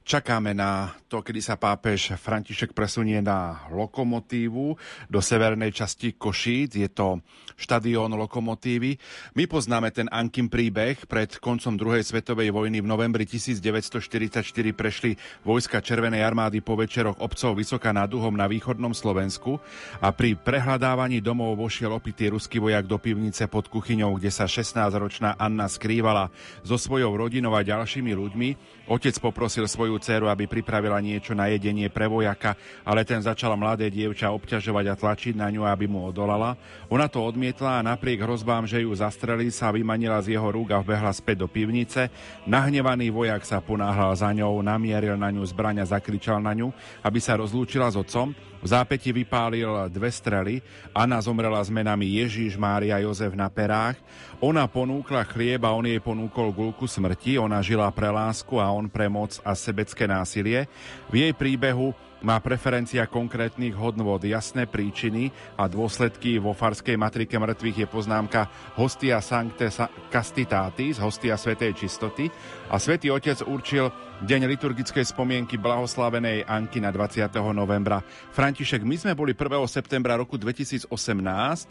[0.03, 4.73] Čakáme na to, kedy sa pápež František presunie na lokomotívu
[5.05, 6.79] do severnej časti Košíc.
[6.79, 7.21] Je to
[7.59, 8.95] štadión lokomotívy.
[9.35, 11.03] My poznáme ten Ankim príbeh.
[11.03, 17.59] Pred koncom druhej svetovej vojny v novembri 1944 prešli vojska Červenej armády po večeroch obcov
[17.59, 19.59] Vysoká nad Duhom na východnom Slovensku
[19.99, 25.35] a pri prehľadávaní domov vošiel opitý ruský vojak do pivnice pod kuchyňou, kde sa 16-ročná
[25.35, 26.31] Anna skrývala
[26.63, 28.49] so svojou rodinou a ďalšími ľuďmi.
[28.89, 33.85] Otec poprosil svoju dceru, aby pripravila niečo na jedenie pre vojaka, ale ten začal mladé
[33.93, 36.57] dievča obťažovať a tlačiť na ňu, aby mu odolala.
[36.89, 40.81] Ona to odmietla a napriek hrozbám, že ju zastrelí, sa vymanila z jeho rúk a
[40.81, 42.09] vbehla späť do pivnice.
[42.49, 46.73] Nahnevaný vojak sa ponáhľal za ňou, namieril na ňu zbraň a zakričal na ňu,
[47.05, 48.33] aby sa rozlúčila s otcom.
[48.59, 50.59] V zápäti vypálil dve strely.
[50.91, 53.95] Anna zomrela s menami Ježíš, Mária, Jozef na perách.
[54.43, 57.39] Ona ponúkla chlieb a on jej ponúkol gulku smrti.
[57.39, 60.67] Ona žila pre lásku a on pre moc a sebecké násilie.
[61.07, 66.35] V jej príbehu má preferencia konkrétnych hodnôt, jasné príčiny a dôsledky.
[66.35, 69.71] Vo farskej matrike mŕtvych je poznámka Hostia Sancte
[70.11, 72.27] Castitatis, hostia Svetej čistoty.
[72.69, 73.89] A Svetý Otec určil
[74.21, 77.25] deň liturgickej spomienky blahoslavenej Anky na 20.
[77.49, 77.97] novembra.
[78.29, 79.41] František, my sme boli 1.
[79.65, 81.67] septembra roku 2018 e,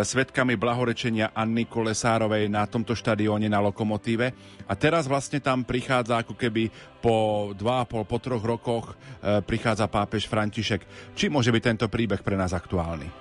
[0.00, 4.32] svetkami blahorečenia Anny Kolesárovej na tomto štadióne na Lokomotíve
[4.64, 6.72] a teraz vlastne tam prichádza ako keby
[7.04, 11.12] po 2,5, po troch rokoch e, prichádza pápež František.
[11.12, 13.12] Či môže byť tento príbeh pre nás aktuálny?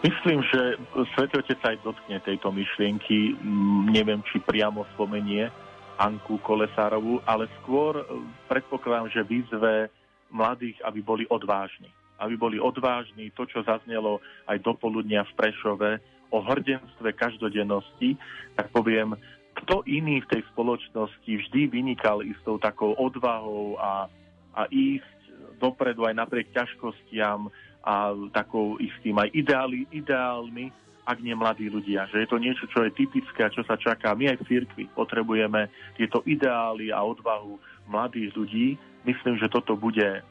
[0.00, 0.80] Myslím, že
[1.12, 3.36] Svetý Otec aj dotkne tejto myšlienky.
[3.92, 5.52] Neviem, či priamo spomenie
[6.00, 8.04] Anku Kolesárovú, ale skôr e,
[8.48, 9.92] predpokladám, že výzve
[10.32, 11.92] mladých, aby boli odvážni.
[12.16, 16.00] Aby boli odvážni, to, čo zaznelo aj do poludnia v Prešove,
[16.30, 18.16] o hrdenstve každodennosti,
[18.54, 19.18] tak poviem,
[19.60, 24.06] kto iný v tej spoločnosti vždy vynikal istou takou odvahou a,
[24.54, 25.20] a ísť
[25.58, 27.50] dopredu aj napriek ťažkostiam
[27.84, 30.70] a takou istým aj ideály, ideálmi,
[31.10, 32.06] ak nie mladí ľudia.
[32.14, 34.14] Že je to niečo, čo je typické a čo sa čaká.
[34.14, 35.66] My aj v cirkvi potrebujeme
[35.98, 37.58] tieto ideály a odvahu
[37.90, 38.78] mladých ľudí.
[39.02, 40.22] Myslím, že toto bude,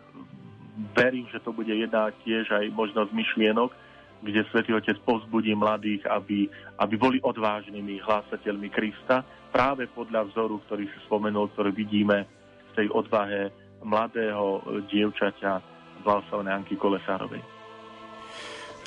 [0.95, 3.75] verím, že to bude jedna tiež aj možnosť myšlienok,
[4.23, 6.47] kde Svetý Otec povzbudí mladých, aby,
[6.79, 12.23] aby boli odvážnymi hlásateľmi Krista, práve podľa vzoru, ktorý si spomenul, ktorý vidíme
[12.71, 13.51] v tej odvahe
[13.83, 15.59] mladého dievčaťa
[16.03, 17.58] Valsovnej Anky Kolesárovej.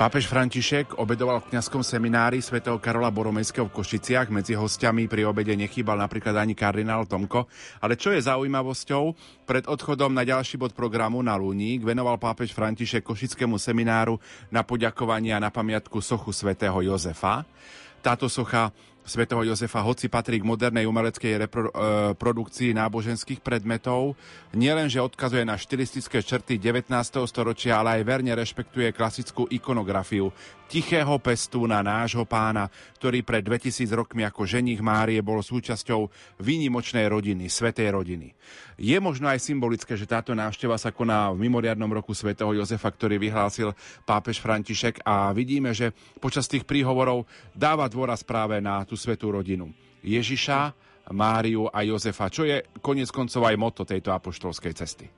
[0.02, 4.34] Pápež František obedoval v kňazskom seminári svätého Karola Boromejského v Košiciach.
[4.34, 7.46] Medzi hostiami pri obede nechýbal napríklad ani kardinál Tomko.
[7.78, 9.14] Ale čo je zaujímavosťou,
[9.46, 14.18] pred odchodom na ďalší bod programu na Lúník venoval pápež František Košickému semináru
[14.50, 17.46] na poďakovanie a na pamiatku sochu svätého Jozefa.
[18.02, 24.14] Táto socha svätého Jozefa, hoci patrí k modernej umeleckej e, náboženských predmetov,
[24.54, 26.90] nielenže odkazuje na štilistické črty 19.
[27.26, 30.30] storočia, ale aj verne rešpektuje klasickú ikonografiu
[30.72, 36.08] tichého pestúna nášho pána, ktorý pred 2000 rokmi ako ženich Márie bol súčasťou
[36.40, 38.32] výnimočnej rodiny, svetej rodiny.
[38.80, 43.20] Je možno aj symbolické, že táto návšteva sa koná v mimoriadnom roku svätého Jozefa, ktorý
[43.20, 43.76] vyhlásil
[44.08, 49.72] pápež František a vidíme, že počas tých príhovorov dáva dôraz práve na tú svetú rodinu.
[50.04, 50.76] Ježiša,
[51.16, 55.08] Máriu a Jozefa, čo je konec koncov aj moto tejto apoštolskej cesty.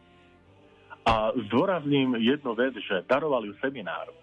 [1.04, 4.14] A zdôrazním jednu vec, že darovali ju seminár.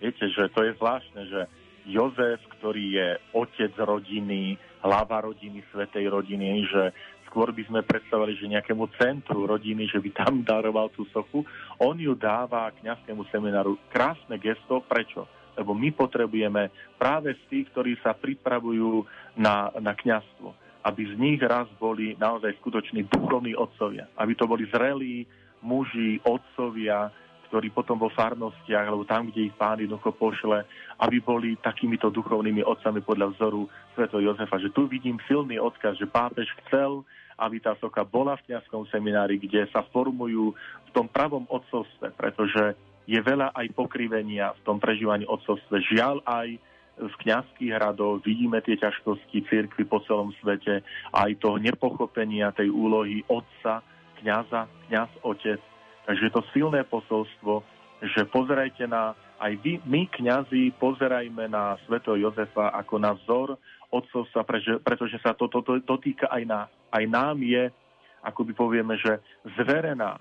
[0.00, 1.40] Viete, že to je zvláštne, že
[1.84, 6.82] Jozef, ktorý je otec rodiny, hlava rodiny, svetej rodiny, že
[7.28, 11.44] skôr by sme predstavili, že nejakému centru rodiny, že by tam daroval tú sochu,
[11.76, 13.76] on ju dáva kňazskému semináru.
[13.92, 15.28] Krásne gesto, prečo?
[15.54, 19.06] Lebo my potrebujeme práve z tých, ktorí sa pripravujú
[19.38, 20.54] na, na kňazstvo,
[20.84, 25.24] aby z nich raz boli naozaj skutoční duchovní otcovia, aby to boli zrelí
[25.64, 27.08] muži, otcovia,
[27.48, 30.66] ktorí potom vo farnostiach, alebo tam, kde ich pán jednoducho pošle,
[30.98, 34.10] aby boli takýmito duchovnými otcami podľa vzoru Sv.
[34.10, 34.58] Jozefa.
[34.58, 37.06] Že tu vidím silný odkaz, že pápež chcel,
[37.38, 42.74] aby tá soka bola v kniazskom seminári, kde sa formujú v tom pravom odcovstve, pretože
[43.04, 45.80] je veľa aj pokrivenia v tom prežívaní odcovstve.
[45.92, 46.48] Žiaľ aj
[46.94, 53.26] z kniazských hradov vidíme tie ťažkosti cirkvy po celom svete, aj toho nepochopenia tej úlohy
[53.26, 53.82] otca,
[54.22, 55.58] kniaza, kniaz, otec,
[56.04, 57.64] Takže je to silné posolstvo,
[58.04, 63.56] že pozerajte na, aj vy, my kňazi, pozerajme na Sveto Jozefa ako na vzor
[63.88, 64.44] odcovstva,
[64.84, 66.68] pretože sa to, to, to, to týka aj nás.
[66.92, 67.72] Aj nám je,
[68.20, 69.16] ako by povieme, že
[69.56, 70.20] zverená,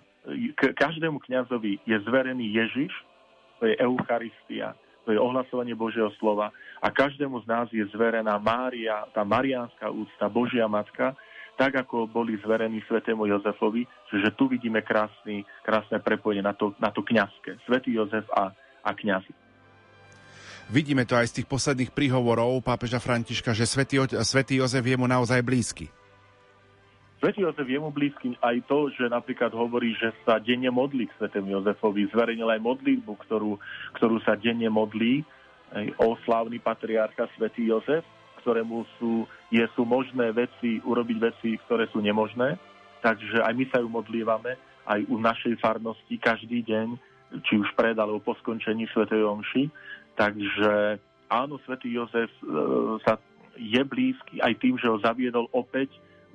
[0.75, 2.91] každému kňazovi je zverený Ježiš,
[3.59, 9.03] to je Eucharistia, to je ohlasovanie Božieho slova a každému z nás je zverená Mária,
[9.11, 11.15] tá mariánska úcta, Božia Matka,
[11.53, 16.89] tak ako boli zverení svetému Jozefovi, že tu vidíme krásny, krásne prepojenie na to, na
[16.89, 17.61] to kňazské.
[17.69, 18.49] Svetý Jozef a,
[18.81, 19.29] a kňazi.
[20.73, 25.05] Vidíme to aj z tých posledných príhovorov pápeža Františka, že svätý, svätý Jozef je mu
[25.05, 25.91] naozaj blízky.
[27.23, 31.15] Svetý Jozef je mu blízky aj to, že napríklad hovorí, že sa denne modlí k
[31.23, 32.11] svetému Jozefovi.
[32.11, 33.55] Zverejnil aj modlitbu, ktorú,
[33.95, 35.23] ktorú sa denne modlí
[36.03, 38.03] o slávny patriarcha svätý Jozef
[38.43, 42.59] ktorému sú, je, sú možné veci, urobiť veci, ktoré sú nemožné.
[42.99, 46.99] takže aj my sa ju modlívame, aj u našej farnosti každý deň,
[47.47, 49.07] či už pred alebo po skončení Sv.
[49.07, 49.71] Omši.
[50.19, 50.99] Takže
[51.31, 52.43] áno, svätý Jozef e,
[53.03, 53.15] sa
[53.55, 55.91] je blízky aj tým, že ho zaviedol opäť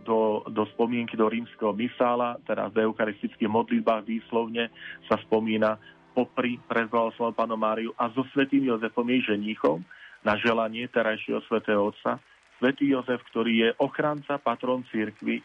[0.08, 4.72] do, do spomienky do rímskeho misála, teda v eucharistických modlitbách výslovne
[5.04, 5.76] sa spomína
[6.16, 9.84] popri prezblahoslavom pánom Máriu a so svetým Jozefom jej ženíchom
[10.24, 12.18] na želanie terajšieho svätého Otca.
[12.58, 15.44] Svetý Jozef, ktorý je ochranca, patron církvy,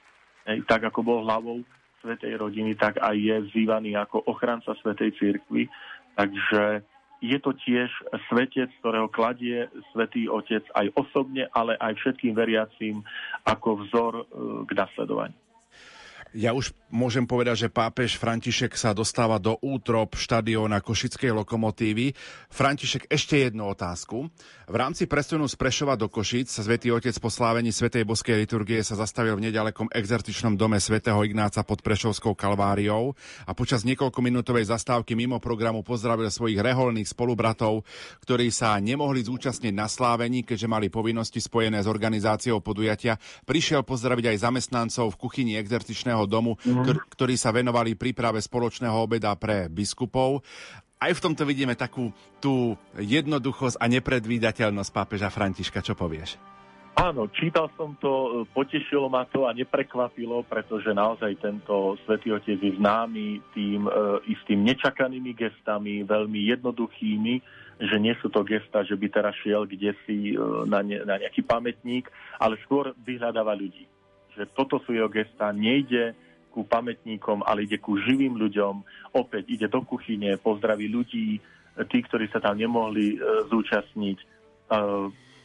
[0.65, 1.61] tak ako bol hlavou
[2.01, 5.69] svetej rodiny, tak aj je vzývaný ako ochranca svetej církvy.
[6.17, 6.81] Takže
[7.23, 7.87] je to tiež
[8.27, 12.99] svetec, ktorého kladie svätý Otec aj osobne, ale aj všetkým veriacím
[13.47, 14.23] ako vzor e,
[14.67, 15.42] k nasledovaniu.
[16.33, 22.09] Ja už môžem povedať, že pápež František sa dostáva do útrop štadióna Košickej lokomotívy.
[22.49, 24.33] František, ešte jednu otázku.
[24.65, 28.81] V rámci presunu z Prešova do Košic sa Svetý Otec po slávení Svetej Boskej liturgie
[28.81, 33.13] sa zastavil v nedalekom exertičnom dome svätého Ignáca pod Prešovskou kalváriou
[33.45, 37.85] a počas niekoľkominútovej zastávky mimo programu pozdravil svojich reholných spolubratov,
[38.25, 43.21] ktorí sa nemohli zúčastniť na slávení, keďže mali povinnosti spojené s organizáciou podujatia.
[43.45, 47.11] Prišiel pozdraviť aj zamestnancov v kuchyni exertičného Svetého domu, mm.
[47.11, 50.39] ktorí sa venovali príprave spoločného obeda pre biskupov.
[51.03, 55.83] Aj v tomto vidíme takú tú jednoduchosť a nepredvídateľnosť pápeža Františka.
[55.83, 56.39] Čo povieš?
[56.93, 62.77] Áno, čítal som to, potešilo ma to a neprekvapilo, pretože naozaj tento Svetý Otec je
[62.77, 63.91] známy tým e,
[64.29, 67.33] istým nečakanými gestami, veľmi jednoduchými,
[67.81, 70.39] že nie sú to gesta, že by teraz šiel kde si e,
[70.69, 73.89] na, ne, na nejaký pamätník, ale skôr vyhľadáva ľudí
[74.33, 76.17] že toto sú jeho gesta, nejde
[76.53, 78.85] ku pamätníkom, ale ide ku živým ľuďom.
[79.17, 81.41] Opäť ide do kuchyne, pozdraví ľudí,
[81.89, 84.17] tí, ktorí sa tam nemohli e, zúčastniť.
[84.21, 84.25] E,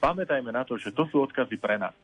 [0.04, 1.96] pamätajme na to, že to sú odkazy pre nás.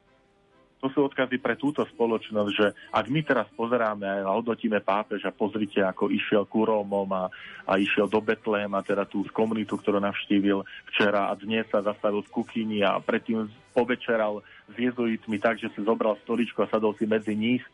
[0.80, 5.80] To sú odkazy pre túto spoločnosť, že ak my teraz pozeráme a hodnotíme pápeža, pozrite,
[5.80, 7.32] ako išiel ku Rómom a,
[7.64, 10.60] a išiel do Betléma, teda tú komunitu, ktorú navštívil
[10.92, 15.84] včera a dnes sa zastavil v kuchyni a predtým povečeral s jezuitmi tak, že si
[15.84, 17.64] zobral stoličku a sadol si medzi nich,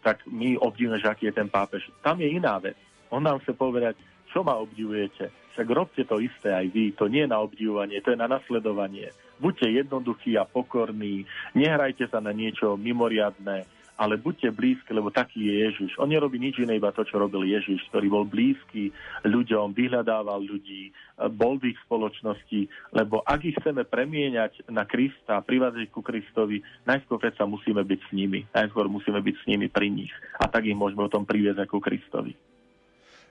[0.00, 1.90] tak my obdivujeme, že aký je ten pápež.
[2.00, 2.78] Tam je iná vec.
[3.10, 3.98] On nám chce povedať,
[4.30, 5.34] čo ma obdivujete.
[5.58, 6.94] Však robte to isté aj vy.
[6.94, 9.10] To nie je na obdivovanie, to je na nasledovanie.
[9.42, 11.26] Buďte jednoduchí a pokorní,
[11.58, 13.66] nehrajte sa na niečo mimoriadné,
[14.00, 16.00] ale buďte blízki, lebo taký je Ježiš.
[16.00, 18.88] On nerobí nič iné, iba to, čo robil Ježiš, ktorý bol blízky
[19.28, 20.88] ľuďom, vyhľadával ľudí,
[21.36, 22.64] bol v ich spoločnosti,
[22.96, 28.10] lebo ak ich chceme premieňať na Krista, privádzať ku Kristovi, najskôr predsa musíme byť s
[28.16, 31.68] nimi, najskôr musíme byť s nimi pri nich a tak ich môžeme o tom priviezať
[31.68, 32.32] ku Kristovi.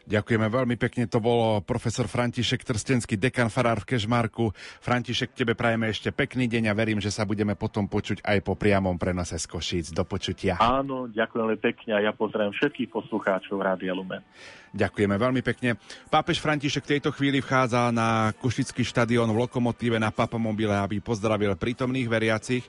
[0.09, 4.49] Ďakujeme veľmi pekne, to bol profesor František Trstenský, dekan Farár v Kežmarku.
[4.81, 8.57] František, tebe prajeme ešte pekný deň a verím, že sa budeme potom počuť aj po
[8.57, 9.93] priamom prenose z Košíc.
[9.93, 10.57] Do počutia.
[10.57, 14.25] Áno, ďakujem pekne a ja pozdravím všetkých poslucháčov Rádia Lumen.
[14.73, 15.77] Ďakujeme veľmi pekne.
[16.09, 21.53] Pápež František v tejto chvíli vchádza na Košický štadión v Lokomotíve na Papamobile, aby pozdravil
[21.53, 22.65] prítomných veriacich.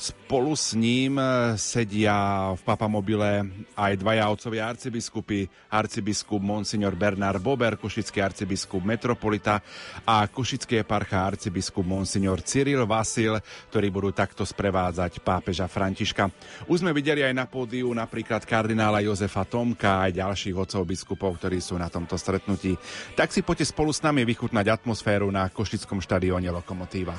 [0.00, 3.44] Spolu s ním e, sedia v papamobile
[3.76, 9.60] aj dvaja otcovia arcibiskupy, arcibiskup Monsignor Bernard Bober, košický arcibiskup Metropolita
[10.08, 13.36] a košický eparcha arcibiskup Monsignor Cyril Vasil,
[13.68, 16.32] ktorí budú takto sprevádzať pápeža Františka.
[16.64, 21.60] Už sme videli aj na pódiu napríklad kardinála Jozefa Tomka aj ďalších otcov biskupov, ktorí
[21.60, 22.72] sú na tomto stretnutí.
[23.20, 27.12] Tak si poďte spolu s nami vychutnať atmosféru na Košickom štadióne Lokomotíva.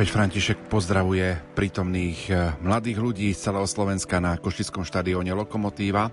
[0.00, 6.08] Pápež František pozdravuje prítomných eh, mladých ľudí z celého Slovenska na Košickom štadióne Lokomotíva.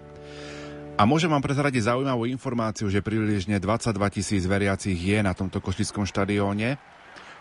[0.99, 6.03] A môžem vám prezradiť zaujímavú informáciu, že približne 22 tisíc veriacich je na tomto košickom
[6.03, 6.75] štadióne.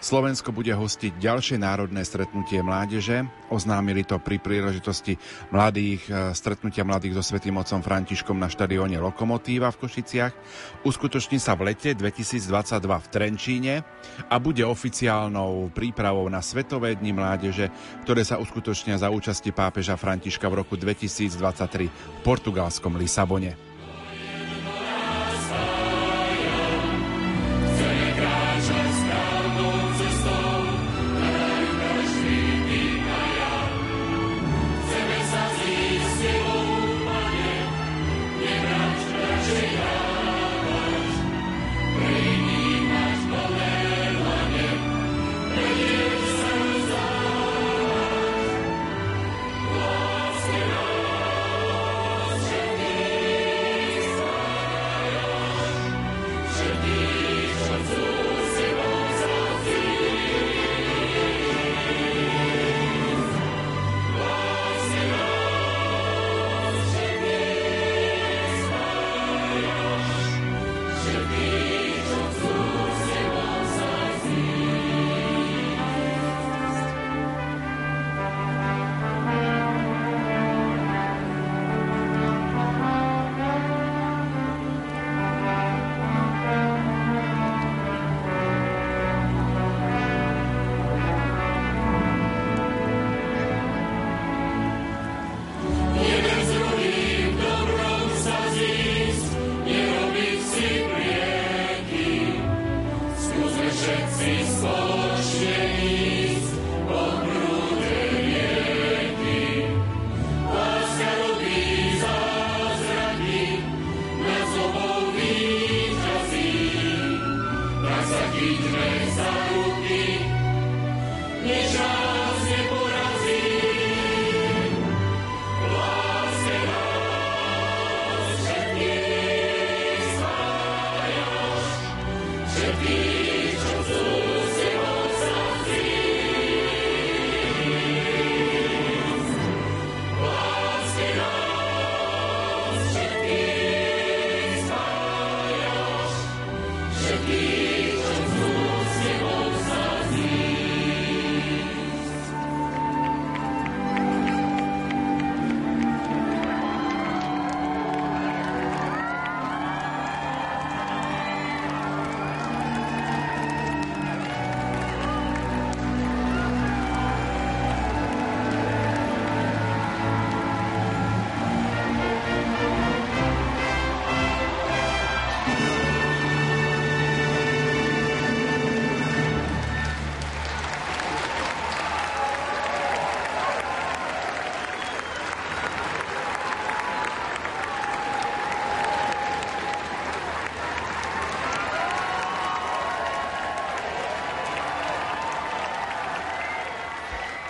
[0.07, 3.27] Slovensko bude hostiť ďalšie národné stretnutie mládeže.
[3.51, 5.19] Oznámili to pri príležitosti
[5.51, 10.33] mladých, e, stretnutia mladých so Svetým otcom Františkom na štadióne Lokomotíva v Košiciach.
[10.87, 13.75] Uskutoční sa v lete 2022 v Trenčíne
[14.31, 17.67] a bude oficiálnou prípravou na Svetové dni mládeže,
[18.07, 23.66] ktoré sa uskutočnia za účasti pápeža Františka v roku 2023 v portugalskom Lisabone.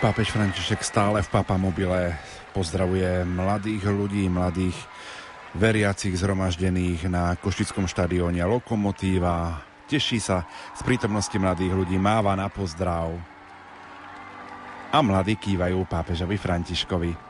[0.06, 2.14] Pápež František stále v papamobile
[2.54, 4.78] pozdravuje mladých ľudí, mladých
[5.58, 9.66] veriacich zhromaždených na Košickom štadióne Lokomotíva.
[9.90, 10.46] Teší sa
[10.78, 13.18] z prítomnosti mladých ľudí, máva na pozdrav.
[14.94, 17.25] A mladí kývajú pápežovi Františkovi.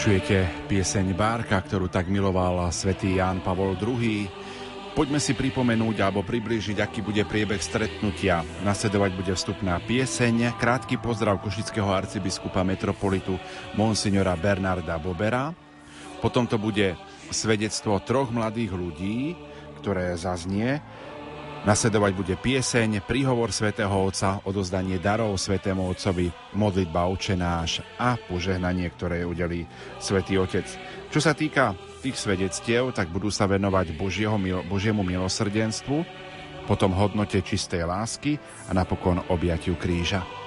[0.00, 4.24] Počujete pieseň Bárka, ktorú tak miloval svätý Ján Pavol II.
[4.96, 8.40] Poďme si pripomenúť alebo priblížiť, aký bude priebeh stretnutia.
[8.64, 13.36] Nasledovať bude vstupná pieseň, krátky pozdrav košického arcibiskupa metropolitu
[13.76, 15.52] monsignora Bernarda Bobera.
[16.24, 16.96] Potom to bude
[17.28, 19.36] svedectvo troch mladých ľudí,
[19.84, 20.80] ktoré zaznie
[21.60, 29.28] Nasledovať bude pieseň, príhovor svätého Otca, odozdanie darov svätému Otcovi, modlitba očenáš a požehnanie, ktoré
[29.28, 29.68] udelí
[30.00, 30.64] svätý Otec.
[31.12, 34.40] Čo sa týka tých svedectiev, tak budú sa venovať Božieho,
[34.72, 36.00] Božiemu milosrdenstvu,
[36.64, 40.39] potom hodnote čistej lásky a napokon objatiu kríža.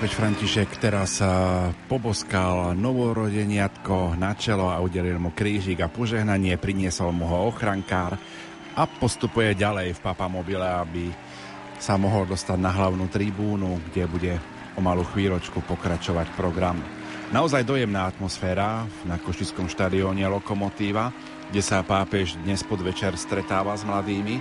[0.00, 1.20] Pápež František teraz
[1.84, 8.16] poboskal novorodeniatko na čelo a udelil mu krížik a požehnanie, priniesol mu ho ochrankár
[8.80, 11.12] a postupuje ďalej v papamobile, aby
[11.76, 14.32] sa mohol dostať na hlavnú tribúnu, kde bude
[14.72, 16.80] o malú chvíľočku pokračovať program.
[17.28, 21.12] Naozaj dojemná atmosféra na Košickom štadióne Lokomotíva,
[21.52, 24.40] kde sa pápež dnes podvečer stretáva s mladými.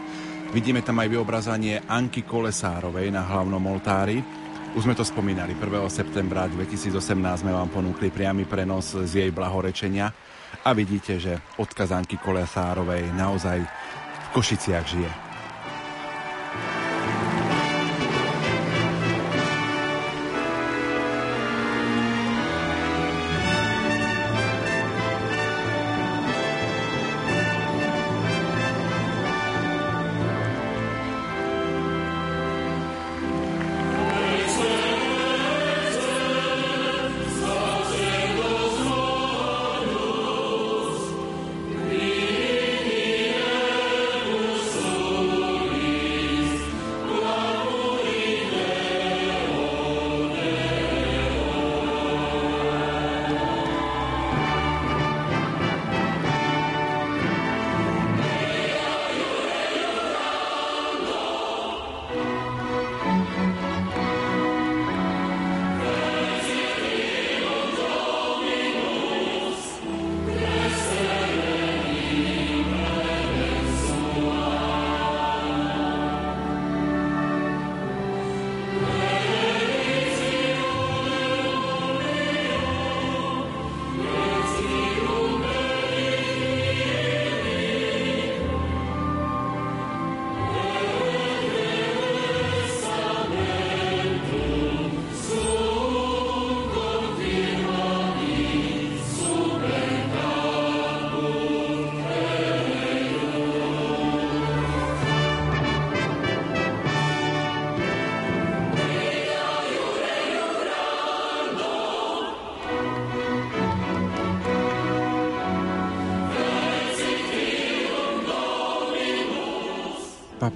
[0.56, 4.39] Vidíme tam aj vyobrazanie Anky Kolesárovej na hlavnom oltári,
[4.80, 5.92] už sme to spomínali, 1.
[5.92, 6.96] septembra 2018
[7.44, 10.08] sme vám ponúkli priamy prenos z jej blahorečenia
[10.64, 15.29] a vidíte, že odkaz Anky Kolesárovej naozaj v Košiciach žije.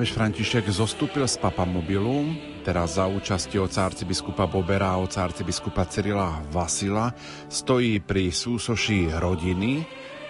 [0.03, 2.35] Pápež František zostúpil z papamobilu,
[2.67, 7.15] teraz za účasti oca arcibiskupa Bobera a oca arcibiskupa Cyrila Vasila
[7.47, 9.80] stojí pri súsoši rodiny.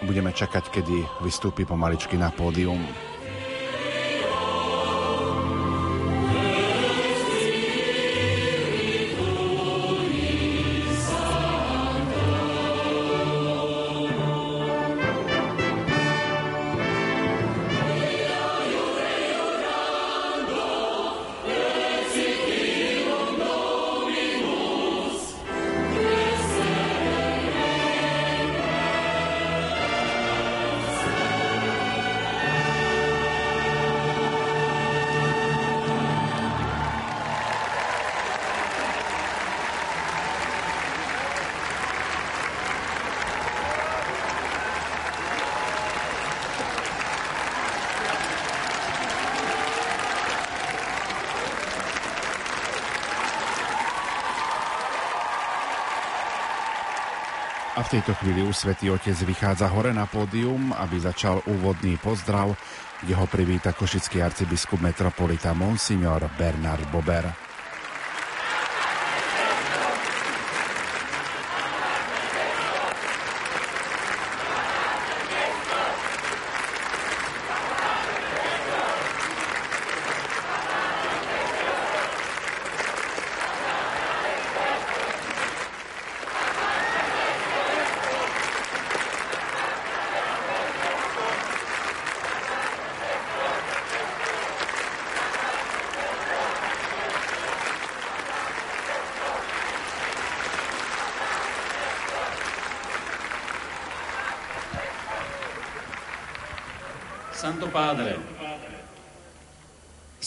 [0.05, 2.85] Budeme čakať, kedy vystúpi pomaličky na pódium.
[57.83, 62.55] V tejto chvíli už Svetý Otec vychádza hore na pódium, aby začal úvodný pozdrav,
[63.03, 67.42] kde ho privíta košický arcibiskup metropolita Monsignor Bernard Bober.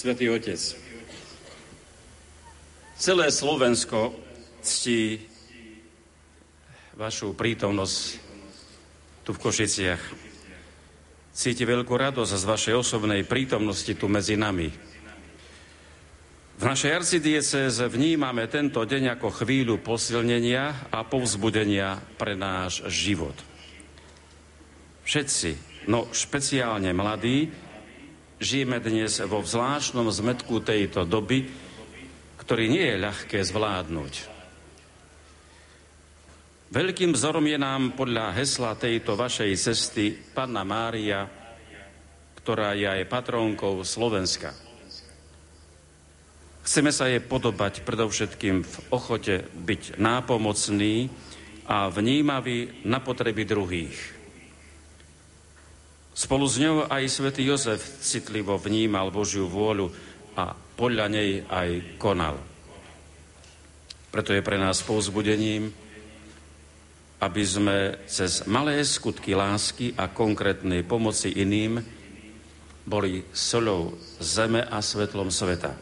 [0.07, 0.62] Svetý Otec.
[2.95, 4.15] Celé Slovensko
[4.62, 5.19] ctí
[6.95, 7.99] vašu prítomnosť
[9.27, 10.03] tu v Košiciach.
[11.35, 14.70] Cíti veľkú radosť z vašej osobnej prítomnosti tu medzi nami.
[16.55, 23.35] V našej arcidieceze vnímame tento deň ako chvíľu posilnenia a povzbudenia pre náš život.
[25.03, 27.65] Všetci, no špeciálne mladí,
[28.37, 31.49] Žijeme dnes vo zvláštnom zmetku tejto doby,
[32.37, 34.15] ktorý nie je ľahké zvládnuť.
[36.69, 41.25] Veľkým vzorom je nám podľa hesla tejto vašej cesty Panna Mária,
[42.37, 44.53] ktorá je aj patrónkou Slovenska.
[46.61, 51.09] Chceme sa jej podobať predovšetkým v ochote byť nápomocný
[51.73, 54.15] a vnímavý na potreby druhých.
[56.16, 59.93] Spolu s ňou aj svätý Jozef citlivo vnímal Božiu vôľu
[60.32, 62.40] a podľa nej aj konal.
[64.09, 65.68] Preto je pre nás povzbudením,
[67.20, 71.84] aby sme cez malé skutky lásky a konkrétnej pomoci iným
[72.88, 75.76] boli solou zeme a svetlom sveta.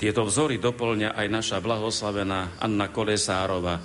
[0.00, 3.84] Tieto vzory doplňa aj naša blahoslavená Anna Kolesárova,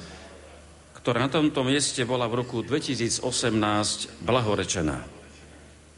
[1.10, 3.26] ktorá na tomto mieste bola v roku 2018
[4.22, 5.02] blahorečená.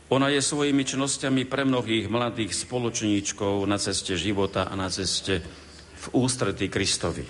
[0.07, 5.43] Ona je svojimi čnosťami pre mnohých mladých spoločníčkov na ceste života a na ceste
[5.99, 7.27] v ústretí Kristovi.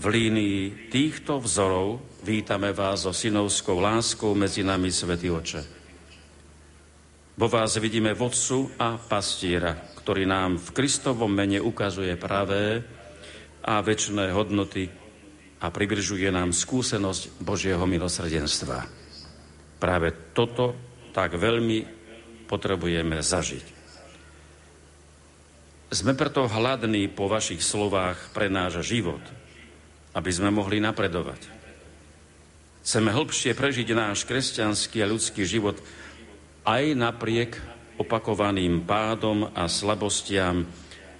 [0.00, 5.60] V línii týchto vzorov vítame vás so synovskou láskou medzi nami, Svetý Oče.
[7.36, 12.80] Vo vás vidíme vodcu a pastiera, ktorý nám v Kristovom mene ukazuje pravé
[13.60, 14.99] a väčšné hodnoty,
[15.60, 18.88] a približuje nám skúsenosť Božieho milosrdenstva.
[19.76, 20.72] Práve toto
[21.12, 21.84] tak veľmi
[22.48, 23.66] potrebujeme zažiť.
[25.90, 29.20] Sme preto hladní po vašich slovách pre náš život,
[30.16, 31.50] aby sme mohli napredovať.
[32.80, 35.76] Chceme hĺbšie prežiť náš kresťanský a ľudský život
[36.64, 37.60] aj napriek
[38.00, 40.64] opakovaným pádom a slabostiam,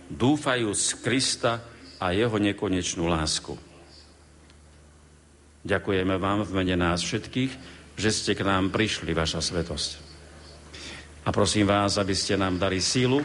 [0.08, 1.60] dúfajúc Krista
[2.00, 3.69] a jeho nekonečnú lásku.
[5.60, 7.52] Ďakujeme vám v mene nás všetkých,
[8.00, 9.90] že ste k nám prišli, vaša svetosť.
[11.24, 13.20] A prosím vás, aby ste nám dali sílu,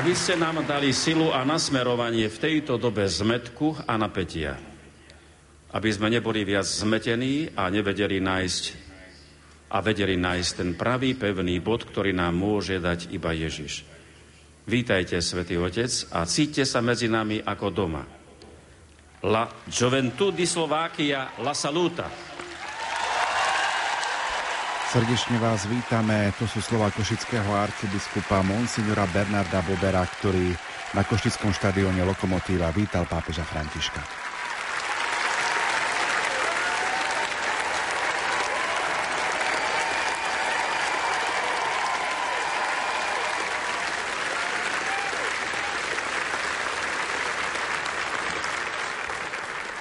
[0.00, 4.56] aby ste nám dali silu a nasmerovanie v tejto dobe zmetku a napätia.
[5.76, 8.64] Aby sme neboli viac zmetení a nevedeli nájsť
[9.68, 13.84] a vedeli nájsť ten pravý pevný bod, ktorý nám môže dať iba Ježiš.
[14.64, 18.00] Vítajte, Svetý Otec, a cíťte sa medzi nami ako doma.
[19.28, 22.29] La Gioventù di Slovakia la saluta.
[24.90, 30.50] Srdečne vás vítame, to sú slova košického arcibiskupa Monsignora Bernarda Bobera, ktorý
[30.98, 34.19] na košickom štadióne Lokomotíva vítal pápeža Františka.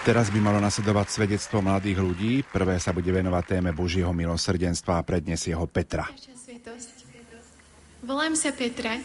[0.09, 2.41] Teraz by malo nasledovať svedectvo mladých ľudí.
[2.41, 6.09] Prvé sa bude venovať téme Božieho milosrdenstva a predniesie ho Petra.
[8.01, 8.97] Volám sa Petra.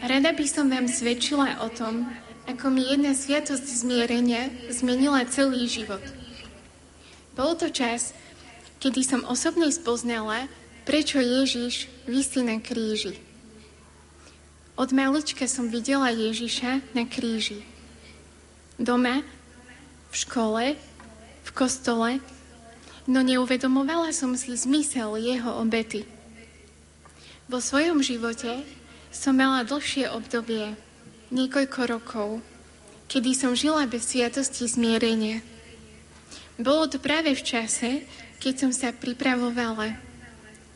[0.00, 2.08] Rada by som vám svedčila o tom,
[2.48, 6.00] ako mi jedna sviatosť zmierenia zmenila celý život.
[7.36, 8.16] Bol to čas,
[8.80, 10.48] kedy som osobne spoznala,
[10.88, 13.20] prečo Ježiš vysí na kríži.
[14.80, 17.60] Od malička som videla Ježiša na kríži.
[18.80, 19.20] Doma
[20.16, 20.64] v škole,
[21.44, 22.24] v kostole,
[23.04, 26.08] no neuvedomovala som si zmysel jeho obety.
[27.52, 28.64] Vo svojom živote
[29.12, 30.72] som mala dlhšie obdobie,
[31.28, 32.28] niekoľko rokov,
[33.12, 35.44] kedy som žila bez sviatosti zmierenia.
[36.56, 38.08] Bolo to práve v čase,
[38.40, 40.00] keď som sa pripravovala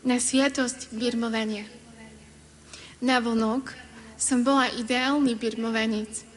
[0.04, 1.64] na sviatosť birmovania.
[3.00, 3.72] Na vonok
[4.20, 6.28] som bola ideálny birmovanec–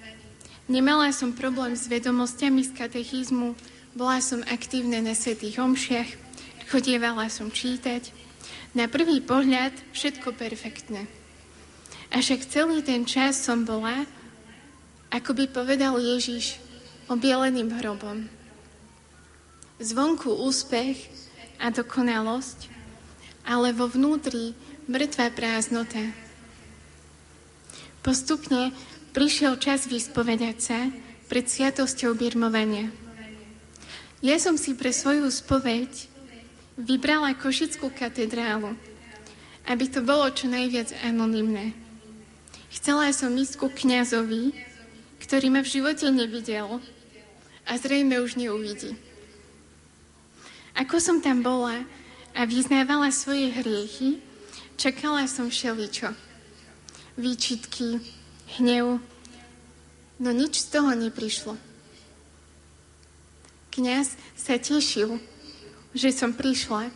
[0.63, 3.51] Nemala som problém s vedomostiami z katechizmu,
[3.99, 6.09] bola som aktívna na svetých omšiach,
[6.71, 8.15] chodievala som čítať.
[8.71, 11.05] Na prvý pohľad všetko perfektné.
[12.09, 14.07] A však celý ten čas som bola,
[15.11, 16.57] ako by povedal Ježiš,
[17.11, 18.25] obieleným hrobom.
[19.83, 20.95] Zvonku úspech
[21.59, 22.71] a dokonalosť,
[23.43, 24.55] ale vo vnútri
[24.87, 26.01] mŕtva prázdnota.
[27.99, 28.71] Postupne
[29.13, 30.79] prišiel čas vyspovedať sa
[31.29, 32.89] pred sviatosťou birmovania.
[34.25, 36.09] Ja som si pre svoju spoveď
[36.75, 38.73] vybrala Košickú katedrálu,
[39.69, 41.77] aby to bolo čo najviac anonymné.
[42.73, 44.57] Chcela som ísť ku kniazovi,
[45.21, 46.81] ktorý ma v živote nevidel
[47.69, 48.97] a zrejme už neuvidí.
[50.73, 51.85] Ako som tam bola
[52.33, 54.17] a vyznávala svoje hriechy,
[54.73, 56.09] čakala som všeličo.
[57.13, 58.01] Výčitky,
[58.59, 59.01] hnev,
[60.21, 61.57] no nič z toho neprišlo.
[63.73, 65.17] Kňaz sa tešil,
[65.97, 66.93] že som prišla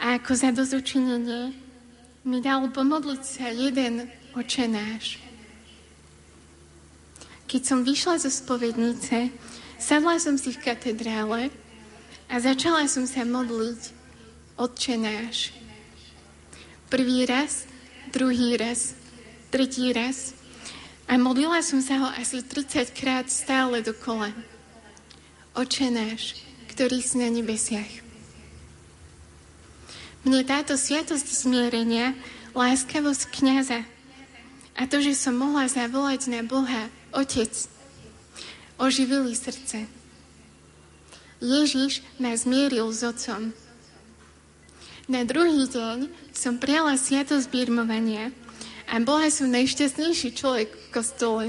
[0.00, 1.52] a ako za dozučinenie
[2.24, 5.20] mi dal pomodliť sa jeden očenáš.
[7.46, 9.30] Keď som vyšla zo spovednice,
[9.78, 11.52] sadla som si v katedrále
[12.26, 13.94] a začala som sa modliť
[14.58, 15.52] odčenáš.
[16.88, 17.68] Prvý raz,
[18.10, 18.96] druhý raz,
[19.52, 20.32] tretí raz–
[21.06, 24.34] a modlila som sa ho asi 30 krát stále dokola.
[25.54, 26.34] Oče náš,
[26.74, 27.88] ktorý si na nebesiach.
[30.26, 32.18] Mne táto sviatosť zmierenia,
[32.58, 33.86] láskavosť kniaza
[34.74, 37.54] a to, že som mohla zavolať na Boha, Otec,
[38.76, 39.86] oživili srdce.
[41.38, 43.54] Ježiš ma zmieril s Otcom.
[45.06, 48.34] Na druhý deň som prijala sviatosť birmovania–
[48.86, 51.44] a bola som najšťastnejší človek v kostole.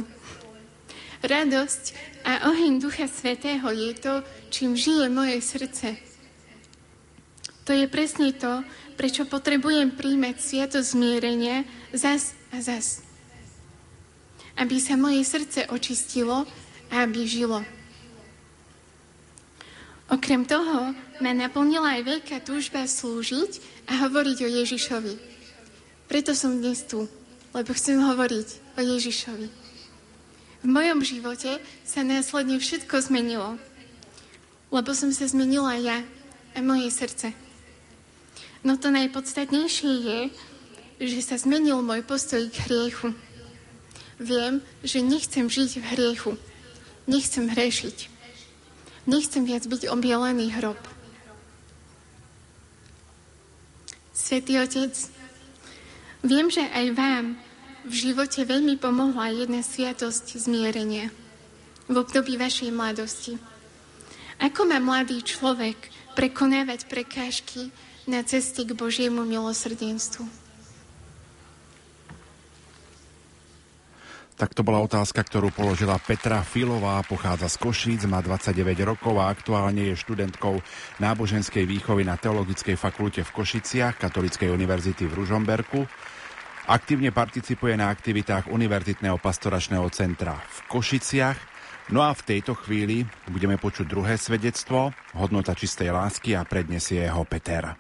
[1.22, 1.84] Radosť
[2.26, 4.14] a oheň Ducha Svetého je to,
[4.50, 5.98] čím žije moje srdce.
[7.66, 8.64] To je presne to,
[8.96, 13.04] prečo potrebujem príjmať sviato zmierenia zas a zas.
[14.58, 16.48] Aby sa moje srdce očistilo
[16.90, 17.62] a aby žilo.
[20.08, 23.60] Okrem toho ma naplnila aj veľká túžba slúžiť
[23.92, 25.14] a hovoriť o Ježišovi.
[26.08, 27.04] Preto som dnes tu
[27.58, 29.50] lebo chcem hovoriť o Ježišovi.
[30.62, 33.58] V mojom živote sa následne všetko zmenilo,
[34.70, 36.06] lebo som sa zmenila ja
[36.54, 37.34] a moje srdce.
[38.62, 40.20] No to najpodstatnejšie je,
[41.02, 43.18] že sa zmenil môj postoj k hriechu.
[44.22, 46.32] Viem, že nechcem žiť v hriechu.
[47.10, 47.98] Nechcem hrešiť.
[49.10, 50.78] Nechcem viac byť obielený hrob.
[54.12, 54.92] Svetý Otec,
[56.26, 57.26] viem, že aj vám
[57.88, 61.08] v živote veľmi pomohla jedna sviatosť zmierenia
[61.88, 63.40] v období vašej mladosti.
[64.44, 67.72] Ako má mladý človek prekonávať prekážky
[68.04, 70.28] na ceste k Božiemu milosrdenstvu?
[74.38, 79.34] Tak to bola otázka, ktorú položila Petra Filová, pochádza z Košíc, má 29 rokov a
[79.34, 80.62] aktuálne je študentkou
[81.02, 85.90] náboženskej výchovy na Teologickej fakulte v Košiciach Katolíckej univerzity v Ružomberku.
[86.68, 91.40] Aktívne participuje na aktivitách Univerzitného pastoračného centra v Košiciach.
[91.96, 97.24] No a v tejto chvíli budeme počuť druhé svedectvo, hodnota čistej lásky a predniesie ho
[97.24, 97.72] Peter.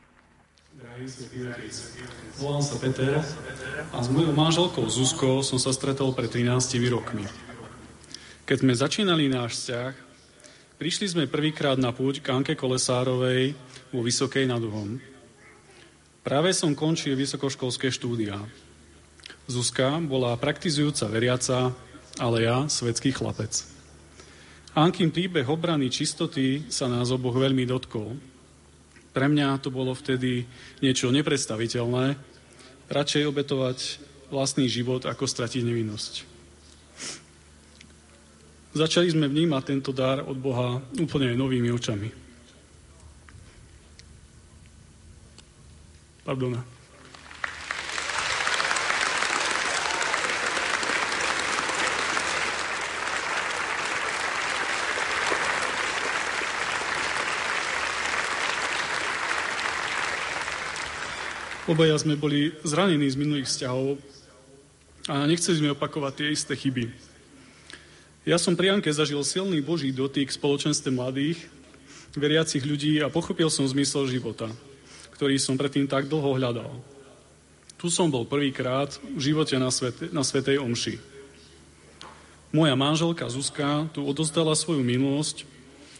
[2.39, 3.19] Volám sa Peter
[3.91, 7.27] a s mojou manželkou Zuzkou som sa stretol pred 13 rokmi.
[8.47, 9.93] Keď sme začínali náš vzťah,
[10.79, 13.51] prišli sme prvýkrát na púť k Anke Kolesárovej
[13.91, 14.95] vo Vysokej nad Uhom.
[16.23, 18.39] Práve som končil vysokoškolské štúdia.
[19.47, 21.71] Zuzka bola praktizujúca veriaca,
[22.19, 23.63] ale ja svetský chlapec.
[24.75, 28.19] Ankin príbeh obrany čistoty sa nás oboch veľmi dotkol.
[29.15, 30.43] Pre mňa to bolo vtedy
[30.83, 32.19] niečo nepredstaviteľné.
[32.91, 33.77] Radšej obetovať
[34.29, 36.13] vlastný život, ako stratiť nevinnosť.
[38.77, 42.11] Začali sme vnímať tento dar od Boha úplne novými očami.
[46.27, 46.76] Pardona.
[61.67, 63.99] Obaja sme boli zranení z minulých vzťahov
[65.11, 66.87] a nechceli sme opakovať tie isté chyby.
[68.23, 71.43] Ja som pri Anke zažil silný Boží dotyk v spoločenstve mladých,
[72.15, 74.47] veriacich ľudí a pochopil som zmysel života,
[75.11, 76.71] ktorý som predtým tak dlho hľadal.
[77.75, 80.95] Tu som bol prvýkrát v živote na, svete, na Svetej Omši.
[82.55, 85.43] Moja manželka Zuzka tu odozdala svoju minulosť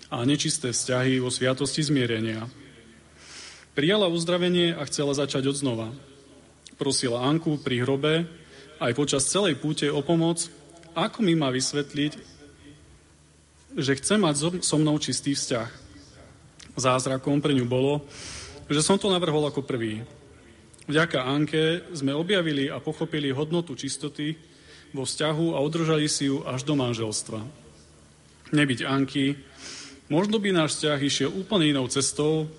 [0.08, 2.48] a nečisté vzťahy vo sviatosti zmierenia–
[3.78, 5.94] Prijala uzdravenie a chcela začať od znova.
[6.82, 8.26] Prosila Anku pri hrobe
[8.82, 10.50] aj počas celej púte o pomoc,
[10.98, 12.18] ako mi má vysvetliť,
[13.78, 15.70] že chce mať so mnou čistý vzťah.
[16.74, 18.02] Zázrakom pre ňu bolo,
[18.66, 20.02] že som to navrhol ako prvý.
[20.90, 24.34] Vďaka Anke sme objavili a pochopili hodnotu čistoty
[24.90, 27.46] vo vzťahu a udržali si ju až do manželstva.
[28.58, 29.38] Nebyť Anky,
[30.10, 32.50] možno by náš vzťah išiel úplne inou cestou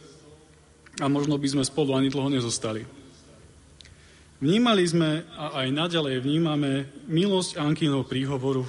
[0.98, 2.82] a možno by sme spolu ani dlho nezostali.
[4.38, 8.62] Vnímali sme a aj naďalej vnímame milosť Ankinov príhovoru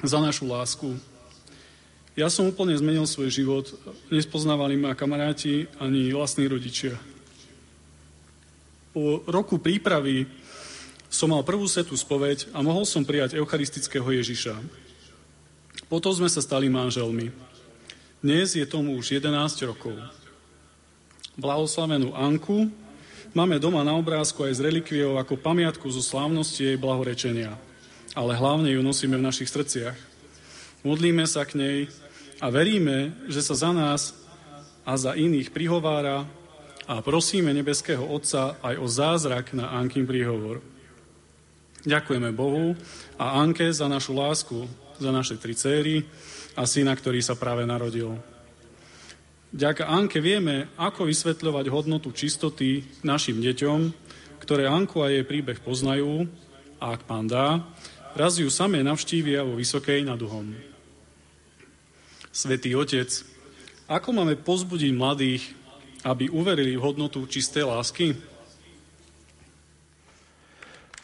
[0.00, 0.96] za našu lásku.
[2.16, 3.68] Ja som úplne zmenil svoj život,
[4.08, 6.96] nespoznávali ma kamaráti ani vlastní rodičia.
[8.96, 10.24] Po roku prípravy
[11.12, 14.56] som mal prvú setú spoveď a mohol som prijať eucharistického Ježiša.
[15.92, 17.28] Potom sme sa stali manželmi.
[18.24, 19.28] Dnes je tomu už 11
[19.68, 20.00] rokov
[21.36, 22.72] blahoslavenú Anku,
[23.36, 27.54] máme doma na obrázku aj s relikviou ako pamiatku zo slávnosti jej blahorečenia.
[28.16, 29.96] Ale hlavne ju nosíme v našich srdciach.
[30.80, 31.78] Modlíme sa k nej
[32.40, 34.16] a veríme, že sa za nás
[34.88, 36.24] a za iných prihovára
[36.88, 40.64] a prosíme nebeského Otca aj o zázrak na Ankin príhovor.
[41.84, 42.72] Ďakujeme Bohu
[43.20, 44.64] a Anke za našu lásku,
[44.96, 46.08] za naše tri céry
[46.56, 48.16] a syna, ktorý sa práve narodil.
[49.56, 53.88] Vďaka Anke vieme, ako vysvetľovať hodnotu čistoty našim deťom,
[54.36, 56.28] ktoré Anku a jej príbeh poznajú
[56.76, 57.64] a ak pán dá,
[58.12, 60.52] raz ju samé navštívia vo Vysokej nad Uhom.
[62.28, 63.08] Svetý Otec,
[63.88, 65.48] ako máme pozbudiť mladých,
[66.04, 68.12] aby uverili v hodnotu čistej lásky?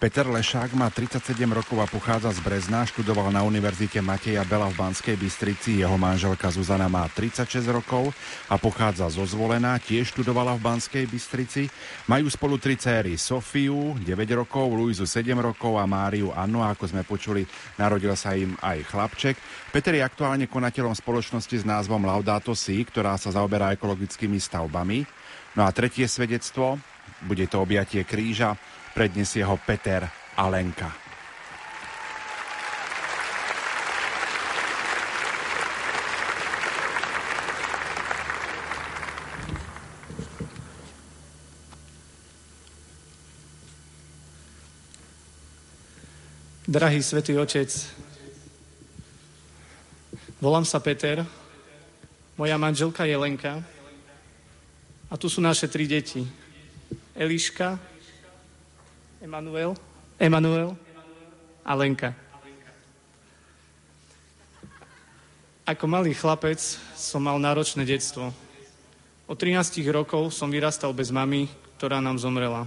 [0.02, 4.74] Peter Lešák má 37 rokov a pochádza z Brezna, študoval na Univerzite Mateja Bela v
[4.74, 8.10] Banskej Bystrici, jeho manželka Zuzana má 36 rokov
[8.50, 11.70] a pochádza zo Zvolená, tiež študovala v Banskej Bystrici.
[12.10, 14.02] Majú spolu tri céry, Sofiu 9
[14.42, 17.46] rokov, Luizu 7 rokov a Máriu Anno, ako sme počuli,
[17.78, 19.38] narodil sa im aj chlapček.
[19.70, 25.06] Peter je aktuálne konateľom spoločnosti s názvom Laudato Si, ktorá sa zaoberá ekologickými stavbami.
[25.54, 26.82] No a tretie svedectvo,
[27.22, 28.58] bude to objatie kríža,
[28.92, 30.04] Predniesie ho Peter
[30.36, 30.92] Alenka.
[46.68, 47.68] Drahý svätý Otec,
[50.40, 51.20] volám sa Peter,
[52.40, 53.60] moja manželka je Lenka
[55.12, 56.24] a tu sú naše tri deti.
[57.12, 57.91] Eliška,
[59.22, 59.78] Emanuel,
[60.18, 60.74] Emanuel
[61.62, 62.10] a Lenka.
[65.62, 66.58] Ako malý chlapec
[66.98, 68.34] som mal náročné detstvo.
[69.30, 71.46] Od 13 rokov som vyrastal bez mamy,
[71.78, 72.66] ktorá nám zomrela.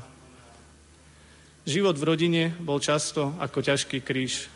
[1.68, 4.48] Život v rodine bol často ako ťažký kríž.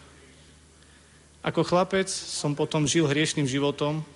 [1.44, 4.08] Ako chlapec som potom žil hriešným životom,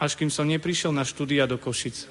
[0.00, 2.08] až kým som neprišiel na štúdia do Košic.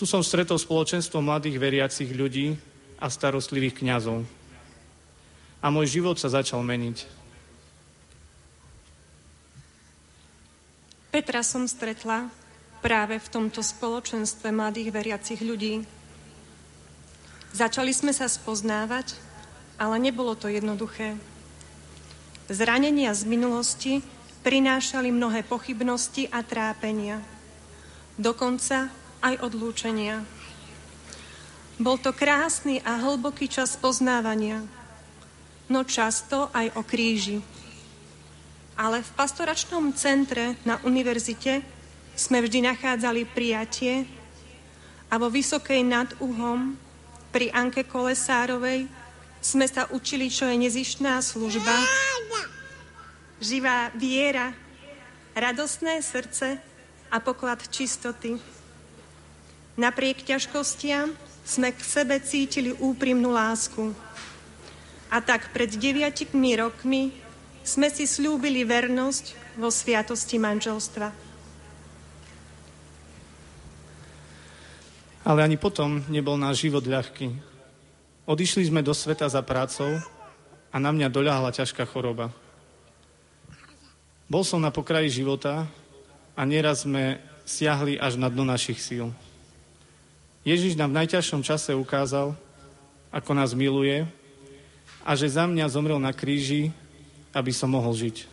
[0.00, 2.71] Tu som stretol spoločenstvo mladých veriacich ľudí
[3.02, 4.22] a starostlivých kňazov.
[5.58, 7.02] A môj život sa začal meniť.
[11.10, 12.30] Petra som stretla
[12.78, 15.82] práve v tomto spoločenstve mladých veriacich ľudí.
[17.52, 19.18] Začali sme sa spoznávať,
[19.76, 21.18] ale nebolo to jednoduché.
[22.48, 23.92] Zranenia z minulosti
[24.42, 27.20] prinášali mnohé pochybnosti a trápenia.
[28.16, 28.88] Dokonca
[29.22, 30.26] aj odlúčenia.
[31.80, 34.60] Bol to krásny a hlboký čas poznávania,
[35.72, 37.40] no často aj o kríži.
[38.76, 41.64] Ale v pastoračnom centre na univerzite
[42.12, 44.04] sme vždy nachádzali prijatie
[45.08, 46.76] a vo Vysokej nad Uhom
[47.32, 48.84] pri Anke Kolesárovej
[49.40, 51.72] sme sa učili, čo je nezištná služba,
[53.40, 54.52] živá viera,
[55.32, 56.60] radostné srdce
[57.08, 58.36] a poklad čistoty.
[59.80, 63.90] Napriek ťažkostiam sme k sebe cítili úprimnú lásku.
[65.12, 67.12] A tak pred deviatikmi rokmi
[67.62, 71.08] sme si slúbili vernosť vo sviatosti manželstva.
[75.22, 77.30] Ale ani potom nebol náš život ľahký.
[78.26, 80.02] Odišli sme do sveta za prácou
[80.72, 82.34] a na mňa doľahla ťažká choroba.
[84.26, 85.68] Bol som na pokraji života
[86.32, 89.12] a nieraz sme siahli až na dno našich síl.
[90.42, 92.34] Ježiš nám v najťažšom čase ukázal,
[93.14, 94.02] ako nás miluje
[95.06, 96.74] a že za mňa zomrel na kríži,
[97.30, 98.26] aby som mohol žiť.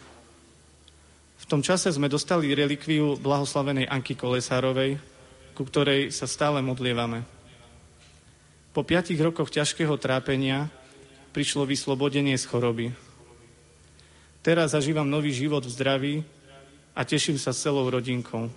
[1.39, 4.97] V tom čase sme dostali relikviu blahoslavenej Anky Kolesárovej,
[5.53, 7.21] ku ktorej sa stále modlievame.
[8.73, 10.69] Po piatich rokoch ťažkého trápenia
[11.29, 12.89] prišlo vyslobodenie z choroby.
[14.41, 16.15] Teraz zažívam nový život v zdraví
[16.97, 18.49] a teším sa s celou rodinkou.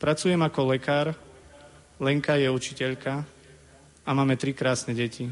[0.00, 1.12] Pracujem ako lekár,
[2.02, 3.22] Lenka je učiteľka
[4.02, 5.30] a máme tri krásne deti.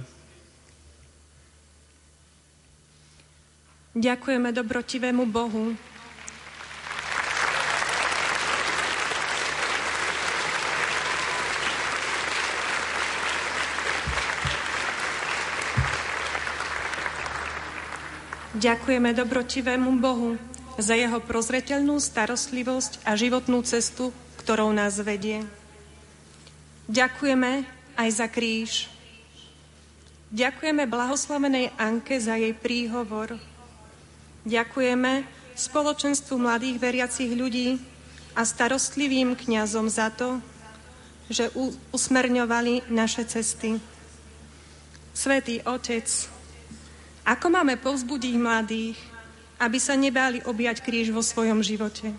[3.99, 5.75] Ďakujeme dobrotivému Bohu,
[18.61, 20.37] Ďakujeme dobrotivému Bohu
[20.77, 25.49] za jeho prozreteľnú starostlivosť a životnú cestu, ktorou nás vedie.
[26.91, 27.63] Ďakujeme
[27.95, 28.91] aj za kríž.
[30.35, 33.39] Ďakujeme blahoslavenej Anke za jej príhovor.
[34.43, 35.23] Ďakujeme
[35.55, 37.79] spoločenstvu mladých veriacich ľudí
[38.35, 40.43] a starostlivým kňazom za to,
[41.31, 41.55] že
[41.95, 43.79] usmerňovali naše cesty.
[45.15, 46.11] Svetý Otec,
[47.23, 48.99] ako máme povzbudiť mladých,
[49.63, 52.11] aby sa nebáli objať kríž vo svojom živote?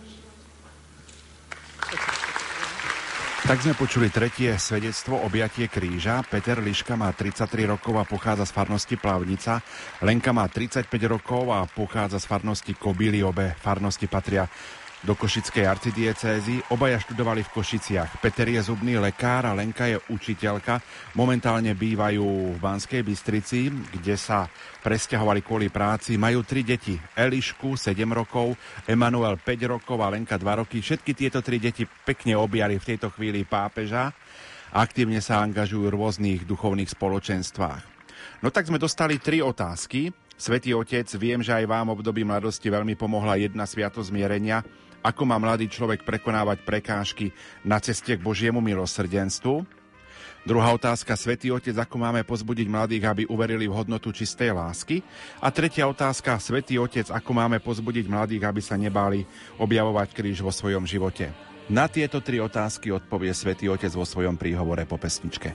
[3.41, 6.21] Tak sme počuli tretie svedectvo objatie kríža.
[6.29, 9.57] Peter Liška má 33 rokov a pochádza z farnosti Plavnica.
[10.05, 13.25] Lenka má 35 rokov a pochádza z farnosti Kobily.
[13.25, 14.45] Obe farnosti patria
[15.01, 16.61] do Košickej arcidiecézy.
[16.69, 18.21] Obaja študovali v Košiciach.
[18.21, 20.77] Peter je zubný lekár a Lenka je učiteľka.
[21.17, 24.45] Momentálne bývajú v Banskej Bystrici, kde sa
[24.85, 26.21] presťahovali kvôli práci.
[26.21, 26.93] Majú tri deti.
[27.17, 28.53] Elišku 7 rokov,
[28.85, 30.85] Emanuel 5 rokov a Lenka 2 roky.
[30.85, 34.13] Všetky tieto tri deti pekne objali v tejto chvíli pápeža.
[34.71, 37.83] Aktívne sa angažujú v rôznych duchovných spoločenstvách.
[38.45, 40.13] No tak sme dostali tri otázky.
[40.41, 44.65] Svetý Otec, viem, že aj vám období mladosti veľmi pomohla jedna sviatosť zmierenia,
[45.01, 47.33] ako má mladý človek prekonávať prekážky
[47.65, 49.81] na ceste k Božiemu milosrdenstvu?
[50.41, 55.05] Druhá otázka, Svetý Otec, ako máme pozbudiť mladých, aby uverili v hodnotu čistej lásky?
[55.37, 59.21] A tretia otázka, Svetý Otec, ako máme pozbudiť mladých, aby sa nebáli
[59.61, 61.29] objavovať kríž vo svojom živote?
[61.69, 65.53] Na tieto tri otázky odpovie Svetý Otec vo svojom príhovore po pesničke.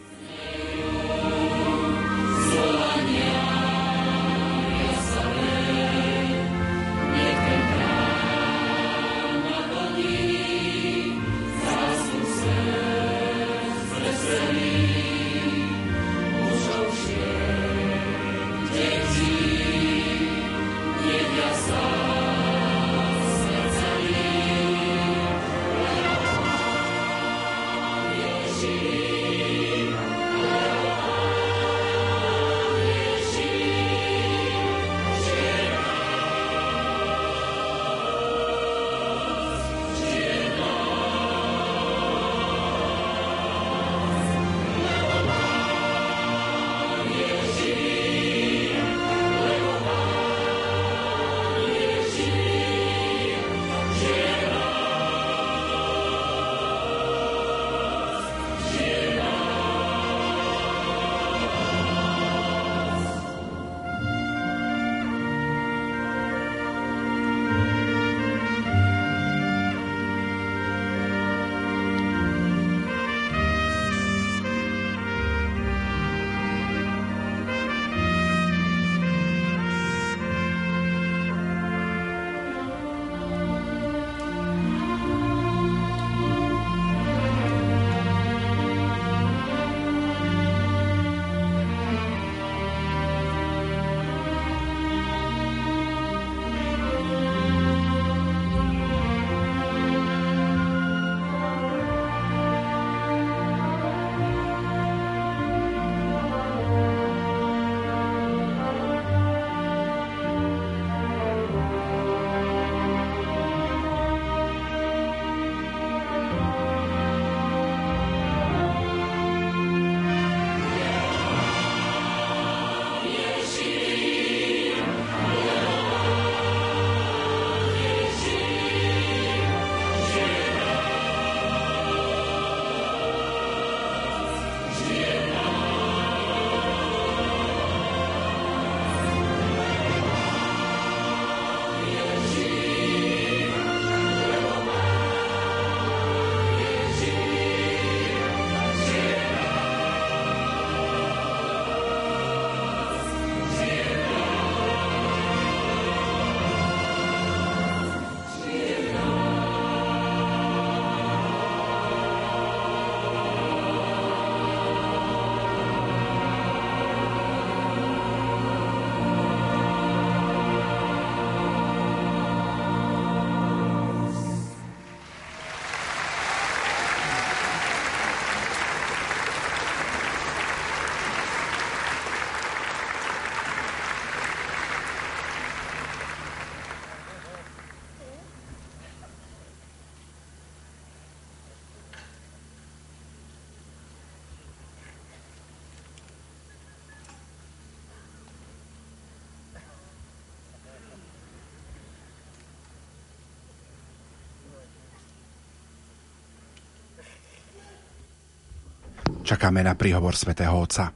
[209.27, 210.95] Čakáme na príhovor svätého Otca.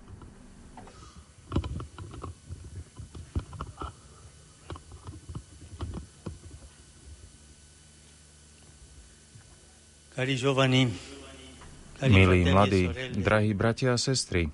[12.06, 12.86] Milí mladí,
[13.18, 14.46] drahí bratia a sestry,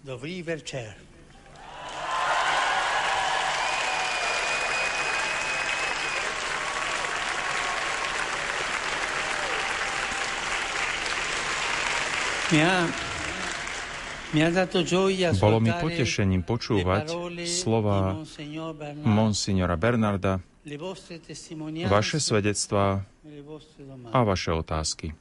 [15.41, 17.07] bolo mi potešením počúvať
[17.49, 18.21] slova
[19.03, 20.45] monsignora Bernarda,
[21.87, 23.07] vaše svedectvá
[24.13, 25.17] a vaše otázky.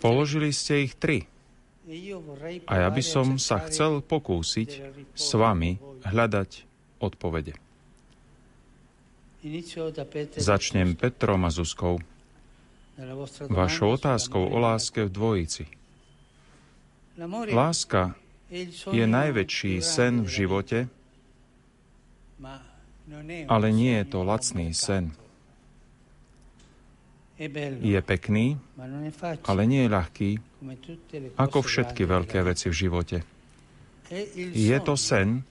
[0.00, 1.28] Položili ste ich tri.
[2.64, 4.70] A ja by som sa chcel pokúsiť
[5.12, 6.64] s vami hľadať
[6.96, 7.60] odpovede.
[10.40, 12.00] Začnem Petrom a Zuzkou.
[13.52, 15.68] Vašou otázkou o láske v dvojici.
[17.54, 18.18] Láska
[18.90, 20.78] je najväčší sen v živote,
[23.46, 25.14] ale nie je to lacný sen.
[27.82, 28.58] Je pekný,
[29.46, 30.30] ale nie je ľahký,
[31.34, 33.18] ako všetky veľké veci v živote.
[34.54, 35.42] Je to sen,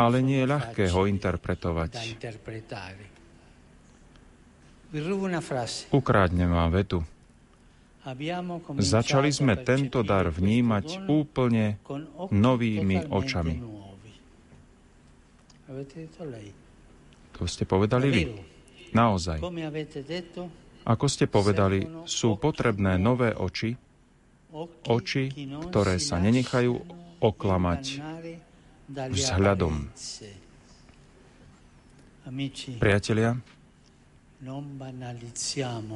[0.00, 2.16] ale nie je ľahké ho interpretovať.
[5.92, 7.04] Ukrádnem vám vetu.
[8.76, 11.80] Začali sme tento dar vnímať úplne
[12.28, 13.54] novými očami.
[17.34, 18.24] To ste povedali vy.
[18.92, 19.40] Naozaj.
[20.84, 23.72] Ako ste povedali, sú potrebné nové oči,
[24.84, 25.24] oči,
[25.72, 26.76] ktoré sa nenechajú
[27.24, 27.82] oklamať
[28.92, 29.88] vzhľadom.
[32.76, 33.40] Priatelia,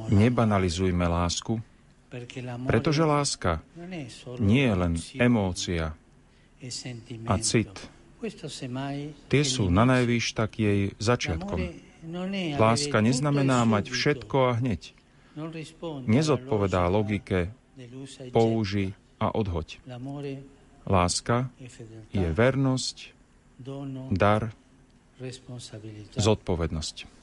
[0.09, 1.61] nebanalizujme lásku,
[2.65, 3.61] pretože láska
[4.41, 5.93] nie je len emócia
[7.29, 7.71] a cit.
[9.31, 11.59] Tie sú na najvýš tak jej začiatkom.
[12.59, 14.91] Láska neznamená mať všetko a hneď.
[16.03, 17.55] Nezodpovedá logike
[18.35, 18.91] použi
[19.23, 19.79] a odhoď.
[20.83, 21.53] Láska
[22.11, 22.97] je vernosť,
[24.11, 24.51] dar,
[26.15, 27.18] zodpovednosť.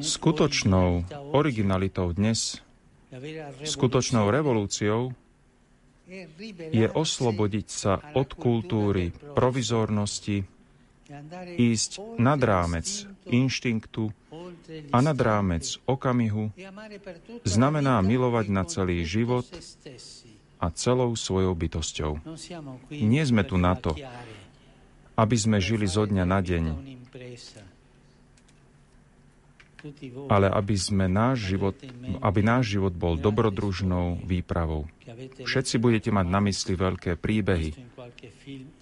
[0.00, 1.04] Skutočnou
[1.36, 2.64] originalitou dnes,
[3.60, 5.12] skutočnou revolúciou
[6.72, 10.48] je oslobodiť sa od kultúry provizornosti,
[11.60, 14.16] ísť nad rámec inštinktu
[14.94, 16.48] a nad rámec okamihu
[17.44, 19.44] znamená milovať na celý život
[20.56, 22.16] a celou svojou bytosťou.
[22.88, 23.92] Nie sme tu na to,
[25.20, 26.64] aby sme žili zo dňa na deň,
[30.28, 31.76] ale aby, sme náš život,
[32.20, 34.86] aby náš život bol dobrodružnou výpravou.
[35.44, 37.70] Všetci budete mať na mysli veľké príbehy,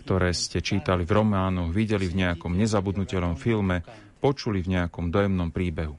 [0.01, 3.83] ktoré ste čítali v románoch, videli v nejakom nezabudnutelnom filme,
[4.19, 5.95] počuli v nejakom dojemnom príbehu.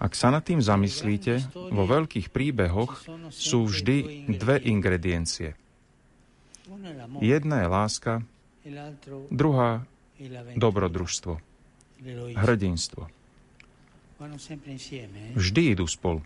[0.00, 5.52] Ak sa nad tým zamyslíte, vo veľkých príbehoch sú vždy dve ingrediencie.
[7.20, 8.12] Jedna je láska,
[9.28, 9.84] druhá
[10.56, 11.36] dobrodružstvo,
[12.38, 13.21] hrdinstvo.
[15.36, 16.22] Vždy idú spolu.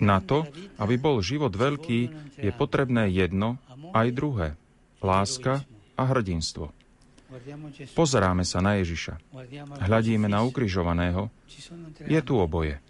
[0.00, 0.48] Na to,
[0.80, 2.00] aby bol život veľký,
[2.40, 3.60] je potrebné jedno
[3.92, 4.48] aj druhé.
[5.04, 5.64] Láska
[5.96, 6.72] a hrdinstvo.
[7.92, 9.18] Pozeráme sa na Ježiša.
[9.82, 11.28] Hľadíme na ukrižovaného.
[12.06, 12.80] Je tu oboje.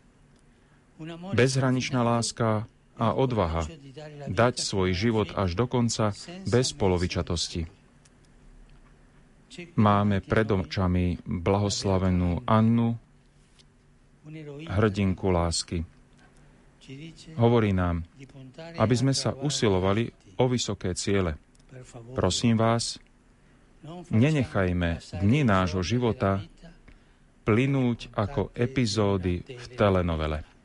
[1.35, 3.69] Bezhraničná láska a odvaha
[4.29, 6.17] dať svoj život až do konca
[6.49, 7.69] bez polovičatosti.
[9.77, 12.97] Máme pred očami blahoslavenú Annu,
[14.67, 15.87] hrdinku lásky.
[17.35, 18.07] Hovorí nám,
[18.79, 21.35] aby sme sa usilovali o vysoké ciele.
[22.15, 23.03] Prosím vás,
[24.11, 26.43] nenechajme dni nášho života
[27.47, 30.56] plynúť ako epizódy v telenovele.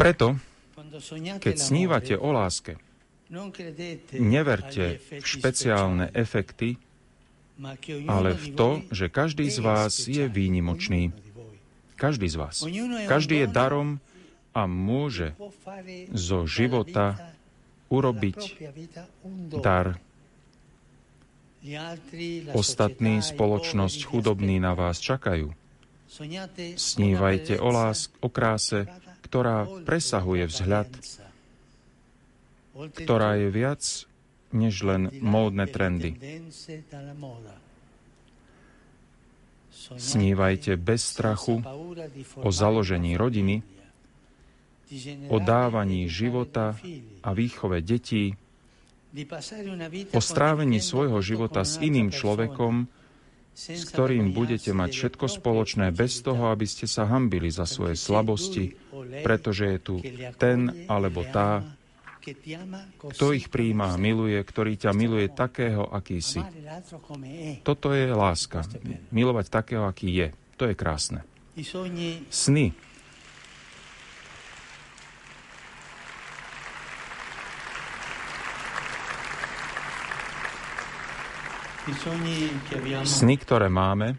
[0.00, 0.40] Preto,
[1.38, 2.80] keď snívate o láske,
[4.16, 6.80] neverte v špeciálne efekty,
[8.08, 11.12] ale v to, že každý z vás je výnimočný.
[12.00, 12.64] Každý z vás.
[13.06, 14.00] Každý je darom
[14.52, 15.36] a môže
[16.12, 17.36] zo života
[17.92, 18.40] urobiť
[19.60, 20.00] dar.
[22.56, 25.54] Ostatní spoločnosť chudobní na vás čakajú.
[26.76, 28.84] Snívajte o lásk, o kráse,
[29.24, 30.92] ktorá presahuje vzhľad
[32.72, 33.82] ktorá je viac
[34.52, 36.16] než len módne trendy.
[39.96, 41.60] Snívajte bez strachu
[42.40, 43.64] o založení rodiny,
[45.32, 46.76] o dávaní života
[47.24, 48.36] a výchove detí,
[50.12, 52.88] o strávení svojho života s iným človekom,
[53.52, 58.72] s ktorým budete mať všetko spoločné bez toho, aby ste sa hambili za svoje slabosti,
[59.22, 59.94] pretože je tu
[60.40, 61.60] ten alebo tá,
[63.12, 66.40] kto ich príjma a miluje, ktorý ťa miluje takého, aký si.
[67.66, 68.64] Toto je láska.
[69.10, 70.28] Milovať takého, aký je.
[70.56, 71.26] To je krásne.
[72.30, 72.91] Sny.
[83.02, 84.18] Sny, ktoré máme,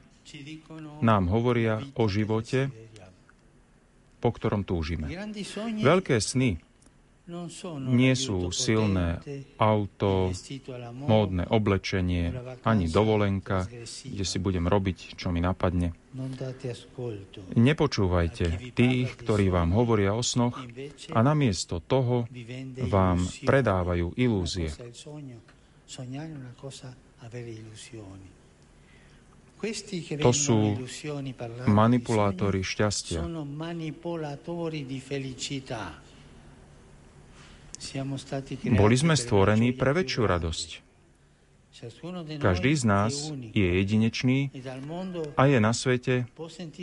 [0.99, 2.67] nám hovoria o živote,
[4.19, 5.07] po ktorom túžime.
[5.79, 6.59] Veľké sny
[7.87, 9.23] nie sú silné
[9.55, 10.35] auto,
[10.91, 12.35] módne oblečenie,
[12.67, 13.63] ani dovolenka,
[14.03, 15.95] kde si budem robiť, čo mi napadne.
[17.55, 20.59] Nepočúvajte tých, ktorí vám hovoria o snoch
[21.15, 22.27] a namiesto toho
[22.91, 24.67] vám predávajú ilúzie.
[30.19, 30.57] To sú
[31.71, 33.19] manipulátori šťastia.
[38.75, 40.69] Boli sme stvorení pre väčšiu radosť.
[42.37, 44.53] Každý z nás je jedinečný
[45.33, 46.29] a je na svete,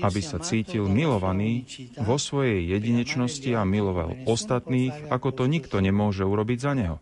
[0.02, 1.64] aby sa cítil milovaný
[2.00, 6.96] vo svojej jedinečnosti a miloval ostatných, ako to nikto nemôže urobiť za neho.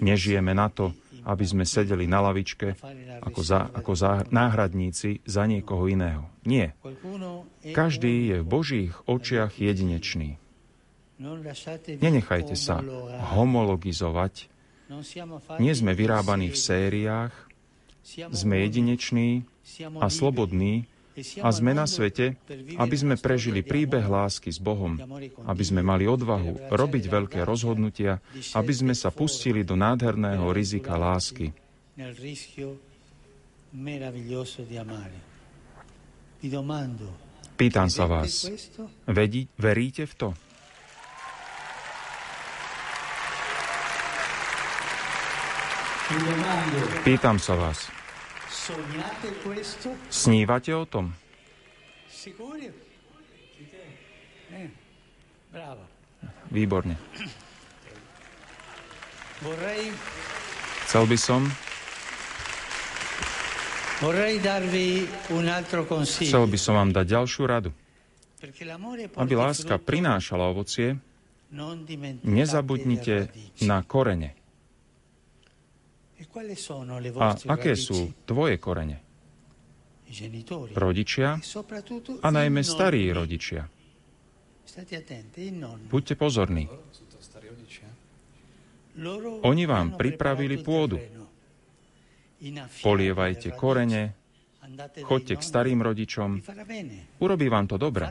[0.00, 0.96] Nežijeme na to,
[1.28, 2.80] aby sme sedeli na lavičke
[3.20, 6.24] ako, za, ako za, náhradníci za niekoho iného.
[6.48, 6.72] Nie.
[7.76, 10.40] Každý je v Božích očiach jedinečný.
[12.00, 12.80] Nenechajte sa
[13.36, 14.48] homologizovať.
[15.60, 17.34] Nie sme vyrábaní v sériách,
[18.32, 19.48] sme jedineční
[20.00, 22.34] a slobodní a sme na svete,
[22.74, 24.98] aby sme prežili príbeh lásky s Bohom,
[25.46, 28.18] aby sme mali odvahu robiť veľké rozhodnutia,
[28.58, 31.54] aby sme sa pustili do nádherného rizika lásky.
[37.54, 38.50] Pýtam sa vás,
[39.06, 40.28] vedí, veríte v to?
[47.06, 48.03] Pýtam sa vás.
[50.08, 51.12] Snívate o tom?
[56.48, 56.94] Výborne.
[60.88, 61.40] Chcel by som
[66.24, 67.70] Chcel by som vám dať ďalšiu radu.
[69.16, 70.96] Aby láska prinášala ovocie,
[72.24, 73.28] nezabudnite
[73.64, 74.43] na korene.
[77.20, 79.02] A aké sú tvoje korene?
[80.74, 81.40] Rodičia
[82.22, 83.66] a najmä starí rodičia.
[85.90, 86.64] Buďte pozorní.
[89.42, 91.02] Oni vám pripravili pôdu.
[92.84, 94.14] Polievajte korene,
[95.04, 96.40] Choďte k starým rodičom,
[97.20, 98.08] urobí vám to dobre.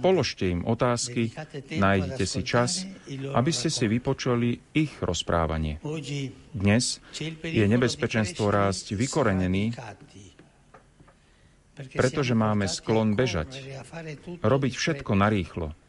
[0.00, 1.28] Položte im otázky,
[1.76, 2.88] nájdete si čas,
[3.36, 5.76] aby ste si vypočuli ich rozprávanie.
[6.56, 7.04] Dnes
[7.44, 9.76] je nebezpečenstvo rásť vykorenený,
[11.96, 13.60] pretože máme sklon bežať,
[14.40, 15.81] robiť všetko narýchlo.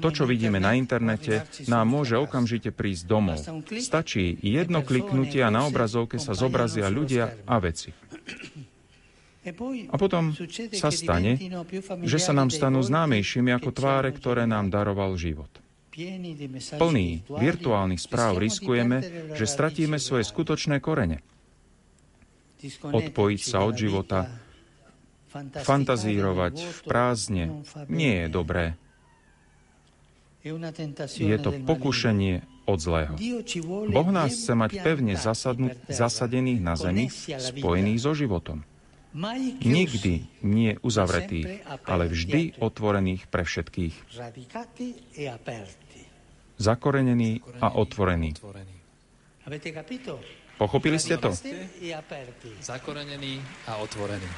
[0.00, 3.40] To, čo vidíme na internete, nám môže okamžite prísť domov.
[3.76, 7.92] Stačí jedno kliknutie a na obrazovke sa zobrazia ľudia a veci.
[9.92, 10.34] A potom
[10.74, 11.38] sa stane,
[12.02, 15.52] že sa nám stanú známejšími ako tváre, ktoré nám daroval život.
[16.76, 19.00] Plný virtuálnych správ riskujeme,
[19.32, 21.22] že stratíme svoje skutočné korene.
[22.82, 24.28] Odpojiť sa od života,
[25.62, 27.44] fantazírovať v prázdne
[27.88, 28.80] nie je dobré.
[31.16, 33.14] Je to pokušenie od zlého.
[33.90, 35.14] Boh nás chce mať pevne
[35.90, 38.62] zasadených na zemi, spojených so životom.
[39.64, 43.94] Nikdy nie uzavretých, ale vždy otvorených pre všetkých.
[46.56, 48.36] Zakorenený a otvorený.
[50.56, 51.32] Pochopili ste to?
[52.60, 54.28] Zakorenený a otvorený.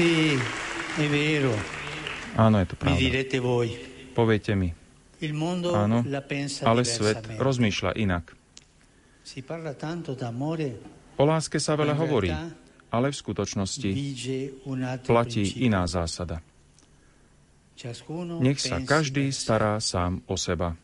[0.00, 0.32] Sì,
[0.96, 1.52] è vero.
[2.32, 3.00] Áno, je to Mi pravda.
[3.04, 3.68] direte voi.
[4.16, 4.72] Poviete mi,
[5.20, 8.32] Il mondo áno, la pensa ale svet rozmýšľa inak.
[11.20, 12.32] O láske sa veľa hovorí,
[12.88, 13.90] ale v skutočnosti
[15.04, 16.40] platí iná zásada.
[18.40, 20.80] Nech sa každý stará sám o seba.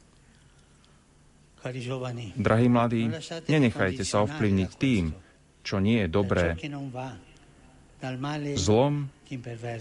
[2.37, 3.09] Drahí mladí,
[3.49, 5.17] nenechajte sa ovplyvniť tým,
[5.65, 6.53] čo nie je dobré,
[8.59, 9.09] zlom,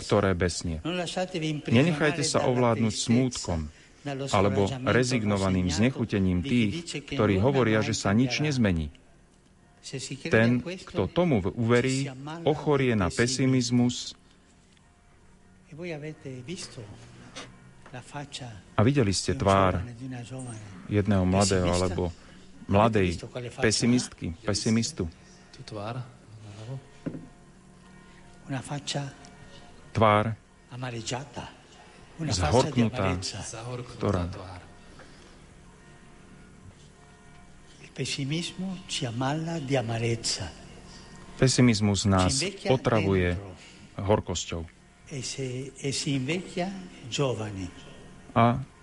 [0.02, 0.82] ktoré besnie.
[1.70, 3.70] Nenechajte sa ovládnuť smútkom
[4.34, 8.94] alebo rezignovaným znechutením tých, ktorí hovoria, že sa nič nezmení.
[10.30, 12.10] Ten, kto tomu uverí,
[12.46, 14.18] ochorie na pesimizmus
[18.76, 19.80] a videli ste tvár
[20.90, 22.10] jedného mladého alebo
[22.66, 23.20] mladej
[23.62, 25.06] pesimistky, pesimistu.
[25.66, 26.02] Tvár
[32.30, 33.18] zhorknutá,
[33.98, 34.30] ktorá?
[41.40, 43.34] Pesimizmus nás otravuje
[43.98, 44.68] horkosťou.
[45.10, 45.22] E
[45.80, 45.90] e
[48.36, 48.75] A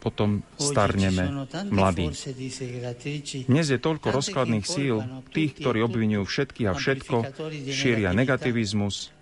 [0.00, 2.08] potom starneme mladí.
[3.44, 7.16] Dnes je toľko rozkladných síl, tých, ktorí obvinujú všetkých a všetko,
[7.68, 9.12] šíria negativizmus,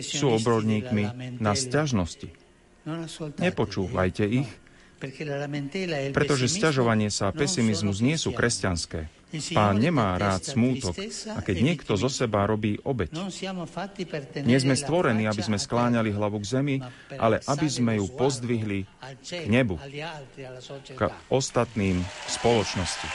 [0.00, 2.32] sú obrodníkmi na sťažnosti.
[3.38, 4.48] Nepočúvajte ich,
[6.16, 9.12] pretože sťažovanie sa a pesimizmus nie sú kresťanské.
[9.54, 10.94] Pán nemá rád smútok
[11.34, 13.10] a keď niekto zo seba robí obeď.
[14.46, 16.76] Nie sme stvorení, aby sme skláňali hlavu k zemi,
[17.18, 18.86] ale aby sme ju pozdvihli
[19.24, 19.80] k nebu,
[20.94, 21.00] k
[21.32, 23.08] ostatným spoločnosti.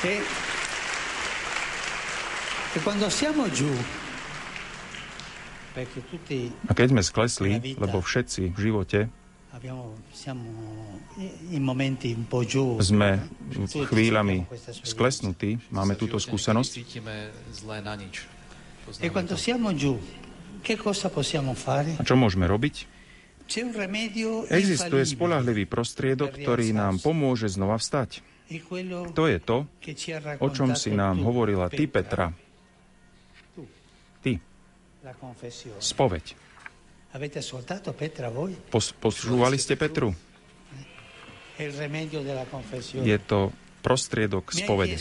[0.00, 0.16] E,
[6.66, 9.00] a keď sme sklesli, lebo všetci v živote
[12.78, 13.18] sme
[13.90, 14.46] chvíľami
[14.86, 16.72] sklesnutí, máme túto skúsenosť.
[19.00, 19.08] E
[21.98, 22.74] A čo môžeme robiť?
[24.46, 28.22] Existuje spolahlivý prostriedok, ktorý nám pomôže znova vstať.
[29.14, 29.66] To je to,
[30.38, 32.30] o čom si nám hovorila ty, Petra.
[34.22, 34.32] Ty.
[35.82, 36.49] Spoveď.
[38.70, 40.14] Pos, počúvali ste Petru?
[43.02, 43.50] Je to
[43.82, 44.96] prostriedok spovede.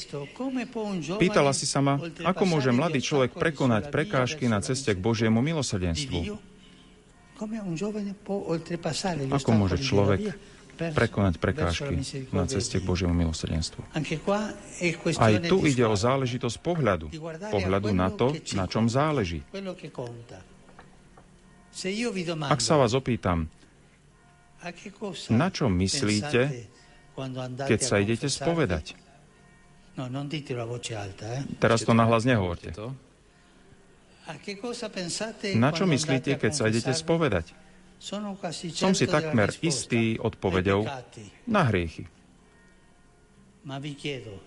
[1.21, 6.19] Pýtala si sa ma, ako môže mladý človek prekonať prekážky na ceste k Božiemu milosrdenstvu?
[9.29, 10.33] Ako môže človek
[10.79, 11.95] prekonať prekážky
[12.31, 13.85] na ceste k Božiemu milosrdenstvu.
[15.19, 17.13] Aj tu ide o záležitosť pohľadu.
[17.53, 19.45] Pohľadu na to, na čom záleží.
[22.49, 23.47] Ak sa vás opýtam,
[25.31, 26.41] na čo myslíte,
[27.63, 28.99] keď sa idete spovedať?
[31.59, 32.75] Teraz to nahlas nehovorte.
[35.55, 37.55] Na čo myslíte, keď sa idete spovedať?
[37.99, 40.87] Som si takmer istý odpovedou
[41.47, 42.07] na hriechy.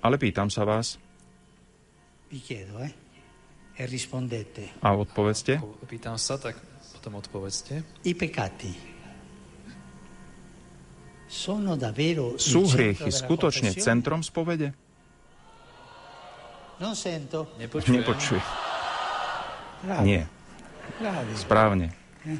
[0.01, 0.97] Ale pýtam sa vás.
[2.33, 2.93] Eh?
[3.77, 3.85] E
[4.81, 5.61] A odpovedzte.
[5.85, 6.72] Pýtam sa, tak
[7.03, 7.83] potom odpovedzte.
[12.39, 14.71] Sú hriechy skutočne centrom spovede?
[17.59, 18.07] Nepočujem.
[18.07, 18.45] Nepočujem.
[20.07, 20.31] Nie.
[21.35, 21.91] Správne.
[22.23, 22.39] Eh?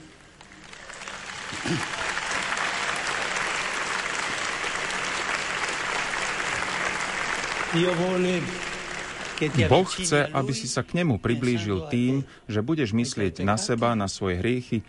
[9.69, 14.07] Boh chce, aby si sa k nemu priblížil tým, že budeš myslieť na seba, na
[14.07, 14.83] svoje hriechy,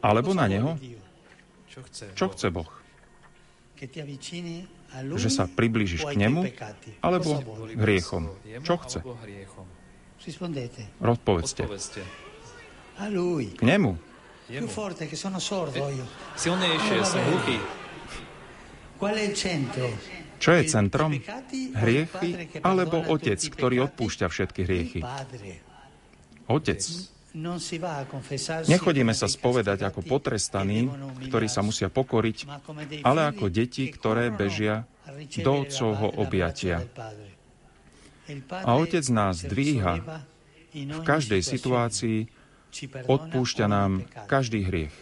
[0.00, 0.74] alebo na Neho?
[2.16, 2.70] Čo chce Boh?
[4.94, 6.42] Že sa priblížiš k Nemu,
[7.00, 7.40] alebo
[7.78, 8.32] hriechom?
[8.66, 8.98] Čo chce?
[11.00, 11.62] Odpovedzte.
[13.56, 13.92] K Nemu.
[14.50, 16.02] Più forte che sono sordo io.
[16.34, 17.54] Si on esce, som hluchý.
[18.98, 19.86] Qual è il centro?
[20.40, 21.12] Čo je centrom?
[21.76, 25.00] Hriechy alebo Otec, ktorý odpúšťa všetky hriechy?
[26.48, 26.80] Otec.
[28.66, 30.90] Nechodíme sa spovedať ako potrestaní,
[31.30, 32.50] ktorí sa musia pokoriť,
[33.06, 34.88] ale ako deti, ktoré bežia
[35.38, 36.82] do Otcovho objatia.
[38.66, 40.24] A Otec nás dvíha
[40.74, 42.26] v každej situácii,
[43.06, 44.94] odpúšťa nám každý hriech.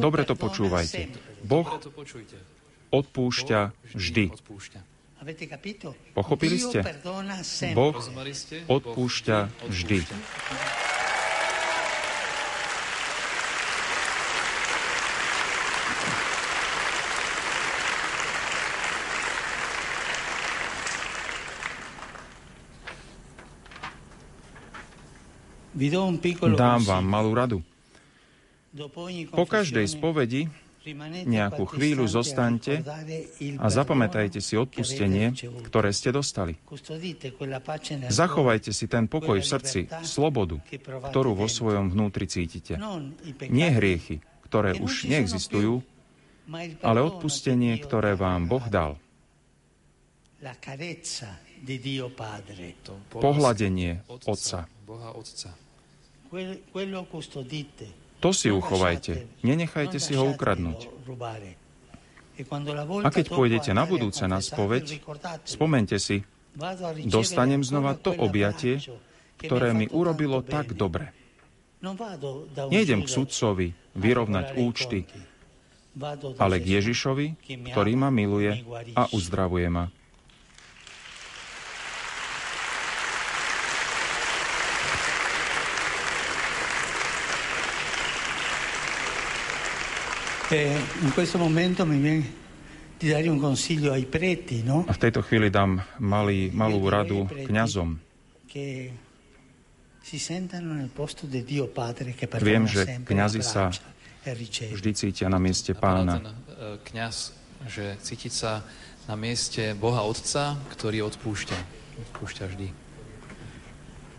[0.00, 1.12] Dobre to počúvajte.
[1.44, 1.68] Boh
[2.90, 3.60] odpúšťa
[3.92, 4.24] vždy.
[6.16, 6.80] Pochopili ste?
[7.76, 7.92] Boh
[8.72, 9.98] odpúšťa vždy.
[26.56, 27.58] Dám vám malú radu.
[29.34, 30.46] Po každej spovedi
[31.28, 32.80] nejakú chvíľu zostaňte
[33.60, 35.36] a zapamätajte si odpustenie,
[35.68, 36.56] ktoré ste dostali.
[38.08, 40.56] Zachovajte si ten pokoj v srdci, slobodu,
[41.12, 42.80] ktorú vo svojom vnútri cítite.
[43.52, 45.84] Nie hriechy, ktoré už neexistujú,
[46.80, 48.96] ale odpustenie, ktoré vám Boh dal.
[53.12, 53.92] Pohľadenie
[54.24, 54.64] Otca.
[58.20, 60.92] To si uchovajte, nenechajte si ho ukradnúť.
[63.04, 65.00] A keď pôjdete na budúce na spoveď,
[65.44, 66.24] spomente si,
[67.04, 68.80] dostanem znova to objatie,
[69.40, 71.12] ktoré mi urobilo tak dobre.
[72.68, 75.08] Nejdem k sudcovi vyrovnať účty,
[76.36, 77.26] ale k Ježišovi,
[77.72, 79.88] ktorý ma miluje a uzdravuje ma.
[90.50, 92.32] Eh, in questo momento mi viene
[92.98, 94.82] di dare un consiglio ai preti, no?
[94.88, 97.94] A v tejto chvíli dám malý, malú radu kňazom.
[102.42, 103.70] Viem, že kňazi sa
[104.74, 106.18] vždy cítia na mieste pána.
[106.18, 107.30] E, kňaz,
[107.70, 108.66] že cítiť sa
[109.06, 111.58] na mieste Boha Otca, ktorý odpúšťa.
[112.10, 112.68] Odpúšťa vždy.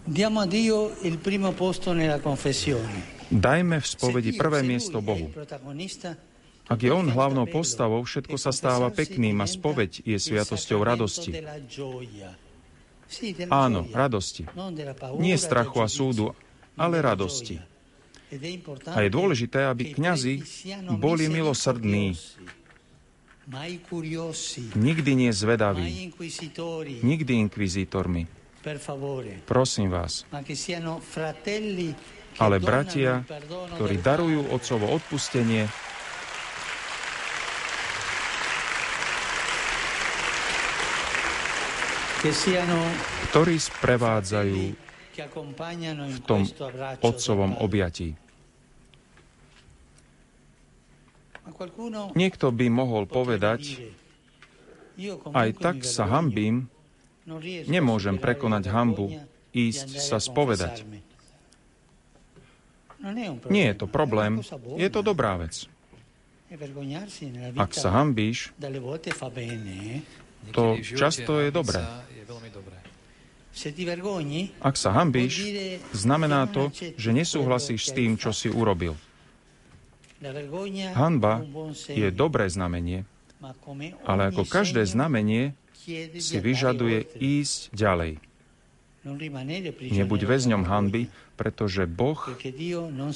[0.07, 3.20] Diamo a Dio il primo posto nella confessione.
[3.31, 5.31] Dajme v spovedi prvé miesto Bohu.
[6.67, 11.35] Ak je On hlavnou postavou, všetko sa stáva pekným a spoveď je sviatosťou radosti.
[13.51, 14.47] Áno, radosti.
[15.19, 16.31] Nie strachu a súdu,
[16.79, 17.59] ale radosti.
[18.87, 20.39] A je dôležité, aby kňazi
[20.95, 22.15] boli milosrdní,
[24.79, 26.15] nikdy nie zvedaví,
[27.03, 28.31] nikdy inkvizítormi.
[29.43, 30.23] Prosím vás,
[32.37, 33.25] ale bratia,
[33.75, 35.67] ktorí darujú Otcovo odpustenie,
[43.31, 44.61] ktorí sprevádzajú
[46.05, 46.45] v tom
[47.01, 48.13] Otcovom objatí.
[52.13, 53.81] Niekto by mohol povedať,
[55.33, 56.69] aj tak sa hambím,
[57.65, 59.09] nemôžem prekonať hambu,
[59.51, 60.85] ísť sa spovedať.
[63.49, 64.41] Nie je to problém,
[64.77, 65.65] je to dobrá vec.
[67.55, 68.51] Ak sa hambíš,
[70.51, 71.81] to často je dobré.
[74.63, 75.33] Ak sa hambíš,
[75.91, 78.95] znamená to, že nesúhlasíš s tým, čo si urobil.
[80.93, 81.41] Hanba
[81.89, 83.03] je dobré znamenie,
[84.05, 85.57] ale ako každé znamenie
[86.21, 88.30] si vyžaduje ísť ďalej.
[89.01, 92.21] Nebuď väzňom hanby, pretože Boh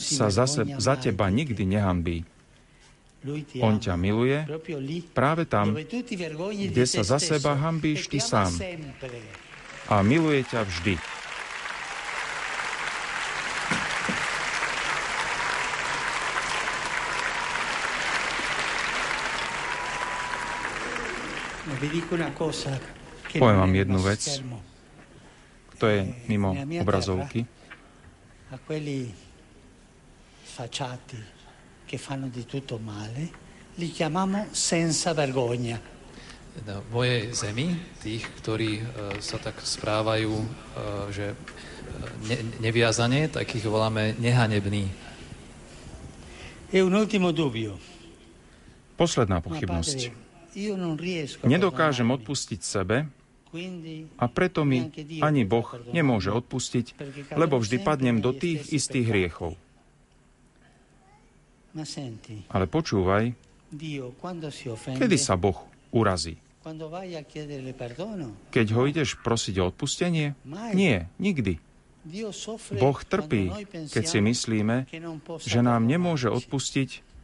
[0.01, 2.25] sa zase za teba nikdy nehambí.
[3.61, 4.49] On ťa miluje
[5.13, 8.49] práve tam, kde sa za seba hambíš ty sám.
[9.89, 10.97] A miluje ťa vždy.
[23.37, 24.21] Poviem vám jednu vec
[25.77, 27.45] to je mimo obrazovky.
[28.51, 29.11] A quelli
[30.43, 31.17] facciati
[31.85, 33.29] che fanno di tutto male,
[33.75, 35.79] li chiamiamo senza vergogna.
[36.63, 41.35] Na mojej zemi, tých, ktorí uh, sa tak správajú, uh, že
[42.31, 44.87] ne, neviazane, tak ich voláme nehanební.
[46.71, 47.75] E un ultimo dubbio.
[48.95, 50.15] Posledná pochybnosť.
[51.43, 53.11] Nedokážem odpustiť sebe,
[54.19, 54.91] a preto mi
[55.23, 56.95] ani Boh nemôže odpustiť,
[57.35, 59.55] lebo vždy padnem do tých istých hriechov.
[62.51, 63.23] Ale počúvaj,
[64.95, 65.59] kedy sa Boh
[65.91, 66.39] urazí?
[68.49, 70.33] Keď ho ideš prosiť o odpustenie?
[70.73, 71.61] Nie, nikdy.
[72.77, 73.49] Boh trpí,
[73.89, 74.85] keď si myslíme,
[75.41, 77.14] že nám nemôže odpustiť,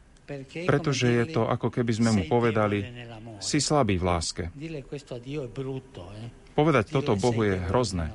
[0.65, 2.85] pretože je to ako keby sme mu povedali,
[3.41, 4.43] si slabý v láske.
[6.51, 8.13] Povedať toto Bohu je hrozné.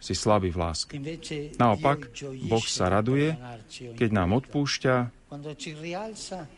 [0.00, 0.94] Si slabý v láske.
[1.56, 2.12] Naopak,
[2.44, 3.32] Boh sa raduje,
[3.96, 4.94] keď nám odpúšťa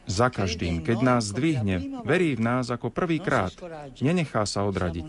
[0.04, 3.54] za každým, keď nás zdvihne, verí v nás ako prvýkrát,
[4.02, 5.08] nenechá sa odradiť.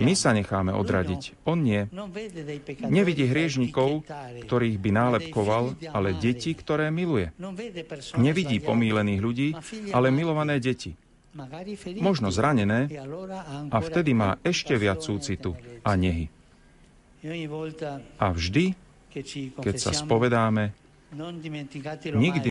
[0.00, 1.86] My sa necháme odradiť, on nie.
[2.86, 4.04] Nevidí hriežnikov,
[4.46, 7.32] ktorých by nálepkoval, ale deti, ktoré miluje.
[8.18, 9.48] Nevidí pomílených ľudí,
[9.94, 10.94] ale milované deti.
[12.02, 12.90] Možno zranené
[13.70, 15.54] a vtedy má ešte viac súcitu
[15.86, 16.26] a nehy.
[18.18, 18.74] A vždy,
[19.60, 20.74] keď sa spovedáme,
[22.14, 22.48] nikdy